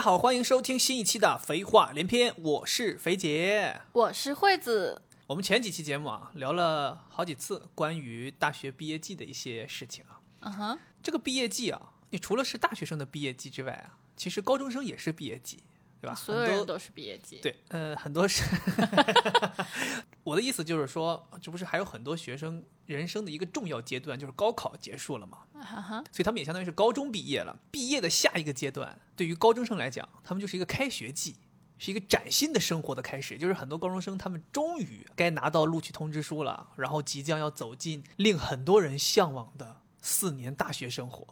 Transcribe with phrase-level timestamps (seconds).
[0.00, 3.82] 家好，欢迎收听新一期的《肥话连篇》，我是肥姐。
[3.92, 10.18] 我是惠子，我们前几期节目啊，聊了好几次关于大学毕业季的一些事情啊。
[10.40, 15.62] 嗯哼，这个毕业季啊，你除了是大学生的毕业季之外啊，其实高中生也是毕业季，
[16.00, 16.14] 对吧？
[16.14, 17.40] 所有人都是毕业季。
[17.42, 18.42] 对，呃，很多是。
[20.24, 25.38] 我的意思就是说，这不是还有很多学生人生的一个重要阶段，就是高考结束了嘛？
[25.54, 27.58] 哈哈，所以他们也相当于是高中毕业了。
[27.70, 31.36] 毕业的下一个阶段，对于高中生来讲，他们就是一个开学季，
[31.78, 33.36] 是一个崭新的生活的开始。
[33.36, 41.26] 就是很多高中生，他们终于该拿到录取通知书了，然后即将要走进令很多人向往的四年大学生活。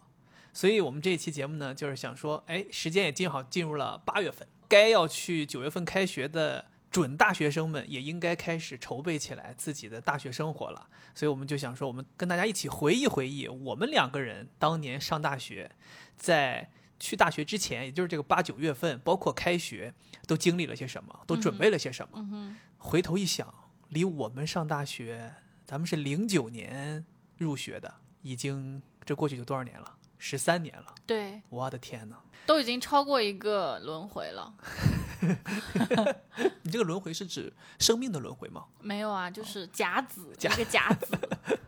[0.52, 10.88] 所以我们这一期节目呢，就是想说，哎，时间也正好进入了八月份，该要去九月份开学的准大学生们，也应该开始筹备起来自己的大学生活了。
[11.14, 15.70] 所以我们就想说，我们跟大家一起回忆回忆，我们两个人当年上大学，
[16.16, 19.94] 在去大学之前，也就是这个八九月份，包括开学，
[20.26, 22.18] 都经历了些什么，都准备了些什么。
[22.32, 23.52] 嗯，回头一想，
[23.88, 27.04] 离我们上大学，咱们是零九年
[27.36, 29.96] 入学的，已经这过去就多少年了？
[30.18, 32.20] 十三年了，对，我的天哪！
[32.48, 34.54] 都已经超过一个轮回了。
[36.62, 38.64] 你这个轮回是指生命的轮回吗？
[38.80, 41.14] 没有啊，就是甲子，甲一个甲子。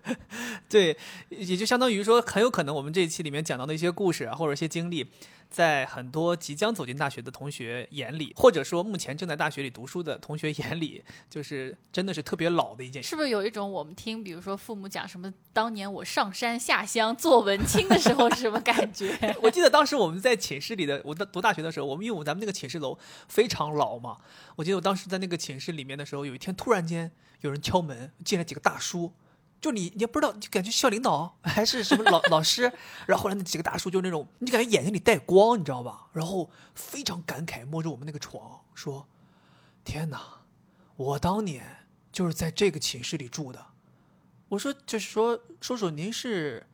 [0.70, 0.96] 对，
[1.28, 5.06] 也就相当于说，很有可能我们这一期里面讲到的一些故事啊，或者一些经历，
[5.50, 13.10] 在很多即将走进大学的同学眼里，或者说目前正在大学里读书的同学眼里，就是真的是特别老的一件事。
[13.10, 19.12] 是不是有一种我们听，比如说父母讲什么，当年我上山下乡做文青的时候是什么感觉？
[19.42, 24.16] 我记得当时我们在寝室这里的，我在读大学的时候，我们因为我咱们那个寝室楼非常老嘛，
[24.54, 29.12] 我记得我当时在那个寝室里面的时候，有一天突然间有人敲门，进来几个大叔，
[29.60, 32.72] 就你你也不知道，就感觉校领导 还是什么老老师，
[33.08, 36.06] 然后后来那几个大叔就那种，你感觉眼睛里带光，你知道吧？
[36.12, 39.08] 然后非常感慨，摸着我们那个床说
[39.82, 40.42] ：“天哪，
[40.94, 43.66] 我当年就是在这个寝室里住的。”
[44.50, 46.64] 我说：“就是说，叔叔您是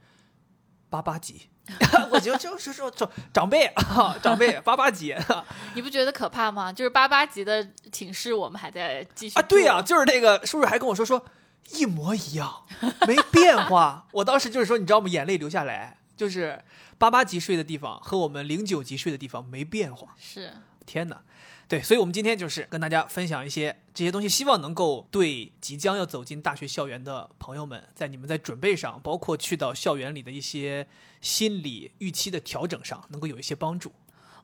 [0.91, 1.49] 八八级？”
[2.10, 5.44] 我觉得就是说，长长辈啊，长辈八八级啊，
[5.75, 6.72] 你不觉得可怕吗？
[6.72, 11.25] 就是八八级的寝室，我们还在继续啊对呀、呀、就是那个叔叔还跟我说说
[11.72, 12.65] 一模一样，
[13.06, 14.06] 没变化。
[14.12, 15.09] 我当时就是说，你知道吗？
[15.09, 16.62] 眼泪流下来，就是
[16.99, 20.15] 八八级睡的地方和我们零九级睡的地方没变化。
[20.19, 20.53] 是
[20.87, 21.21] 天哪！
[21.69, 30.87] 对，所以，我们今天就是跟大家分享一些这些东西，希望能够对即将要走进大学校园的朋友们，在你们在准备上，包括去到校园里的一些
[31.21, 33.93] 心理预期的调整上，能够有一些帮助。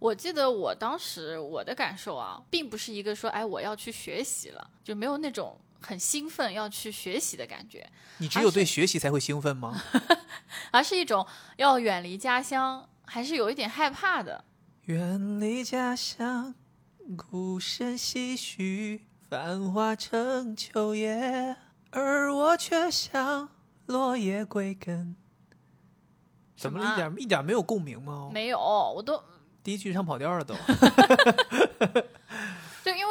[0.01, 7.89] 我记得我当时我的感受啊，并不是一个说哎我要去学习了，就没有那种很兴奋要去学习的感觉，
[8.19, 9.81] 你只有对学习才会兴奋吗？
[10.73, 11.25] 而是一种
[11.59, 14.45] 要远离家乡，还是有一点害怕的。
[14.87, 16.53] 远离家乡，
[17.17, 21.57] 鼓声唏嘘，繁华成秋叶，
[21.91, 23.49] 而我却像
[23.87, 25.17] 落叶归根。
[26.57, 26.85] 怎么了？
[26.85, 28.31] 什么啊一点一点没有共鸣吗？
[28.33, 29.23] 没有，我都
[29.63, 30.55] 第一句唱跑调了都。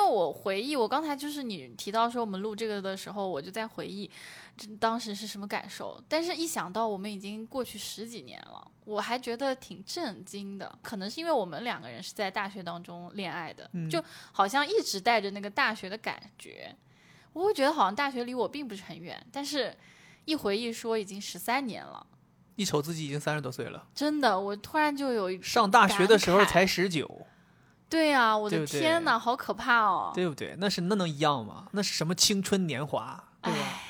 [0.02, 4.10] 对，因为我回忆，我刚才就是你提到说我们录这个的时候，我就在回忆
[4.58, 6.02] 这当时是什么感受。
[6.08, 10.78] 但是，一想到我们已经过去十几年了，我还觉得挺震惊的。
[10.82, 16.76] 可能是因为我们两个人是在大学当中恋爱的，嗯就好像一直带着那个大学的感觉。
[17.34, 19.74] 我会觉得好像大学离我并不是很远，但是
[20.26, 22.06] 一回忆说已经十三年了，
[22.56, 27.26] 一瞅自己已经三十多岁了，真的，我突然就有一上大学的时候才十九，
[27.92, 30.14] 对呀、我的天呐，好可怕哦！
[30.16, 30.56] 对不对？
[30.60, 31.68] 那是那能一样吗？
[31.74, 33.82] 那是什么青春年华，对吧？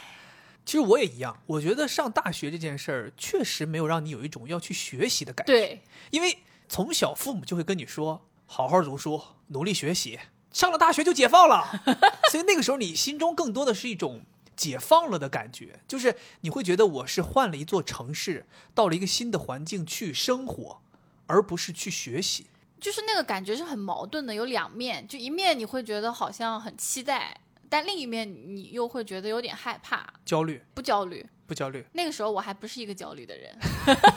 [0.66, 5.53] 其实我也一样，我觉得上大学这件事儿确实没有让你有一种要去学习的感觉。
[5.53, 10.19] 对，因为从小父母就会跟你说，好好读书，努力学习，
[10.51, 11.63] 上了大学就解放了。
[12.31, 14.21] 所以那个时候你心中更多的是一种
[14.56, 20.81] 解放了的感觉，就是你会觉得我是换了一座城市，到了一个新的环境去生活，
[21.27, 22.47] 而不是去学习。
[22.81, 27.39] 就是那个感觉是很矛盾的，有两面，就一面你会觉得好像很期待，
[27.69, 31.25] 但另一面你又会觉得有点害怕，焦虑不焦虑。
[31.45, 31.86] 不焦虑？
[31.92, 33.54] 那个时候我还不是一个焦虑的人，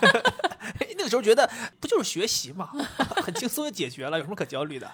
[0.97, 1.51] 那个时候觉得
[1.81, 2.71] 不就是学习嘛，
[3.23, 4.91] 很轻松就解决了，有什么可焦虑的？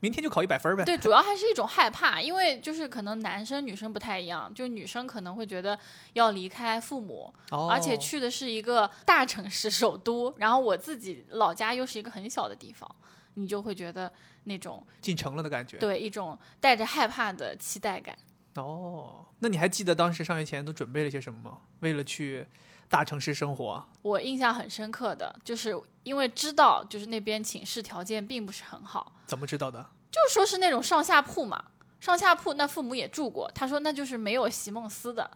[0.00, 0.84] 明天就考一百分呗。
[0.84, 5.78] 对，主要还是一种害怕，因为就是可能男生女生不太一样，就女生可能会觉得
[6.12, 12.88] 要离开父母，哦而且去的是一个大城市首都，然后我自己老家又是一个很小的地方，
[13.34, 14.12] 你就会觉得
[14.44, 15.76] 那种进城了的感觉。
[15.78, 18.16] 对一种带着害怕的期待感。
[18.54, 21.58] 哦，那你还记得当时上学前都准备了些什么吗？
[21.80, 22.46] 为了去
[22.88, 23.84] 大城市生活？
[24.02, 25.74] 我印象很深刻的就是
[26.04, 29.84] 因为知道就是那边寝室条件并不是很好，怎么知道的？
[30.10, 31.64] 就说是那种上下铺嘛，
[32.00, 35.30] 上下铺那父母也住过，他说那就是没有席梦思的。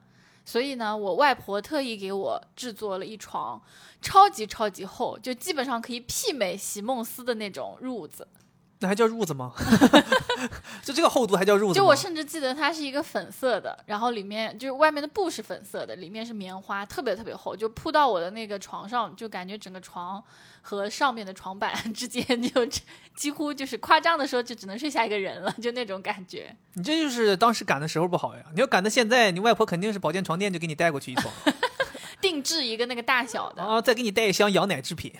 [0.44, 3.60] 所以呢，我外婆特意给我制作了一床
[4.00, 8.26] 超级超级厚，就基本上可以媲美席梦思的那种褥子。
[8.78, 9.52] 那还叫褥子吗？
[10.82, 11.74] 就这个厚度还叫褥子？
[11.74, 20.22] 就我甚至记得它是一个粉色的，然后里面就是外面的布是粉色的，里面是棉花，特别特别厚，就铺到我的那个床上，就感觉整个床
[20.62, 22.66] 和上面的床板 之间就
[23.14, 26.54] 几乎就是夸张的说，就只能睡下一个人了，就那种感觉。
[26.74, 28.44] 你这就是当时赶的时候不好呀！
[28.54, 31.32] 你要赶到现在，你外婆肯定是保健床垫就给你带过去一床。
[32.20, 35.10] 定制一个那个大小的啊，再给你带一箱羊奶制品，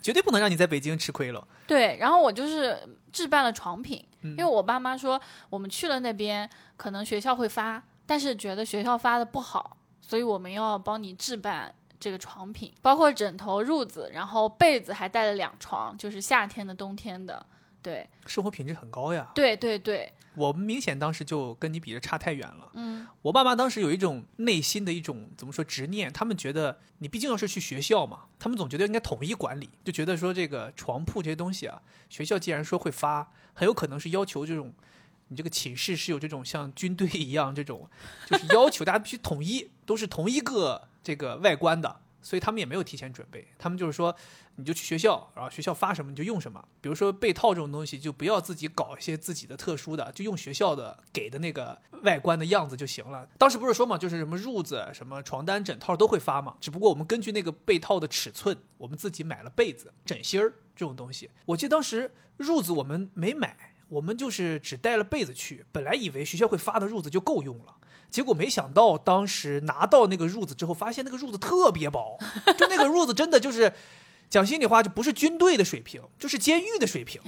[0.00, 1.46] 绝对不能让你在北京吃亏了。
[1.66, 2.78] 对，然后我就是
[3.12, 5.20] 置办了床品，因为我爸妈说
[5.50, 17.44] 我们去了那边，可能学校会发，但是觉得学校发的不好，所以我们要帮你置办这个床品，包括枕头、褥子，然后被子还带了两床，就是夏天的、冬天的。
[17.82, 19.30] 对，生活品质很高呀。
[19.34, 20.12] 对对对。
[20.34, 22.70] 我们明显当时就跟你比着差太远了。
[22.72, 34.72] 嗯，我爸妈当时有一种内心的一种怎么说执念，他们觉得你毕竟要是去学校嘛，他们总觉得应该统一管理，就觉得说这个床铺这些东西啊，学校既然说会发，很有可能是要求这种，
[35.28, 37.90] 你这个寝室是有这种像军队一样这种，
[38.26, 44.14] 就是要求大家必须统一，都是同一个这个外观的，所以他们也没有提前准备，他们就是说。
[44.56, 46.62] 你就去学校，然后学校发什么你就用什么。
[46.82, 53.26] 比如说被套这种东西，就不要自己搞一些自己的特殊的，就用学校的给的那个外观的样子就行了。
[53.38, 56.54] 当时不是说嘛，就是什么褥子、什么床单、枕套都会发嘛。
[56.60, 61.30] 只不过我们根据那个被套的尺寸，我们自己买了被子、枕芯儿这种东西。
[61.46, 63.56] 我记得当时褥子我们没买，
[63.88, 65.64] 我们就是只带了被子去。
[65.72, 67.74] 本来以为学校会发的褥子就够用了，
[68.12, 72.16] 结果没想到当时拿到那个褥子之后，发现那个褥子特别薄，
[72.56, 73.72] 就那个褥子真的就是。
[74.30, 77.20] 讲心里话，就不是军队的水平，就是监狱的水平，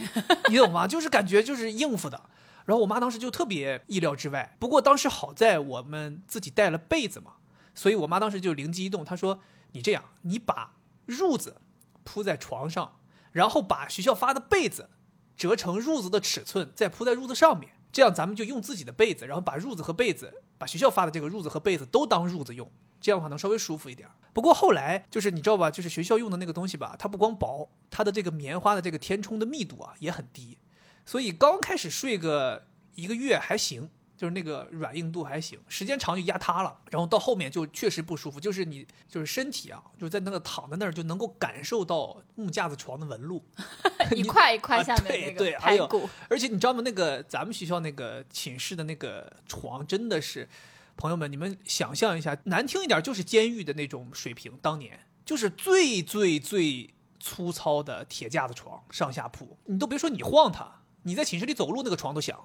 [0.49, 0.87] 你懂吗？
[0.89, 2.19] 就是感觉就是应付的。
[2.65, 4.57] 然后我妈当时就特别意料之外。
[4.59, 7.33] 不过当时好在我们自己带了被子嘛，
[7.75, 9.41] 所以我妈当时就灵机一动，她说
[9.73, 10.77] ：“你这样，你把
[11.07, 11.61] 褥子
[12.05, 12.97] 铺在床上，
[13.33, 14.89] 然后把学校发的被子
[15.37, 22.71] 折成褥子的尺寸，再铺在褥子上面，这样咱们就用自己的被子，然后把褥子和被子，把学校发的这个褥子和被子都当褥子用。”
[23.01, 24.09] 这样的话能稍微舒服一点。
[24.33, 30.57] 不过后来就是你知道吧，就是学校用的那个东西吧，它不光薄，它的这个棉花的这个填充的密度啊也很低，
[31.05, 36.77] 所以刚开始睡个一个月还行，就是那个软硬度还行，时间长就压塌了。
[36.91, 43.45] 然后到后面就确实不舒服，就是你就是身体啊，就在那个躺在那儿就能够感受到木架子床的纹路，
[44.15, 46.09] 一块一块下面那个排骨。
[46.29, 46.83] 而且你知道吗？
[46.85, 50.49] 那个咱们学校那个寝室的那个床真的是。
[50.97, 54.57] 朋友们，你们想象一下，难听一点就是监狱的那种水平。
[54.63, 56.89] 当年就是最最最
[57.19, 62.39] 粗糙的铁架子床，上下铺，你都别说你晃它，你在寝室里走路那个床都响，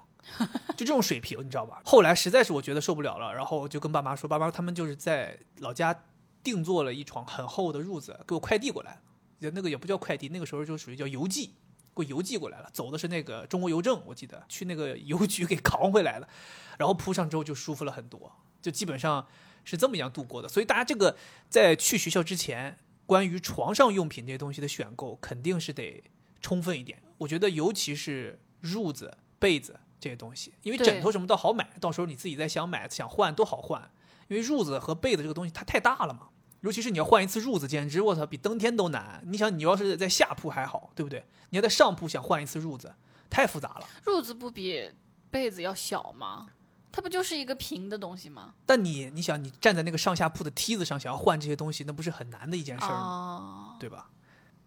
[0.76, 1.82] 就这种水平，你知道吧？
[1.84, 6.04] 后来实在是我觉得受不了了，然后就跟爸妈说，爸妈他们就是在老家
[6.42, 9.00] 定做了一床很厚的褥子，给我快递过来，
[9.38, 11.46] 那个也不叫快递，那个时候就属于叫邮寄，
[11.94, 16.28] 给我邮寄过来了，走的是那个中国邮政，我记得去那个邮局给扛回来了。
[16.78, 19.26] 然后铺上之后就舒服了很多，就基本上
[19.64, 20.48] 是这么样度过的。
[20.48, 21.16] 所以大家这个
[21.48, 26.04] 在去学校之前，关于床上用品这些东西的选购肯定是得
[26.40, 27.02] 充分一点。
[27.18, 33.90] 我觉得尤其是褥子、被子这些东西，因为枕头什么都好买，到时候你自己再想买、想换都好换。
[34.28, 36.28] 因为褥子和被子这个东西它太大了嘛，
[36.60, 39.22] 尤其是你要换一次褥子，简直我操比登天都难。
[39.26, 41.24] 你想你要是在下铺还好，对不对？
[41.48, 42.94] 你要在上铺想换一次褥子，
[43.28, 43.86] 太复杂了。
[44.04, 44.88] 褥子不比
[45.30, 46.46] 被子要小吗？
[46.92, 48.54] 它不就是一个平的东西吗？
[48.66, 53.76] 但你你想，你站在那个上下铺的梯子上，想要换这些东西，那不是很难的一件事儿吗？
[53.80, 54.10] 对吧？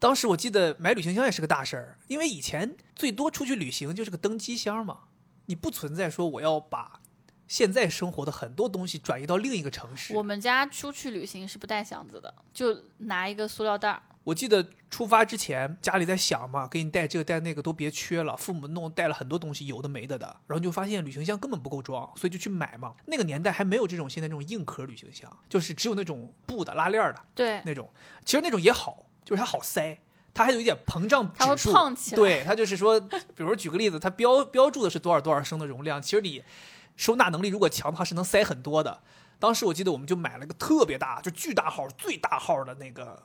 [0.04, 5.04] 当时我记得买旅行箱也是个大事儿，因为以前最多出去旅行就是个登机箱嘛，
[5.46, 7.00] 你不存在说我要把
[7.48, 10.14] 现在生活的很多东西转移到另一个城市。
[10.14, 14.04] 我们家出去旅行是不带箱子的，就拿一个塑料袋儿。
[14.26, 18.36] 我记得出发之前，家里在想嘛，给你带这个带那个都别缺了。
[18.36, 22.94] 父母弄带了很多东西，有的没的的，然后就发现旅行箱根本不够装，所以就去买嘛。
[23.06, 27.90] 那个年代还没有这种现在这种硬壳旅行箱，就是只有那种布的拉链的，对，那种。
[28.26, 30.00] 其实那种也好，就是它好塞，
[30.34, 31.40] 它还有一点膨胀指数。
[31.40, 32.16] 它会胖起来。
[32.16, 36.44] 对，它就是说，比如举个例子，它标标注的是多少多少升的容量，其实你
[36.96, 39.02] 收纳能力如果强的话，是能塞很多的。
[39.40, 43.24] 当时我记得我们就买了个特别大，就巨大号、最大号的那个。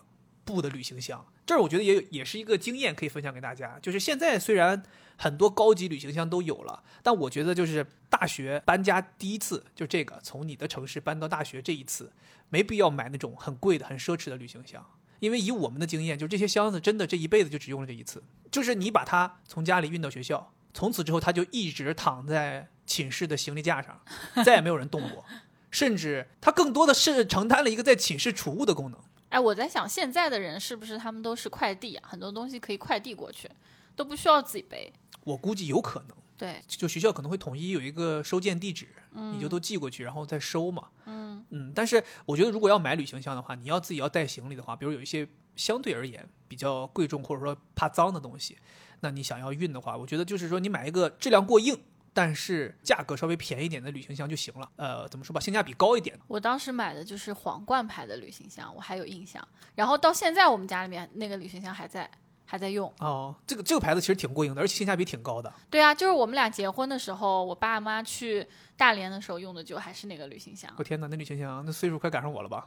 [0.48, 1.22] 布的旅行箱。
[1.44, 4.82] 这儿我觉得也有也是一个经验可以分享给大家，就是现在虽然
[5.18, 12.10] 很多高级旅行箱都有了，但我觉得就是大学搬家第一次，就这个从你的城市搬到大学这一次，
[12.48, 14.82] 没必要买那种很贵的、很奢侈的旅行箱。
[15.20, 24.00] 因为以我们的经验，就这些箱子真的这一辈子就只用了这一次，就是你把它从家里运到学校，从此之后它就一直躺在寝室的行李架上，
[24.44, 25.24] 再也没有人动过，
[25.70, 29.00] 甚至它更多的是承担了一个在寝室储物的功能。
[29.30, 32.08] 哎，我在想现在的人是不是他们都是快递啊？
[32.08, 33.50] 很多东西可以快递过去，
[33.94, 34.90] 都不需要自己背。
[35.24, 40.88] 我估计有可能，对，就学校可能会统一有一个收件地址，你就都寄过去，然后再收嘛。
[41.06, 48.56] 嗯嗯，但是我觉得如果要买旅行箱的话，你要自己要带行李的话，比如有一些相对而言比较贵重或者说怕脏的东西，
[49.00, 51.76] 那你想要运的话，我觉得就是说你买一个质量过硬，
[52.12, 54.70] 但是价格稍微便宜一点的旅行箱就行了。
[54.76, 56.18] 呃，怎么说吧，性价比高一点。
[56.28, 59.46] 我当时买的就是皇冠牌的旅行箱，我还有印象。
[59.74, 62.08] 然后到现在我们家里面那个旅行箱还在
[62.50, 62.90] 还在用。
[63.00, 65.52] 哦，这个这个牌子其实挺过硬的，而且性价比挺高的。
[65.68, 70.72] 对啊，就是我们俩结婚的时候，我爸妈去大连的时候用的就还是那个旅行箱。
[70.78, 72.64] 我天哪，那旅行箱那岁数快赶上我了吧？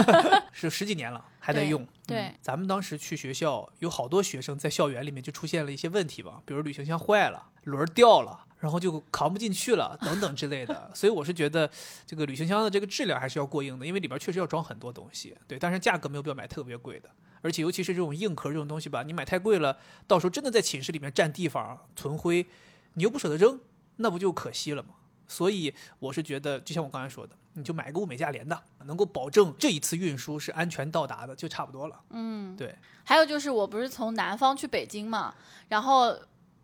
[0.50, 1.86] 是十几年了，还在用。
[2.06, 8.46] 对嗯咱们当时去学校，有好多学生在校园里面就出现了一些问题吧，比如旅行箱坏了，轮儿掉了。
[8.60, 11.70] 然后就扛不进去了，等等之类的，所以我是觉得
[12.04, 17.08] 这个旅行箱的这个质量还是要过硬的，因为里边确实要装很多东西，对，但是价格没有必要买特别贵的，
[17.40, 22.46] 而且尤其是这种硬壳这种东西吧，你买太贵了，到时候真的在寝室里面占地方存灰，
[22.94, 23.60] 你又不舍得扔，
[23.96, 24.90] 那不就可惜了吗？
[25.26, 32.00] 所以我是觉得，就像我刚才说的，你就买个物美价廉的，能够保证这一次运输是安全到达的，就差不多了。
[32.10, 35.34] 嗯，对，还有就是我不是从南方去北京嘛，
[35.68, 36.18] 然后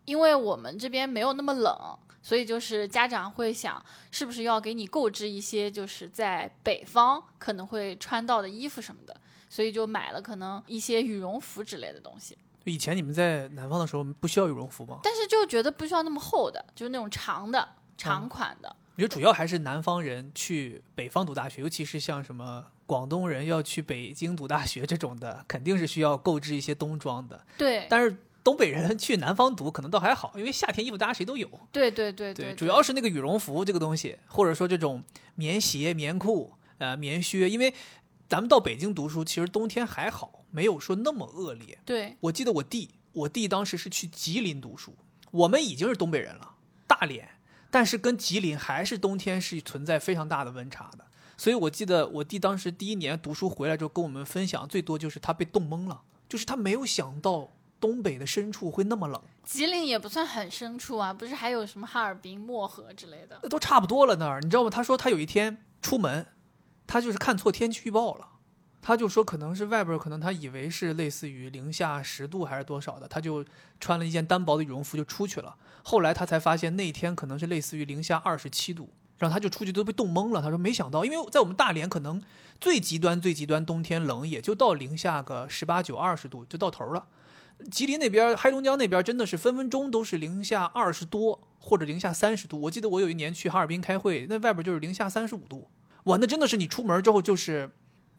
[0.05, 1.75] 因为我们这边没有那么冷，
[2.23, 9.15] 所以就是家长会想，是不是要给你购置一些就是在北方可能会穿到的衣服什么的，
[9.49, 12.37] 所以就买了可能一些羽绒服之类的东西。
[12.63, 14.99] 以前你们在南方的时候不需要羽绒服吗？
[15.03, 18.75] 但是就觉得不需要那么厚的，就是那种长的、长款的。
[18.95, 27.45] 我觉得主要还是南方人去北方读大学，尤其是像什么广东人要去北京读大学这种的，肯定是需要购置一些冬装的。
[27.57, 31.47] 对，但是东北人去南方读可能倒还好，因为夏天衣服大家谁都有。
[31.71, 35.03] 对对对对，主要是那个羽绒服这个东西，或者说这种
[35.35, 37.73] 棉鞋、棉裤、呃棉靴，因为
[38.27, 41.77] 咱们到北京读书，其实冬天还好，没有说那么恶劣。
[41.85, 44.95] 对我记得我弟，我弟当时是去吉林读书，
[45.31, 46.55] 我们已经是东北人了，
[46.87, 47.29] 大连，
[47.69, 51.05] 但是跟吉林还是冬天是存在非常大的温差的。
[51.37, 63.37] 所以我记得我弟当时第一年读书回来之后，跟我们分享最多就是他被冻懵了，就是他没有想到东北的深处会那么冷，吉林也不算很深处啊，不是还有什么哈尔滨、漠河之类的。
[63.43, 64.69] 那都差不多了那儿，你知道吗？
[64.69, 66.25] 他说他有一天出门，
[66.87, 68.27] 他就是看错天气预报了。
[68.81, 73.43] 他就说可能是外边，可能他以为是类似于零下十度还是多少的，他就
[73.79, 75.55] 穿了一件单薄的羽绒服就出去了。
[75.81, 80.39] 后来他才发现那天可能是类似于零下二十七度，然后他就出去都被冻懵了。
[80.39, 82.21] 他说没想到，因为在我们大连可能
[82.61, 87.07] 最极端最极端冬天冷也就到零下个十八九二十度就到头了。
[87.71, 92.61] 吉林那边、黑龙江那边真的是分分钟都是零下二十多或者零下三十度。
[92.61, 95.67] 我记得我有一年去哈尔滨开会，那外边就是零下三十五度，
[96.05, 97.69] 哇，那真的是你出门之后就是。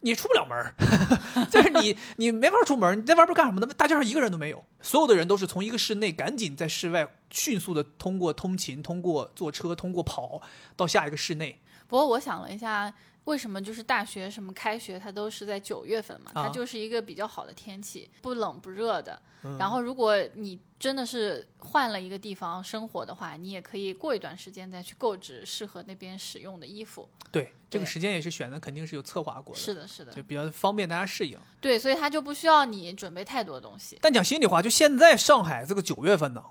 [0.01, 0.75] 你出不了门儿，
[1.51, 3.67] 就是你你没法出门，你在外边干什么呢？
[3.77, 10.41] 大街上一个人都没有，所有的人都是从一个室内赶紧在室外迅速的通过通勤、通过坐车、通过跑
[10.77, 11.61] 到下一个室内。
[11.89, 12.93] 不过我想了一下，
[13.27, 16.33] 为什么就是大学什么开学它都是在九月份嘛？
[16.35, 19.21] 啊它就是一个比较好的天气，不冷不热的。
[19.43, 27.09] 嗯然后如果你真的是换了一个地方生活的话，你也可以过一段时间再去购置适合那边使用的衣服。
[27.31, 31.39] 对，这个时间也是选的，肯定是有策划过的，是的，是的就，比较方便大家适应。
[31.61, 33.97] 对，所以它就不需要你准备太多东西。
[34.03, 36.43] 但讲心里话，就现在上海这个九月份呢，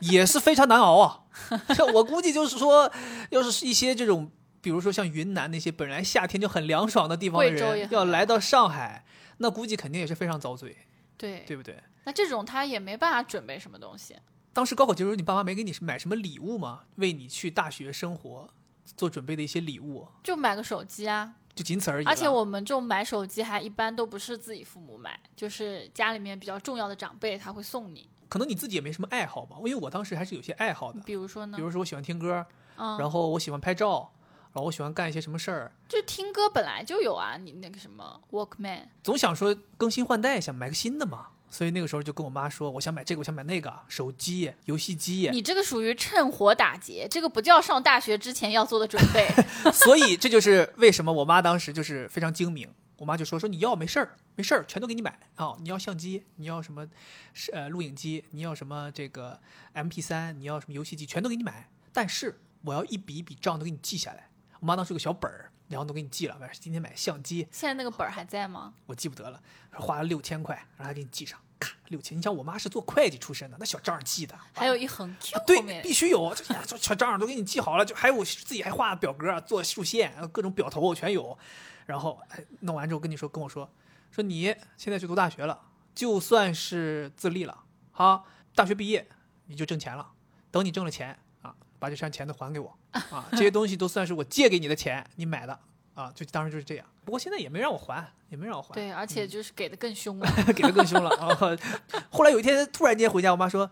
[0.00, 1.24] 也是非常难熬啊。
[1.92, 2.90] 我估计就是说，
[3.30, 4.30] 要是一些这种，
[4.64, 9.04] 比如说像云南那些本来夏天就很凉爽的地方的人，要来到上海，
[9.36, 10.74] 那估计肯定也是非常遭罪，
[11.18, 11.78] 对，对不对？
[12.04, 14.16] 那这种他也没办法准备什么东西。
[14.54, 16.84] 当时高考结束，你爸妈没给你买什么礼物吗？
[16.94, 18.48] 为你去大学生活
[18.96, 22.06] 做准备的一些礼物，就买个手机啊，就仅此而已。
[22.06, 28.08] 而且我们这种买手机还一般都不是自己父母买，就是家里面比较重要的长辈他会送你。
[28.30, 34.12] 可能你自己也没什么爱好吧，因为我当时还是有些爱好的，比如说呢比，如说我喜欢听歌，嗯，然后我喜欢拍照，
[34.54, 41.26] 然后我喜欢干一些什么事儿，就听歌本来就有啊，你那个什么 Walkman，总想说更新换代，想买个新的嘛。
[41.50, 45.28] 所以那个时候就跟我妈说，我想买这个，我想买那个，手机、游戏机。
[45.32, 49.28] 你这个属于趁火打劫，这个不叫上大学之前要做的准备。
[49.72, 52.68] 所以这就是为什么我妈当时就是非常精明。
[52.96, 56.88] 我我妈就说说你要没事儿，没事儿，全都给你买啊、你要相机，你要什么
[57.34, 59.38] 是呃录影机，你要什么这个
[59.74, 61.68] MP 3你要什么游戏机，全都给你买。
[61.92, 64.30] 但是我要一笔一笔账都给你记下来。
[64.64, 68.72] 我妈当时有个小本儿，然后都给你记了，完事今天买相机，现在那个本儿还在吗？
[68.86, 69.38] 我记不得了，
[69.72, 72.16] 花了六千块，然后还给你记上，咔六千。
[72.16, 81.38] 你想我妈是做会计出身的，那小账记的，还有一横 Q 啊，对必须有，这这小账都给你记好了，就还有我自己还画表格做竖线，各种表头我全有。
[81.84, 83.70] 然后哎，弄完之后跟你说，跟我说，
[84.10, 84.44] 说你
[84.78, 85.60] 现在去读大学了，
[85.94, 89.06] 就算是自立了，好，大学毕业
[89.44, 90.12] 你就挣钱了，
[90.50, 92.74] 等你挣了钱啊，把这山钱都还给我
[93.10, 95.58] 啊，这些东西都算是我借给你的钱，你买的
[95.94, 96.86] 啊，就当时就是这样。
[97.04, 98.74] 不过现在也没让我还，也没让我还。
[98.74, 100.28] 对，而且就是给的更凶了。
[100.56, 101.36] 给的更凶了啊！
[102.10, 103.70] 后来有一天突然间回家，我妈说：“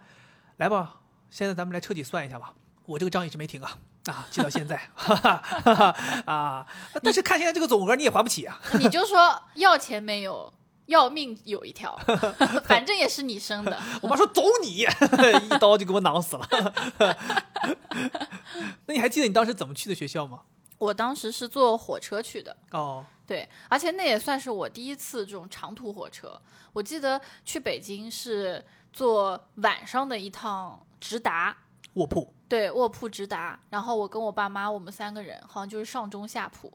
[0.58, 1.00] 来吧，
[1.30, 2.52] 现在咱们来彻底算一下吧。
[2.84, 6.66] 我这个账一直没停啊啊，记到现在， 哈哈哈哈啊！
[7.02, 8.60] 但是看现在这个总额你也还不起啊。
[8.78, 10.52] 你就说要钱没有，
[10.92, 11.98] 要命有一条，
[12.64, 13.76] 反正也是你生的。
[14.00, 14.86] 我妈说走你，
[15.44, 16.48] 一刀就给我囊死了。
[18.86, 20.42] 那你还记得你当时怎么去的学校吗？
[20.78, 26.40] 我当时是坐火车去的，哦，对，而且那也算是我第一次这种长途火车。
[26.72, 31.56] 我记得去北京是坐晚上的一趟直达，
[31.94, 33.60] 卧铺对，卧铺直达。
[33.70, 36.72] 然后我跟我爸妈，我们三个人，好像就是上中下铺。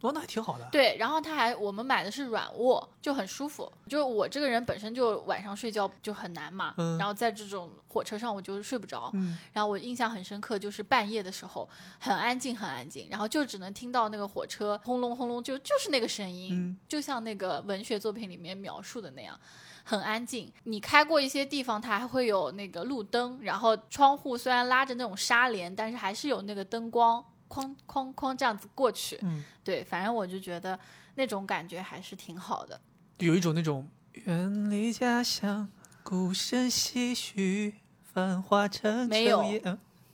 [0.00, 0.68] 哦，那还挺好的。
[0.70, 3.70] 对，然后他还我们买的是软卧，就很舒服。
[3.88, 9.10] 就是我这个人本身就晚上睡觉就很难嘛，嗯然后在这种火车上我就睡不着。
[9.14, 19.38] 嗯然后我印象很深刻，就是半夜的时候很安静很安静，然后就只能听到那个火车轰隆轰隆，就就是那个声音，嗯就像那个文学作品里面描述的那样。
[19.84, 29.18] 很安静，你开过一些地方，它还会有那个路灯，然后窗户虽然拉着那种纱帘，但是还是有那个灯光，哐哐哐这样子过去。
[29.22, 30.78] 嗯，对，反正我就觉得
[31.14, 32.80] 那种感觉还是挺好的。
[33.18, 35.68] 有一种那种远离家乡，
[36.02, 39.42] 孤身唏嘘，繁华成没有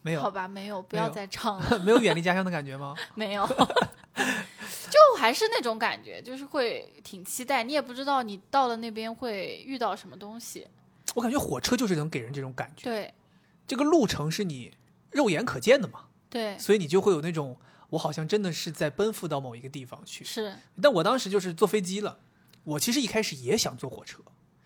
[0.02, 2.94] 没有，好吧，没有，不要再唱了， 没有远离家乡的感觉吗？
[3.14, 3.46] 没有。
[4.90, 10.66] 就还是那种感觉，就是会挺期待，你也不知道你到了那边会遇到什么东西。
[11.14, 13.14] 我感觉火车就是能给人这种感觉，对
[13.66, 14.72] 这个路程是你
[15.10, 17.56] 肉眼可见的嘛，对，所以你就会有那种
[17.90, 20.24] 我好像真的是在奔赴到某一个地方去。
[20.24, 22.18] 是但我当时就是坐飞机了，
[22.64, 24.18] 我其实一开始也想坐火车，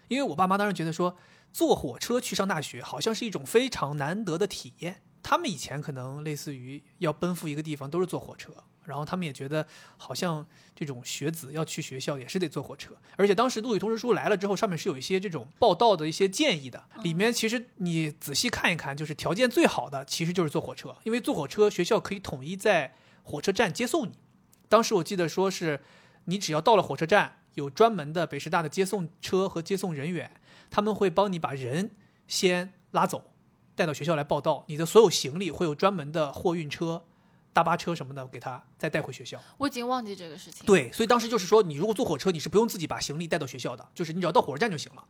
[0.08, 1.18] 因为我爸妈当时觉得说
[1.52, 5.02] 坐火车去上大学好像是一种非常难得的体验。
[5.22, 8.50] 他们以前可能类似于要奔赴一个地方都是坐火车，
[8.88, 9.64] 然后他们也觉得
[9.96, 12.94] 好像这种学子要去学校也是得坐火车。
[13.16, 24.12] 而且当时录取通知书来了之后，上面是有一些这种报道的一些建议的，里面其实你仔细看一看，就是条件最好的其实就是坐火车，因为坐火车学校可以统一在火车站接送你。
[24.68, 25.80] 当时我记得说是，
[26.24, 30.30] 你只要到了火车站，有专门的北师大的接送车和接送人员，
[30.70, 31.90] 他们会帮你把人
[32.26, 33.32] 先拉走，
[33.74, 34.64] 带到学校来报到。
[34.68, 37.04] 你的所有行李会有专门的货运车、
[37.58, 39.36] 大巴车什么的给他再带回学校。
[39.56, 40.64] 我已经忘记这个事情。
[40.64, 45.04] 对，所以当时就是说，你如果坐火车，你是不用自己把行李带到学校的，就是你只要到火车站就行了。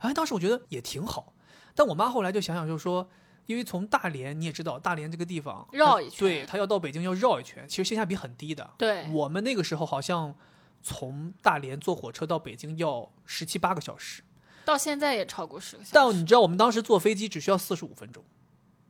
[0.00, 1.32] 哎，当时我觉得也挺好，
[1.74, 3.08] 但我妈后来就想想，就是说。
[3.46, 8.70] 因为从大连你也知道，大连这个地方绕一圈对他要到北京要绕一圈，其实性价比很低的。
[8.78, 10.34] 对我们那个时候好像
[10.82, 14.22] 从大连坐火车到北京要十七八个小时，
[14.64, 15.90] 到现在也超过十个小时。
[15.92, 18.24] 但你知道我们当时坐飞机只需要四十五分钟，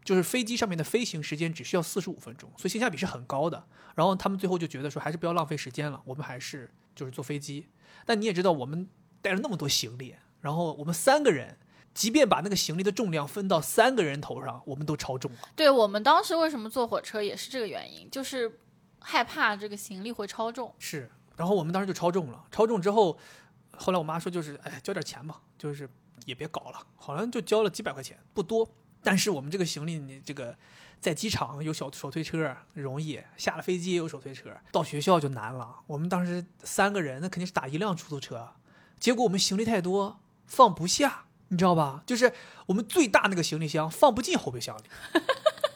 [0.04, 3.64] 就是飞机上面的飞行时间只需要四十五分钟，所以性价比是很高的。
[3.94, 7.66] 然后他们最后就觉得说，还是不要浪费时间了，我们还是就是坐飞机。
[8.04, 8.88] 但你也知道，我们
[9.22, 11.56] 带了那么多行李，然后我们三个人，
[11.94, 15.38] 即便把那个行李的重量分到三个人头上，我们都超重了。
[15.56, 18.58] 对我们当时为什么坐火车也是这个原因，就是
[19.00, 20.74] 害怕这个行李会超重。
[20.78, 23.16] 是，然后我们当时就超重了，超重之后，
[23.76, 25.88] 后来我妈说就是，哎，交点钱吧，就是
[26.26, 28.68] 也别搞了，好像就交了几百块钱，不多。
[29.04, 30.56] 但是我们这个行李，你这个
[30.98, 35.76] 在机场有小手推车容易，下了飞机也有手推车，到学校就难了。
[35.86, 38.54] 我们当时三个人，那肯定是打一辆出租车，
[38.98, 42.02] 结果我们行李太多，放不下，你知道吧？
[42.06, 42.32] 就是
[42.66, 44.82] 我们最大那个行李箱放不进后备箱里，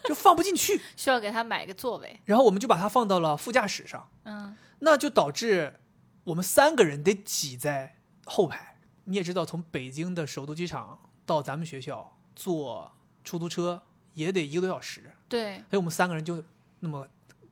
[0.09, 2.21] 就放不进去， 需要给他买一个座位。
[2.25, 4.09] 然后我们就把它放到了副驾驶上。
[4.25, 5.81] 嗯，那就导致
[6.25, 8.79] 我们三个人得挤在后排。
[9.05, 12.93] 你也知道，从北京的首都机场到咱们学校坐
[13.29, 13.83] 出租车
[14.15, 16.43] 也得一个多小时，对，所以我们三个人就
[16.81, 17.07] 那么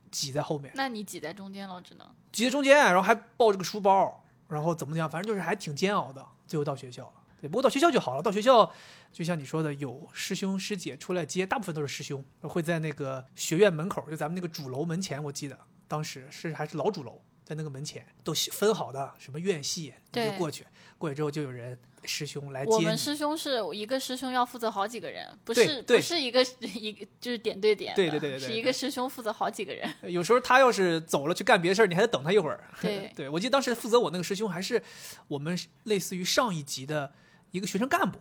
[0.09, 2.07] 挤在后面，那你挤在中间了，只能。
[2.31, 6.25] 挤在中间，然后还抱着个书包，然后怎么怎样，反正就是还挺煎熬的。
[6.47, 8.23] 最后到学校了，对，不过到学校就好了。
[8.23, 8.73] 到学校，
[9.11, 20.65] 就像你说的，有师兄师姐出来接，大部分都是师兄，会在那个学院门口，就咱们那个主楼门前，我记得当时是还是老主楼，在那个门前都分好的，什么院系，你就对过去，
[20.97, 22.85] 过去之后就有人师兄来我接你。
[22.85, 29.87] 们师兄是一个师兄要负责好几个人，不是不是一个一个就是点对点，对对对对对是一个师兄负责好几个人。
[30.03, 32.63] 有时候他要是走了去干别的事儿，你还得等他一会儿。
[32.81, 34.81] 对对我记得当时负责我那个师兄还是
[35.27, 37.13] 我们类似于上一级的
[37.51, 38.19] 一个学生干部，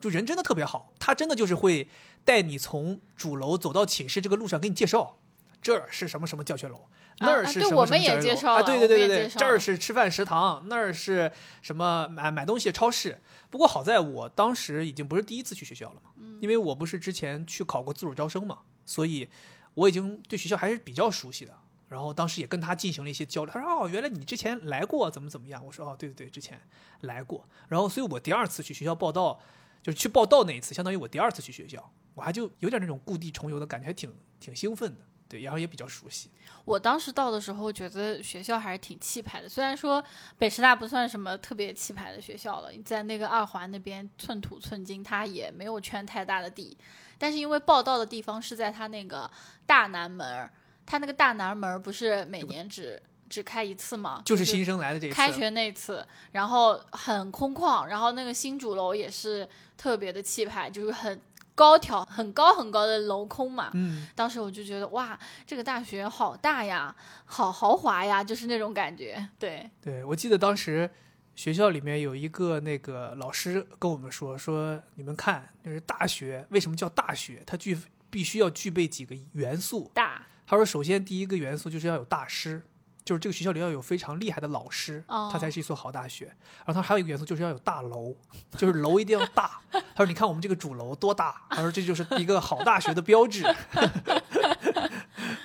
[0.00, 1.88] 就人真的特别好，他真的就是会
[2.24, 5.18] 带你从主楼走到寝室这个路上给你介绍，
[5.60, 6.86] 这儿是什么什么教学楼。
[7.18, 11.30] 那儿啊是什么对我们也介绍对对对对对，这儿是吃饭食堂，那儿是
[11.62, 13.20] 什么买买东西的超市。
[13.50, 19.28] 不过好在我当时已经不是第一次去学校了嘛，嗯因为我不是之前去考过自主招生嘛，所以
[19.74, 21.52] 我已经对学校还是比较熟悉的。
[21.88, 26.60] 然后当时也跟他进行了一些交流，他说：“哦，原来你之前来过，怎么怎么样？”我说：“哦，对对对，之前
[27.02, 29.38] 来过。”然后，所以我第二次去学校报道，
[29.84, 35.00] 就是去报道那一次，相当于我第二次去学校，我还就有点那种故地重游的感觉，还挺挺兴奋的。
[35.28, 36.30] 对，然后也比较熟悉。
[36.64, 39.48] 我当时到的时候，觉得学校还是挺气派的。
[39.48, 40.02] 虽然说
[40.38, 46.76] 北师大不算什么特别气派的学校了，在那个二环那边寸土寸金，它也没有圈太大的地。
[47.18, 49.30] 但是因为报道的地方是在它那个
[49.64, 50.52] 大南门儿，
[50.84, 54.22] 它那个大南门儿不是每年只只开一次吗？
[54.24, 61.20] 就是新生来的这开学那次，然后很空旷，然后那个新主楼也是特别的气派，就是很
[61.56, 63.70] 高挑、很高很高的镂空嘛。
[63.74, 69.28] 嗯，当时我就觉得哇，这个大学好大呀，好豪华呀，就是那种感觉。
[69.38, 70.88] 对，对，我记得当时
[71.34, 77.42] 学校里面有一个那个老师跟我们说，说你们看，就是大学为什么叫大学？
[77.46, 77.76] 它具
[78.10, 79.90] 必须要具备几个元素。
[79.92, 82.62] 大他说，首先第一个元素就是要有大师，
[83.06, 86.26] 就是这个学校里要有非常厉害的老师，哦它才是一所好大学。
[86.64, 88.14] 然后他还有一个元素就是要有大楼，
[88.58, 89.60] 就是楼一定要大。
[89.70, 91.40] 他说，你看我们这个主楼多大？
[91.48, 93.42] 他说这就是一个好大学的标志。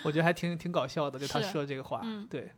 [0.04, 2.52] 我觉得还挺挺搞笑的，就他是说这个话，嗯对，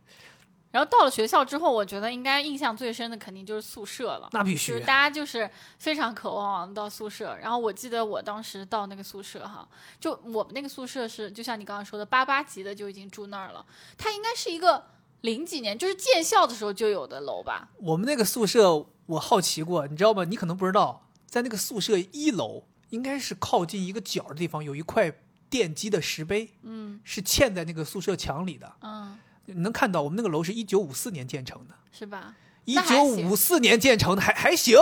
[0.70, 4.30] 然后到了学校之后，我觉得应该印象最深的肯定就是宿舍了。
[4.32, 4.94] 那必须就是大。
[4.94, 9.68] 家就是非常渴望到宿舍，然后我记得我当时到那个宿舍哈，
[10.00, 13.64] 就我们那个宿舍是就像你刚刚说的八八级的就已经住那儿了，
[13.98, 14.82] 它应该是一个
[15.24, 17.70] 零几年就是建校的时候就有的楼吧？
[17.78, 20.22] 我们那个宿舍，我好奇过，你知道吗？
[20.24, 25.10] 你可能不知道，在那个宿舍一楼，应该是靠近一个角的地方，有一块
[25.50, 28.70] 奠基的石碑，嗯是嵌在那个宿舍墙里的。
[28.82, 32.34] 嗯，你能看到，我们那个楼是一九五四年建成的，是吧？
[32.66, 34.76] 一九五四年建成的，还还行。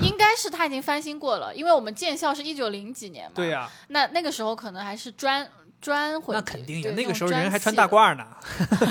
[0.00, 3.32] 应该是他已经翻新过了，因为我们建校是一九零几年嘛。
[3.34, 5.48] 对、呀、那那个时候可能还是砖
[5.80, 8.26] 砖混那肯定有，那个时候人还穿大褂呢。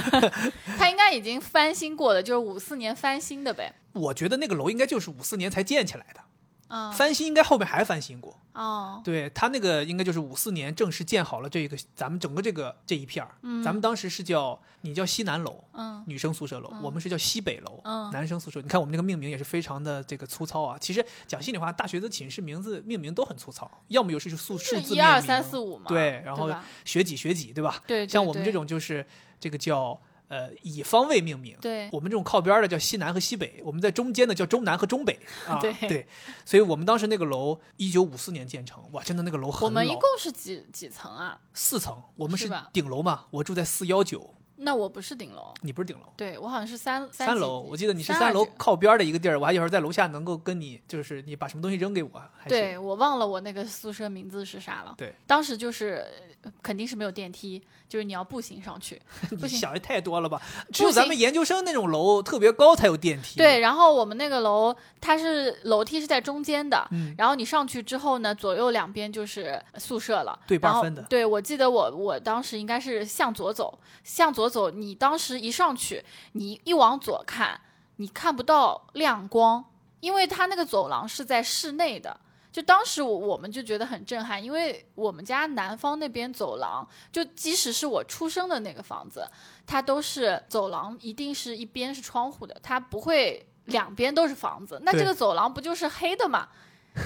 [0.77, 3.73] 他应该已经翻新过了，就是五四年翻新的呗。
[3.93, 6.21] 我觉得那个楼应该就是五四年才建起来的，
[6.69, 8.35] 嗯，翻新应该后面还翻新过。
[8.53, 13.31] 哦，对他那个应该就是五四年正式建好了这个咱们整个这个这一片儿，
[13.63, 18.59] 咱们当时是叫你叫西南楼，嗯女生宿舍楼，我们是叫西北楼，嗯男生宿舍。
[18.61, 20.77] 你看我们那个命名也是非常的这个粗糙啊。
[20.79, 25.85] 其实讲心里话，大学的寝室名字命名都很粗糙，要么有是数数字一二三四五嘛。
[25.87, 26.51] 对，然后
[26.83, 27.81] 学几学几，对吧？
[27.87, 29.05] 对，对像我们这种就是
[29.39, 29.97] 这个叫
[30.29, 31.57] 呃以方位命名。
[31.59, 35.59] 对我们这种靠边儿的叫西南和西北，我们在中间的叫中南和中北 啊。
[35.59, 36.07] 对
[36.45, 39.65] 所以我们当时那个楼一九五四年建成，哇，真的那个楼很老。
[39.65, 41.37] 我们一共是几几层啊？
[41.53, 46.03] 四层，我们是顶楼嘛，我住在四幺九，那我不是顶楼，你不是顶楼。
[46.15, 54.93] 对我好像是三几三楼，我记得你是三楼靠边儿的一个地儿，我还有时候在楼下能够跟你，就是你把什么东西扔给我，还对我忘了我那个宿舍名字是啥了。
[54.97, 56.05] 对，当时就是
[56.41, 59.01] 呃肯定是没有电梯，就是你要步行上去。
[59.31, 60.39] 你不行想的太多了吧？
[60.71, 63.37] 只有咱们研究生那种楼特别高才有电梯。
[63.37, 77.59] 对，，然后我们那个楼它是楼梯是在中间的，嗯然后你上去之后呢，左右两边就是宿舍了，然后分的对，我记得我我当时应该是向左走，向左走，你当时一上去，你一往左看，
[77.95, 79.65] 你看不到亮光，
[79.99, 82.19] 因为它那个走廊是在室内的。
[82.51, 89.27] 就当时我我们就觉得很震撼，因为我们家南方那边走廊，就即使是我出生的那个房子，
[89.67, 94.79] 它都是走廊一定是一边是窗户的，它不会两边都是房子。
[94.83, 96.47] 那这个走廊不就是黑的嘛？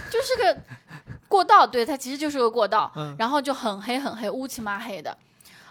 [0.09, 0.57] 就是个
[1.27, 5.17] 过道，对，它其实就是个过道，嗯然后就很黑很黑，乌漆嘛黑的。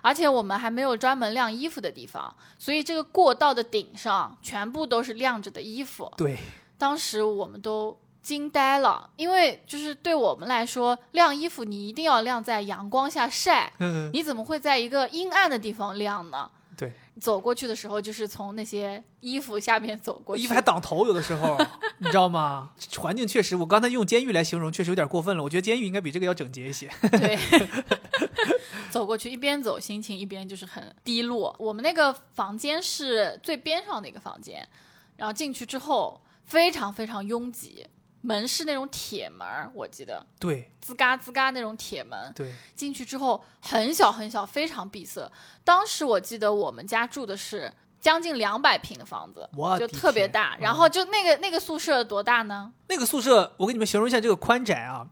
[0.03, 6.13] 而且我们还没有专门晾衣服的地方，所以这个过道的顶上全部都是晾着的衣服。
[6.17, 6.37] 对，
[6.77, 16.51] 当时我们都惊呆了，因为就是对我们来说，晾衣服你一定要晾在阳光下晒， 嗯，你怎么会在一个阴暗的地方晾呢？
[16.77, 21.59] 对，走过去的时候，就是从那些衣服下面走过去，衣服还挡头，有的时候
[21.99, 22.71] 你知道吗？
[22.97, 25.43] 环境确实，我刚才用监狱来形容，确实有点过分了。
[25.43, 26.89] 我觉得监狱应该比这个要整洁一些。
[27.11, 27.39] 对，
[28.91, 31.55] 走过去，一边走心情一边就是很低落。
[31.59, 34.67] 我们那个房间是最边上的一个房间，
[35.17, 37.87] 然后进去之后非常非常拥挤，
[38.23, 45.31] 门是那种铁门儿，我记得对吱嘎吱嘎那种铁门，对，进去之后很小很小，非常闭塞。
[45.63, 50.57] 当时我记得我们家住的是将近两百平的房子，就特别大。
[50.59, 52.73] 然嗯后就那个那个宿舍多大呢？
[52.89, 55.09] 那个宿舍，我给你们形容一下这个宽窄啊。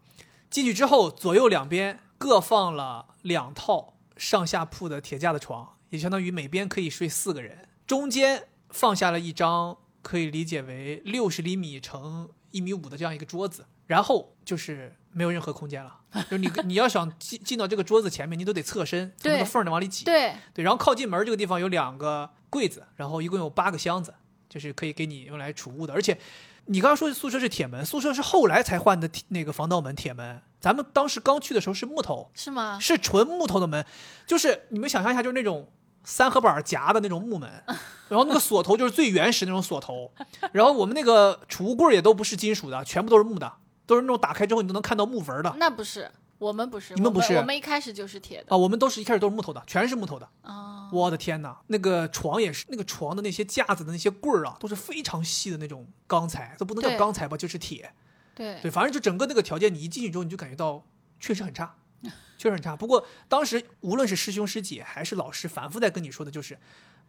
[0.49, 7.69] 进去之后，左右两边各放了两套上下铺的铁架的床，也相当于每边可以睡四个人。
[7.87, 15.97] 中间放下了一张可以理解为六十厘米乘一米五的这样一个桌子，然后就是没有任何空间了。
[16.29, 20.05] 就是你你要想进进到这个桌子前面，你都得侧身从那个缝儿里往里挤。
[20.05, 24.15] 对，对，然后靠近门这个地方有两个柜子，然后一共有八个箱子，
[24.49, 25.95] 就是可以给你用来储物的。
[25.95, 26.19] 而且
[26.67, 32.79] 你刚刚说宿舍是铁门，宿舍是后来才换的那个防盗门铁门，咱们当时刚去的时候是木头，是吗？
[32.81, 33.87] 是纯木头的门，
[34.27, 35.71] 就是你们想象一下，就是那种
[36.03, 37.51] 三合板夹的那种木门，
[38.09, 40.11] 然后那个锁头就是最原始那种锁头，
[40.53, 43.53] 然后我们那个储物柜也都不是金属的，全部都是木的，
[43.87, 45.55] 都是那种打开之后你都能看到木纹的。
[45.59, 48.55] 那不是，我们不是，我你们不是我们一开始就是铁的。
[48.55, 50.29] 啊，我们都是一开始都是木头的，全是木头的。
[50.43, 57.93] 哦我的天哪，那个床也是，那个床的那些架子的那些棍儿啊，都是非常细的那种钢材，都不能叫钢材吧，就是铁。
[58.35, 60.85] 对对，反正就整个那个条件，你一进去之后，你就感觉到
[61.21, 61.77] 确实很差，
[62.39, 62.75] 确实很差。
[62.75, 66.59] 不过当时无论是师兄师姐还是老师，反复在跟你说的就是。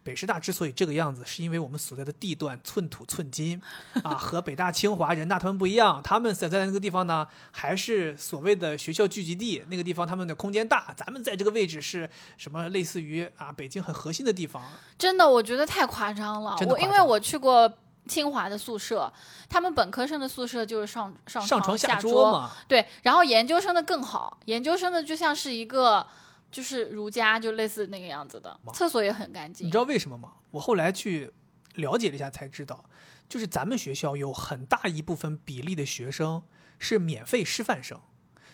[0.04, 3.62] 北师大之所以这个样子，是因为我们所在的地段寸土寸金，
[4.02, 6.02] 啊，和北大、清华、人大他们不一样。
[6.04, 10.92] 他们所在的那个地方呢，还是所谓的学校聚集地，那个地方他们的空间大。
[10.98, 12.68] 咱们在这个位置是什么？
[12.70, 14.64] 类似于啊，北京很核心的地方。
[14.98, 16.58] 真的，我觉得太夸张了。
[16.68, 17.72] 我因为我去过
[18.12, 19.12] 清华的宿舍，
[19.48, 26.06] 他们本科生的宿舍就是上上上床下桌嘛，对，然后研究生的更好，研究生的就像是一个
[26.52, 29.66] 就是儒家，就类似那个样子的，厕所也很干净。
[29.66, 30.34] 你知道为什么吗？
[30.50, 31.32] 我后来去
[31.76, 32.84] 了解了一下才知道，
[33.30, 36.44] 就是咱们学校有很大一部分比例的学生
[36.80, 37.98] 是免费师范生，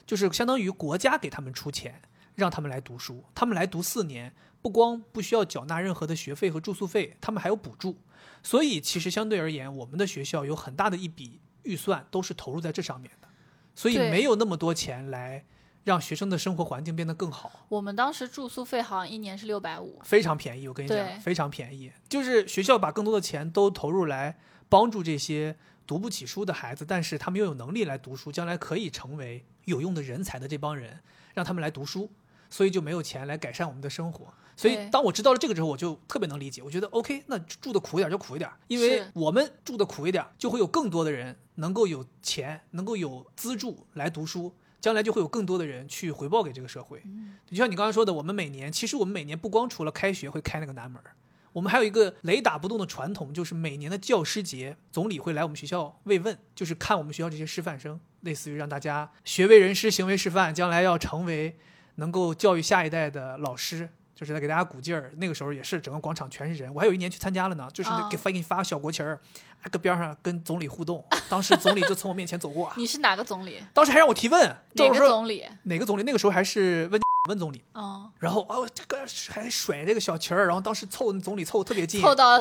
[0.06, 2.04] 就是相当于国家给他们出钱
[2.36, 7.98] 让他们来读书，他们来读四年，不光不需要缴纳任何的学费和住宿费，他们还有补助。
[8.44, 13.28] 所以其实相对而言，我们的学校有很大的一笔预算都是投入在这上面的，
[13.76, 15.44] 所以没有那么多钱来
[15.84, 17.66] 让学生的生活环境变得更好。
[17.70, 21.92] 我们当时住宿费好像一年是六百五，非常便宜，我跟你讲，非常便宜。
[22.08, 24.38] 就是学校把更多的钱都投入来
[24.70, 31.00] 帮助这些读不起书的孩子，但是他们又有能力来读书，将来可以成为有用的人才的这帮人，
[31.34, 32.12] 让他们来读书，
[32.50, 34.34] 所以就没有钱来改善我们的生活。
[34.58, 36.62] 所以当我知道了这个之后，我就特别能理解。
[36.62, 44.54] 我觉得 OK，那住的苦一点就苦一点，因为我们住的苦一点，就会有更多的人能够有钱，能够有资助来读书。
[44.80, 47.02] 将来就会有更多的人去回报给这个社会。
[47.48, 51.16] 就像你刚刚说的，我们每年其实我们每年不光除了开学会开那个南门儿，
[51.52, 61.58] 我们还有一个雷打不动的传统，就是每年的教师节，总理会来我们学校慰问，就是看我们学校这些师范生，类似于让大家学为人师，行为示范，将来要成为
[61.96, 63.90] 能够教育下一代的老师。
[64.18, 68.10] 就是在给大家鼓劲儿，那个时候也是整个广场全是人，我还有一年去参加了呢，就是啊。
[68.10, 69.20] 给发给你发小国旗儿，
[69.57, 73.62] 还搁边上跟总理互动，当时总理就从我面前走过，你是哪个总理？
[73.74, 75.46] 当时还让我提问，哪个总理？
[75.64, 76.04] 哪个总理？
[76.04, 82.02] 那个时候还是温温总理，哦，然后哦，这个还甩这个小旗儿，然后当时凑总理凑得特别近。
[82.02, 82.40] 凑到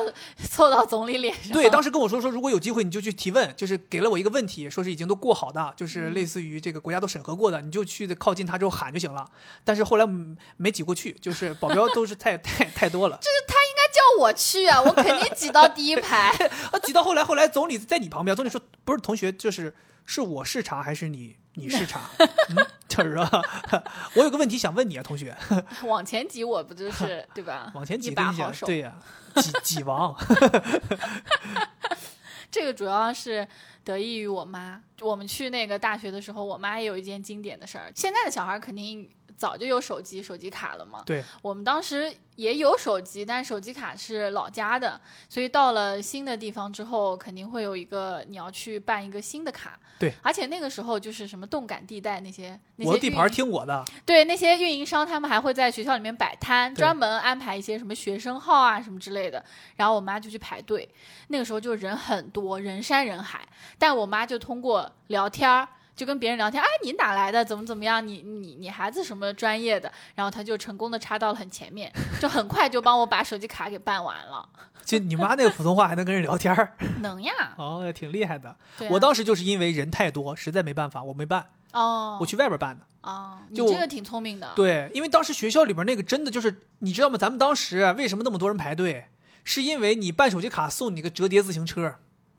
[0.49, 1.51] 凑到总理脸上。
[1.51, 9.29] 对，当时跟我说说，如果有机会你就去提问，就是给了我一个问题，说是已经都过好的，就是类似于这个国家都审核过的，你就去靠近他之后喊就行了。
[9.65, 13.19] 但是后来嗯没挤过去，就是保镖都是太 太太多了，
[13.91, 16.29] 叫我去啊， 我肯定挤到第一排。
[16.71, 22.01] 啊，挤到后来后来总理在你旁边，总理说不是同学，就是是我视察还是你你视察？
[22.49, 23.29] 嗯，就是说
[24.15, 25.35] 我有个问题想问你啊，同学，
[25.83, 27.71] 往前挤，我不就是对吧？
[27.75, 28.65] 往前挤把好手。
[28.65, 28.93] 对呀、
[29.35, 30.15] 挤挤王。
[32.49, 33.45] 这个主要是
[33.83, 34.81] 得益于我妈。
[35.01, 37.91] 我们去那个大学的时候，我妈也有一件经典的事儿。
[37.93, 41.03] 现在的小孩肯定早就有手机、手机卡了嘛。
[41.05, 49.79] 对，我们当时也有手机，但手机卡是老家的，所以到了新的地方之后，肯定会有一个你要去办一个新的卡。
[49.99, 59.43] 对，而且那个时候就是什么动感地带那些那些我的地盘听我的，对那些运营商，他们还会在学校里面摆摊，专门安排一些什么学生号啊什么之类的。
[59.75, 60.87] 然后我妈就去排队，
[61.29, 63.47] 那个时候就人很多，人山人海。
[63.79, 67.43] 但我妈就通过聊天儿，就跟别人聊天，哎，你哪来的？
[67.43, 68.05] 怎么怎么样？
[68.07, 69.91] 你你你孩子什么专业的？
[70.15, 74.47] 然后他就成功的插到了很前面， 就很快就帮我把手机卡给办完了。
[74.85, 78.47] 就你妈那个普通话还能跟人聊天儿， 能呀，哦，挺厉害的。
[78.47, 78.55] 啊、
[78.89, 81.49] 我当时就是因为人太多，实在没办法，我没办。
[81.73, 82.85] 哦，我去外边办的。
[83.01, 84.53] 哦，你就这个挺聪明的。
[84.55, 87.17] 对，因为当时学校里边那个真的就是，你知道吗？
[87.17, 89.07] 咱们当时为什么那么多人排队？
[89.43, 91.95] 是因为你办手机卡送你个折叠自行车，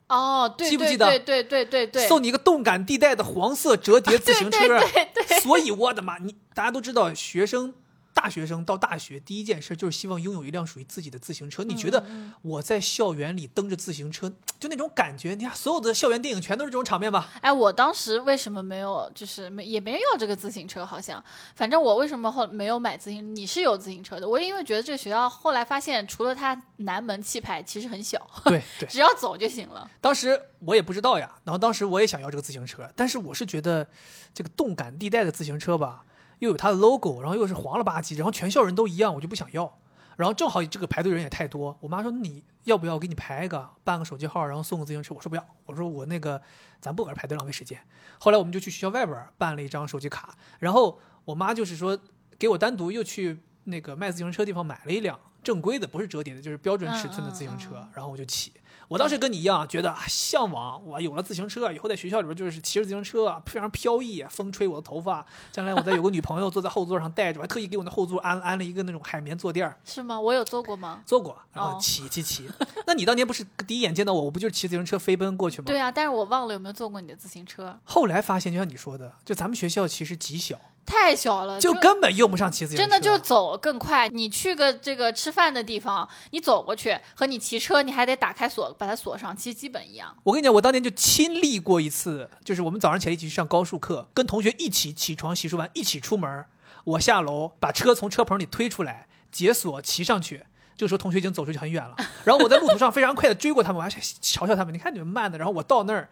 [0.09, 1.05] 哦，对对记不记得？
[1.07, 4.59] 对对对对对，送你一个动感地带的黄色折叠自行车。
[4.67, 5.39] 对对对。
[5.39, 7.73] 所以我的妈，你大家都知道，学生
[8.13, 11.63] 大学生到大学第一件事就是希望拥有一辆属于自己的自行车。
[11.63, 15.35] 你觉得嗯我在校园里蹬着自行车，就那种感觉？
[15.35, 17.29] 你看所有的校园电影全都是这种场面吧？
[17.41, 20.85] 哎，我当时为什么没有，就是没也没人要这个自行车？
[20.85, 21.23] 好像，
[21.55, 23.35] 反正我为什么后没有买自行？
[23.35, 28.87] 你是有自行车的，我因为觉得这个学校后来发现，除了它南门气派，其实很小，对对。
[28.89, 29.89] 只要走就行了。
[30.01, 33.87] 当时我也不知道呀，然后当时我也想要这个自行车，但是我是觉得
[34.33, 36.03] 这个动感地带的自行车吧，
[36.39, 39.79] 又有它的 logo，然后又是黄了吧唧，然后全校人都一样，我就不想要。
[40.17, 45.15] 然后正好这个排队人也太多，我妈说你要不要我给你排一个，办个手机号，然后送个自行车？
[45.15, 46.41] 我说不要，我说我那个
[46.81, 47.79] 咱不搁这排队浪费时间。
[48.19, 51.97] 后来我们就去学校外边办了一张手机卡，然后我妈就是说
[52.37, 58.51] 给我单独又去那个卖自行车地方买了一辆正规的，不是折叠的，就是标准尺寸的自行车，然后我就骑。
[58.89, 65.23] 我当时跟你一样，觉得啊向往，我有了自行车以后，在学校里边就是骑着自行车啊，非常飘逸，风吹我的头发。
[65.51, 70.19] 将来我再有个女朋友坐在后座上带着，我还特意给我那后座安安了一个那种海绵坐垫儿，是吗？
[70.19, 71.03] 我有坐过吗？
[71.05, 72.49] 坐过，然后哦骑骑骑。
[72.87, 75.65] 那你当年不是第一眼见到我，我不就是骑自行车飞奔过去吗？
[75.67, 82.83] 对啊，但是我忘了有没有坐过你的自行车，后来发现，就像你说的，就咱们学校其实极小，太小了，就根本用不上骑自行车。
[82.83, 84.09] 真的就走更快。
[84.09, 90.15] 你去个这个吃饭的地方，你走过去和你骑车，你还得打开锁把它锁上，其实基本一样。
[90.23, 96.45] 我跟你讲，我当年就亲历过一次，就是我们早上起来一起去上高数课，跟同学一起起床、洗漱完一起出门。
[96.85, 100.45] 我下楼把车从车棚里推出来，解锁骑上去。
[100.75, 105.37] 这个时候同学已经走出去很远了，然后我在路途上非常快的追过他们，我还嘲笑他们，你看你们慢的。
[105.37, 106.09] 然后我到那儿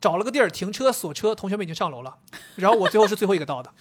[0.00, 2.16] 找了个地儿停车锁车，同学们已经上楼了，
[2.56, 3.72] 然后我最后是最后一个到的。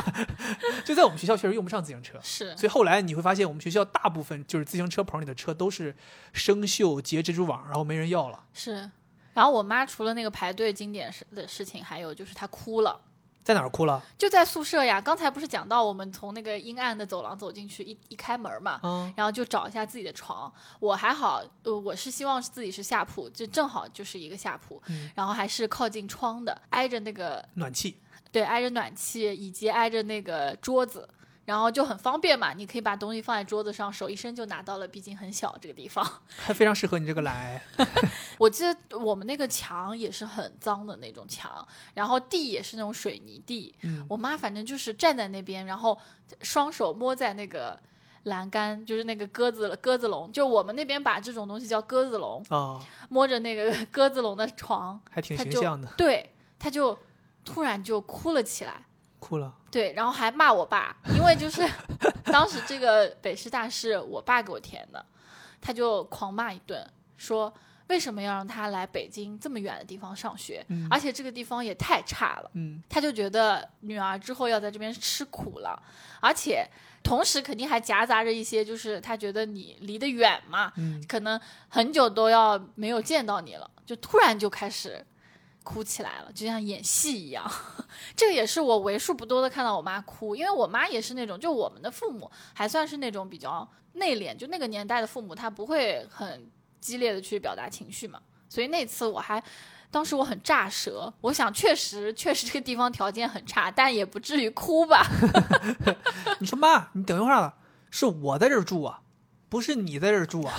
[0.84, 5.96] 就在我们学校确实用不上自行车，是，所以后来你会发现我们学校大部分就是自行车棚里的车都是
[6.32, 8.44] 生锈结蜘蛛网，然后没人要了。
[8.52, 8.90] 是。
[9.32, 13.00] 然后我妈除了那个排队经典事的事情，还有就是她哭了，
[13.50, 14.00] 在哪儿哭了？
[14.16, 15.00] 就在宿舍呀。
[15.00, 20.52] 刚才不是讲到我们从那个阴暗的走廊走进去，一一开门嘛，嗯，然后就找一下自己的床。
[20.78, 27.96] 我还好，呃，我是希望自己是下铺，就正好就是一个下铺，嗯然后还是靠近窗的，挨着那个暖气。
[28.30, 31.08] 对，挨着暖气以及挨着那个桌子，
[31.50, 36.08] 然后就很方便嘛，你可以把东西放在桌子上，手一伸就拿到了，毕竟很小这个地方。
[36.38, 37.60] 还非常适合你这个懒癌。
[38.38, 43.74] 我记得我们那个墙也是很脏的那种墙，然后地也是那种水泥地。
[43.82, 45.98] 嗯我妈反正就是站在那边，然后
[46.40, 47.76] 双手摸在那个
[48.22, 56.96] 栏杆，就是那个鸽子鸽子笼，就我们那边把这种东西叫鸽子笼，哦，摸着那个鸽子笼的床，还挺形象的，对，她就
[57.44, 58.84] 突然就哭了起来。
[59.20, 59.54] 哭了。
[59.70, 61.64] 对，然后还骂我爸，因为就是
[62.24, 65.06] 当时这个北师大是我爸给我填的，
[65.60, 66.84] 他就狂骂一顿，
[67.16, 67.52] 说
[67.86, 75.80] 为什么要让他来北京这么远的地方上学，嗯而且这个地方也太差了，嗯，他就觉得女儿之后要在这边吃苦了，
[76.20, 76.68] 而且
[77.02, 85.04] 同时肯定还夹杂着一些，就是他觉得你离得远嘛，嗯可能很久都要没有见到你了，就突然就开始
[85.62, 87.50] 哭起来了，就像演戏一样。
[88.16, 98.20] 这个也是我为数不多的看到我妈哭，因为我妈也是那种，就我们的父母还算是那种比较内敛，就那个年代的父母，他不会很激烈的去表达情绪嘛。
[98.48, 99.42] 所以那次我还。
[99.92, 105.04] 当时我很炸舌，我想确实确实这个地方条件很差，但也不至于哭吧。
[106.38, 107.56] 你说妈，你等一会儿啊，
[107.90, 109.00] 是我在这儿住啊，
[109.50, 110.54] 不是你在这儿住啊。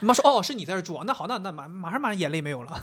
[0.00, 2.80] 你 妈说哦，是你在这儿住啊，那好，那那马马上马上眼泪没有了。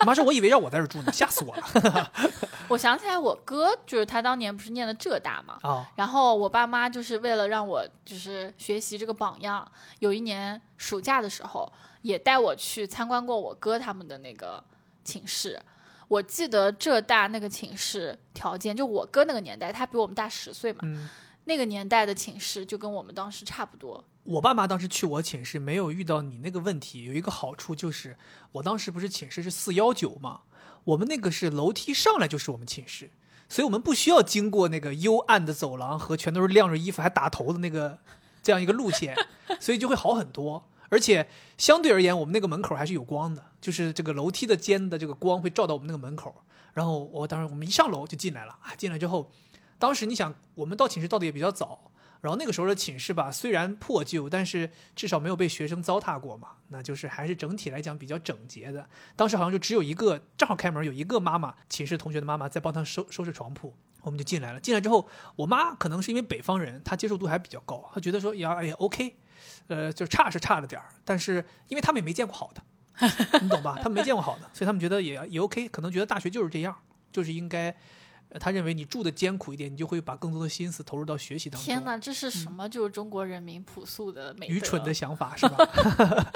[0.00, 2.12] 你 妈说我以为让我在这儿住呢，吓死我了
[2.68, 5.86] 我想起来，我哥就是他当年不是念的浙大嘛，啊！
[5.96, 11.70] 然后我爸妈就是为了让我就是学习这个榜样，有一年暑假的时候
[12.02, 14.62] 也带我去参观过我哥他们的那个
[15.04, 15.60] 寝室。
[16.08, 21.08] 我记得浙大那个寝室条件，就我哥那个年代，他比我们大十岁嘛，嗯，
[21.46, 24.04] 那个年代的寝室就跟我们当时差不多。
[24.24, 28.16] 我爸妈当时去我寝室没有遇到你那个问题，有一个好处就是
[28.52, 30.40] 我当时不是寝室是四幺九嘛，
[30.82, 33.10] 我们那个是楼梯上来就是我们寝室，
[33.48, 37.98] 所以我们不需要经过那个幽暗的走廊和全都是晾着衣服还打头的那个
[38.42, 39.16] 这样一个路线，
[39.60, 40.68] 所以就会好很多。
[40.88, 46.34] 而且相对而言，我们那个门口还是有光的，就是这个楼梯的间的这个光会照到我们那个门口。
[46.74, 49.30] 然后我当时我们一上楼就进来了啊，进来之后，
[49.78, 51.90] 当时你想我们到寝室到的也比较早，
[52.22, 58.88] 然后那个时候的寝室吧，虽然破旧，但是至少没有被学生糟蹋过嘛，那就是还是整体来讲比较整洁的。
[59.14, 64.60] 当时好像就只有一个，正好开门有一个妈妈，寝室同学的妈妈在帮他收收拾床铺，我们就进来了。
[64.60, 65.06] 进来之后，
[65.36, 69.14] 我妈可能是因为北方人，她接受度还比较高，她觉得说呀，哎呀，OK，
[69.68, 72.62] 呃，就差是差了点儿，但是因为他们也没见过好的，
[73.42, 73.76] 你懂吧？
[73.76, 76.74] 他们没见过好的，所以他们觉得也也 OK，可能觉得大学就是这样，
[77.12, 77.76] 就是应该。
[78.36, 81.64] 呃他认为你住的艰苦一点，你就会把更多的心思投入到学习当中。
[81.64, 82.68] 天哪，这是什么？
[82.68, 84.36] 就是中国人民朴素的。
[84.46, 85.56] 愚蠢的 想法是吧？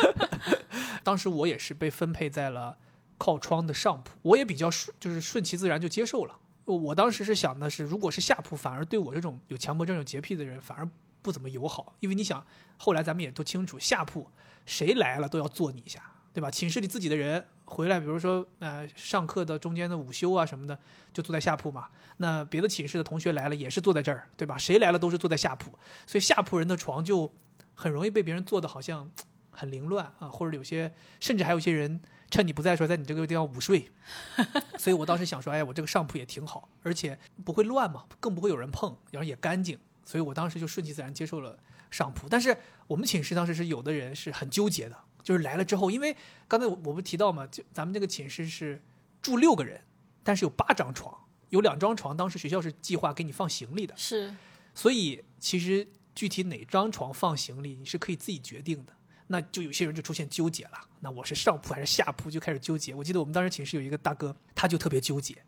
[1.04, 2.74] 当时我也是被分配在了
[3.18, 6.34] 靠窗的上铺，我也比较顺，就是顺其自然就接受了。
[6.64, 10.88] 我当时是想的是，如果是下铺，反而对我这种有强迫症、有洁癖的人反而
[11.20, 12.42] 不怎么友好，因为你想，
[12.78, 14.26] 后来咱们也都清楚，下铺
[14.64, 16.00] 谁来了都要坐你一下，
[16.32, 16.50] 对吧？
[16.50, 20.78] 寝室里自己的人回来，比如说呃上课的中间的午休啊什么的，
[21.12, 21.88] 就坐在下铺嘛。
[22.18, 24.56] 那别的寝室的同学来了也是坐在这儿，对吧？
[24.58, 25.70] 谁来了都是坐在下铺，
[26.06, 27.32] 所以下铺人的床就
[27.74, 29.10] 很容易被别人坐的好像
[29.50, 32.00] 很凌乱啊，或者有些甚至还有一些人
[32.30, 33.90] 趁你不在的时候在你这个地方午睡。
[34.78, 41.58] 所以我当时想说，哎，我这个上铺也挺好，而且不会乱嘛，更不会有人碰，然后也干净，所以我当时就顺其自然接受了
[41.90, 42.28] 上铺。
[42.28, 42.56] 但是
[42.86, 46.16] 我们寝室当时是有的人是很纠结的，就是来了之后，因为
[46.48, 48.82] 刚才我我不提到嘛，就咱们这个寝室是
[49.20, 49.80] 住六个人，
[50.22, 51.16] 但是有八张床，
[51.48, 54.34] 有两张床，当时学校是计划给你放行李的，是
[54.74, 58.92] 所以其实具体哪张床放行李你是可以自己决定的。
[59.32, 62.92] 那就有些人就出现纠结了，那我是上铺还是下铺就开始纠结。
[62.92, 65.40] 我记得我们当时寝室有一个大哥，他就特别纠结，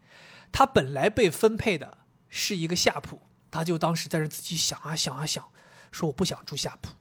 [0.53, 1.99] 他本来被分配的
[2.29, 3.21] 是一个下铺，
[3.51, 5.45] 他就当时在这自己想啊想啊想，
[5.91, 6.93] 说我不想住下铺，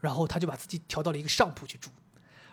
[0.00, 1.88] 然后他就把自己调到了一个上铺去住，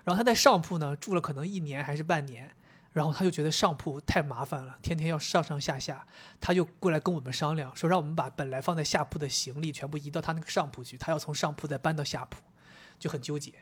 [0.04, 2.50] 然后他在上铺呢住了可能一年还是半年，
[2.94, 6.06] 然后他就觉得上铺太麻烦了，天天要上上下下，
[6.40, 12.42] 他就过来跟我们商量，说让我们把本来放在下铺的行李全部移到他那个上铺去，他要从上铺再搬到下铺，
[13.00, 13.54] 就很纠结。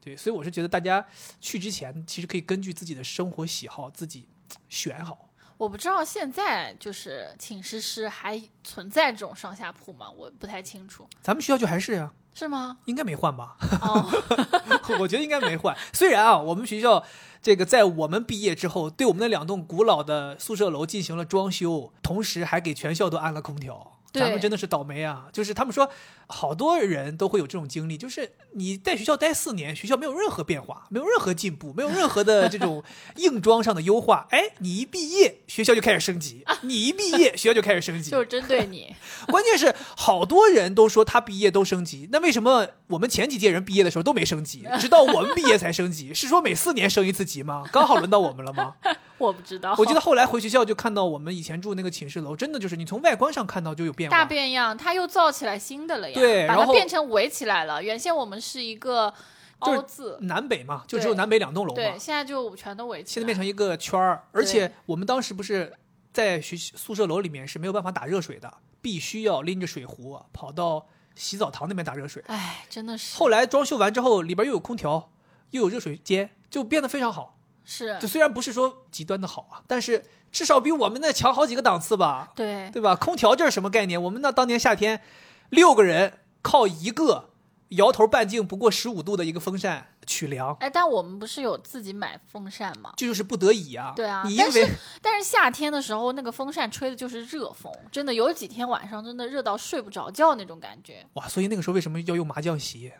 [0.00, 1.04] 对，所以我是觉得大家
[1.40, 4.28] 去之前，其实可以根据自己的生活喜好自己
[4.68, 5.27] 选好。
[5.58, 10.08] 我不知道现在就是寝室是还存在这种上下铺吗？
[10.08, 12.78] 我不太清楚，咱们学校就还是呀、是吗？
[12.84, 13.56] 应该没换吧？
[13.82, 14.08] 哦，
[15.00, 15.76] 我觉得应该没换。
[15.92, 17.04] 虽然啊，我们学校
[17.42, 23.97] 这个在我们毕业之后，对我们的两栋古老的宿舍楼进行了装修，同时还给全校都安了空调。
[24.18, 25.26] 对咱们真的是倒霉啊！
[25.32, 25.88] 就是他们说，
[26.26, 32.82] 好多人都会有这种经历，就是你在学校待四年，学校没有任何变化，没有任何进步，没有任何的这种
[33.16, 34.26] 硬装上的优化。
[34.30, 38.10] 哎，你一毕业，学校就开始升级；你一毕业，学校就开始升级。
[38.10, 38.94] 就是针对你。
[39.28, 46.12] 关键是好多人都说他毕业都升级，那为什么我们前几届人毕业的时候都没升级， 直到我们毕业才升级？
[46.12, 47.64] 是说每四年升一次级吗？
[47.72, 48.74] 刚好轮到我们了吗？
[49.18, 54.16] 我不知道，我记得后来回学校就看到我们以前住那个寝室楼，真的就是你从外观上看到就有变化。
[54.16, 57.82] 大变样，它又造起来新的了呀，把它对然后变成围起来了。
[57.82, 59.12] 原先我们是一个
[59.60, 63.14] 就是凹字，南北嘛，就只有南北两栋楼对，现在就全都围起来。
[63.14, 64.22] 现在变成一个圈儿。
[64.30, 65.74] 而且我们当时不是
[66.12, 70.86] 在学宿舍楼里面是没有办法打热水的，必须要拎着水壶跑到
[71.18, 72.22] 洗澡堂那边打热水。
[72.28, 75.10] 哎，真的是，后来装修完之后，里边又有空调，
[75.50, 77.34] 又有热水间，就变得非常好。
[77.64, 82.96] 是就虽然不是说极端的好啊，但是至少比我们那强好几个档次吧，对，对吧？
[82.96, 84.02] 空调这是什么概念？
[84.02, 85.02] 我们那当年夏天，
[85.50, 87.30] 六个人靠一个
[87.70, 92.92] 摇头半径不过十五度的一个风扇取凉，哎，但我们不是有自己买风扇吗？
[92.96, 93.92] 这就是不得已啊。
[93.94, 94.70] 对啊你因但是为
[95.02, 101.06] 但是夏天的时候，那个风扇吹的就是热风，真的有几天晚上真的热到睡不着觉那种感觉。
[101.12, 102.90] 哇，所以那个时候为什么要用麻将席？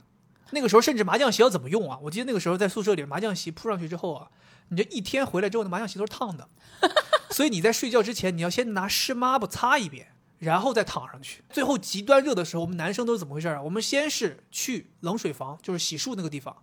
[0.50, 1.98] 那个时候甚至麻将席要怎么用啊？
[2.02, 4.28] 我记得那个时候在宿舍里，麻将席铺上去之后啊，
[4.68, 6.48] 你这一天回来之后，那麻将席都是烫的，
[7.30, 11.44] 所以你在睡觉之前，你要先拿湿抹布擦一遍，然后再躺上去。
[11.50, 13.60] 最后极端热的时候，我们男生都是怎么回事啊？
[13.60, 16.56] 我们先是去冷水房，就是洗漱那个地方，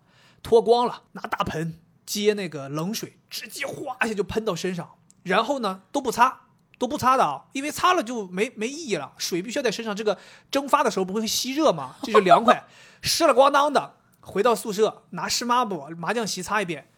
[0.46, 4.92] 脱光了，拿大盆接那个冷水，直接哗一下就喷到身上，
[5.24, 6.42] 然后呢都不擦。
[6.78, 9.14] 都不擦的啊，因为擦了就没没意义了。
[9.18, 10.20] 水必须要在身上，这个
[10.52, 11.96] 蒸发的时候不会吸热吗？
[12.04, 12.66] 这就凉快。
[13.02, 16.90] 湿了咣当的，回到宿舍拿湿抹布麻将席擦一遍，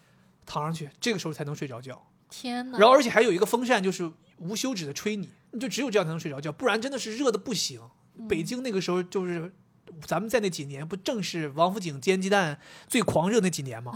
[0.44, 2.08] 躺上去，这个时候才能睡着觉。
[2.28, 2.78] 天哪！
[2.78, 7.80] 然后而且还有一个风扇，就是无休止的吹你，你就只有这样才能睡着觉，不然真的是热的不行。
[8.28, 9.54] 北京那个时候就是，
[10.04, 13.92] 咱们在那几年不正是王府井煎鸡蛋最狂热那几年吗？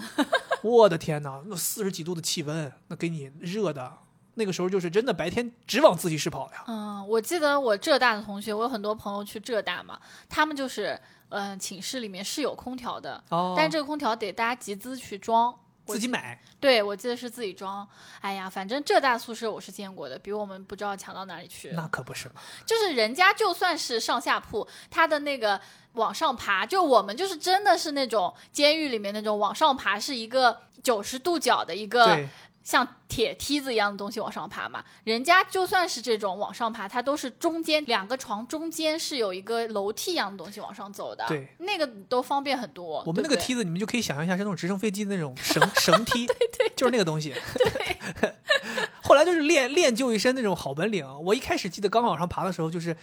[0.62, 3.92] 我的天哪，那四十几度的气温，那给你热的，
[4.34, 6.64] 那个时候就是真的白天只往自习室跑呀。
[6.66, 16.40] 嗯，我记得我浙大的同学，我有很多朋友去浙大嘛，他们就是，嗯、寝室里面是有空调的，哦但这个空调得大家集资去装，我自己买。
[16.60, 17.86] 对，我记得是自己装。
[18.20, 21.70] 哎呀，反正浙大宿舍我是见过的，比我们不知道强到哪里去。
[21.72, 25.60] 那可不是嘛，就是人家就算是上下铺，他的那个
[25.94, 32.28] 往上爬，就我们就是真的是那种监狱里面那种往上爬，是一个九十度角的一个对，
[32.62, 34.84] 像铁梯子一样的东西往上爬嘛。
[35.04, 41.24] 人家就算是这种往上爬，它都是中间两个床中间是有一个楼梯一样的东西往上走的。
[41.28, 43.02] 对，那个都方便很多。
[43.06, 47.34] 我们那个梯子，你们就可以想象一下，是那种直升飞机的那种 绳绳梯，对对，就是那个东西。
[47.56, 47.96] 对，
[49.02, 51.06] 后来就是练练就一身那种好本领。
[51.24, 52.96] 我一开始记得刚往上爬的时候，就是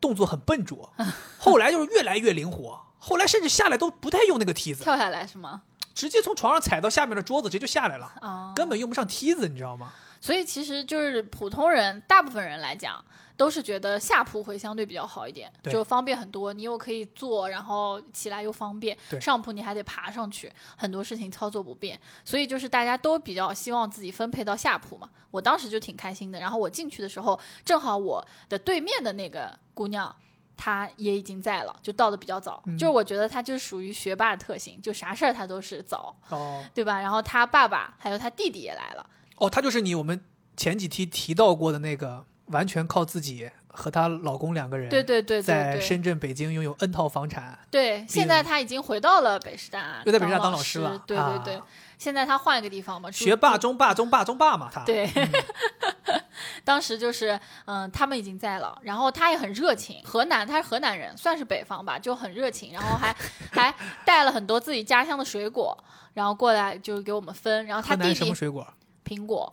[0.00, 0.92] 动作很笨拙，
[1.38, 5.62] 后来就是越来越灵活，后来甚至下来都不太用那个梯子，跳下来是吗？
[5.94, 9.92] 直接从床上踩到下面的桌子，直接就下来了，啊、根本用不上梯子，你知道吗？
[10.20, 13.04] 所以其实就是普通人，大部分人来讲，
[13.36, 16.50] 都是觉得下铺会相对比较好一点，就方便很多。
[16.50, 18.96] 你又可以坐，然后起来又方便。
[19.20, 22.00] 上铺你还得爬上去，很多事情操作不便。
[22.24, 25.08] 所以就是大家都比较希望自己分配到下铺嘛。
[25.30, 26.40] 我当时就挺开心的。
[26.40, 30.14] 然后我进去的时候，正好我的对面的那个姑娘。
[30.56, 32.78] 她也已经在了，就到的比较早，嗯。
[32.78, 36.64] 就是我觉得他就是属于学霸的特性，就啥事儿他都是早，哦。
[36.74, 37.00] 对吧？
[37.00, 40.22] 然后他爸爸还有他弟弟也来了，哦，他就是你我们
[40.56, 47.58] 前几期提到过的那个，完全靠自己和她老公两个人，对对对在深圳、北京拥有 N 套房产。
[47.70, 51.66] 对，现在他已经回到了北师大，又在北师大当老老师了对对对，啊
[51.98, 55.10] 现在他换一个地方嘛，学霸中霸中霸中霸嘛，他对。
[56.64, 60.02] 当时就是，嗯，他们已经在了，然后他也很热情。
[60.04, 63.14] 河南，他是河南人，算是北方吧，就很热情，然后还
[63.52, 63.74] 还
[64.04, 65.76] 带了很多自己家乡的水果，
[66.14, 67.66] 然后过来就是给我们分。
[67.66, 68.66] 然后他河南弟弟什么水果？
[69.04, 69.52] 苹果，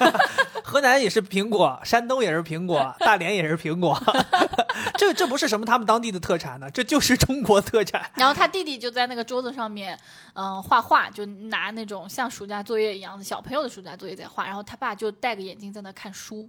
[0.62, 4.00] 河南也是苹果，山东也是苹果， 大连也是苹果。
[4.98, 8.08] 这这不是什么他们当地的特产呢，这就是中国特产。
[8.14, 9.98] 然后他弟弟就在那个桌子上面，
[10.34, 14.44] 嗯、画画，就拿那种像暑假作业一样的小朋友的暑假作业在画。
[14.44, 16.48] 然后他爸就戴个眼镜在那看书，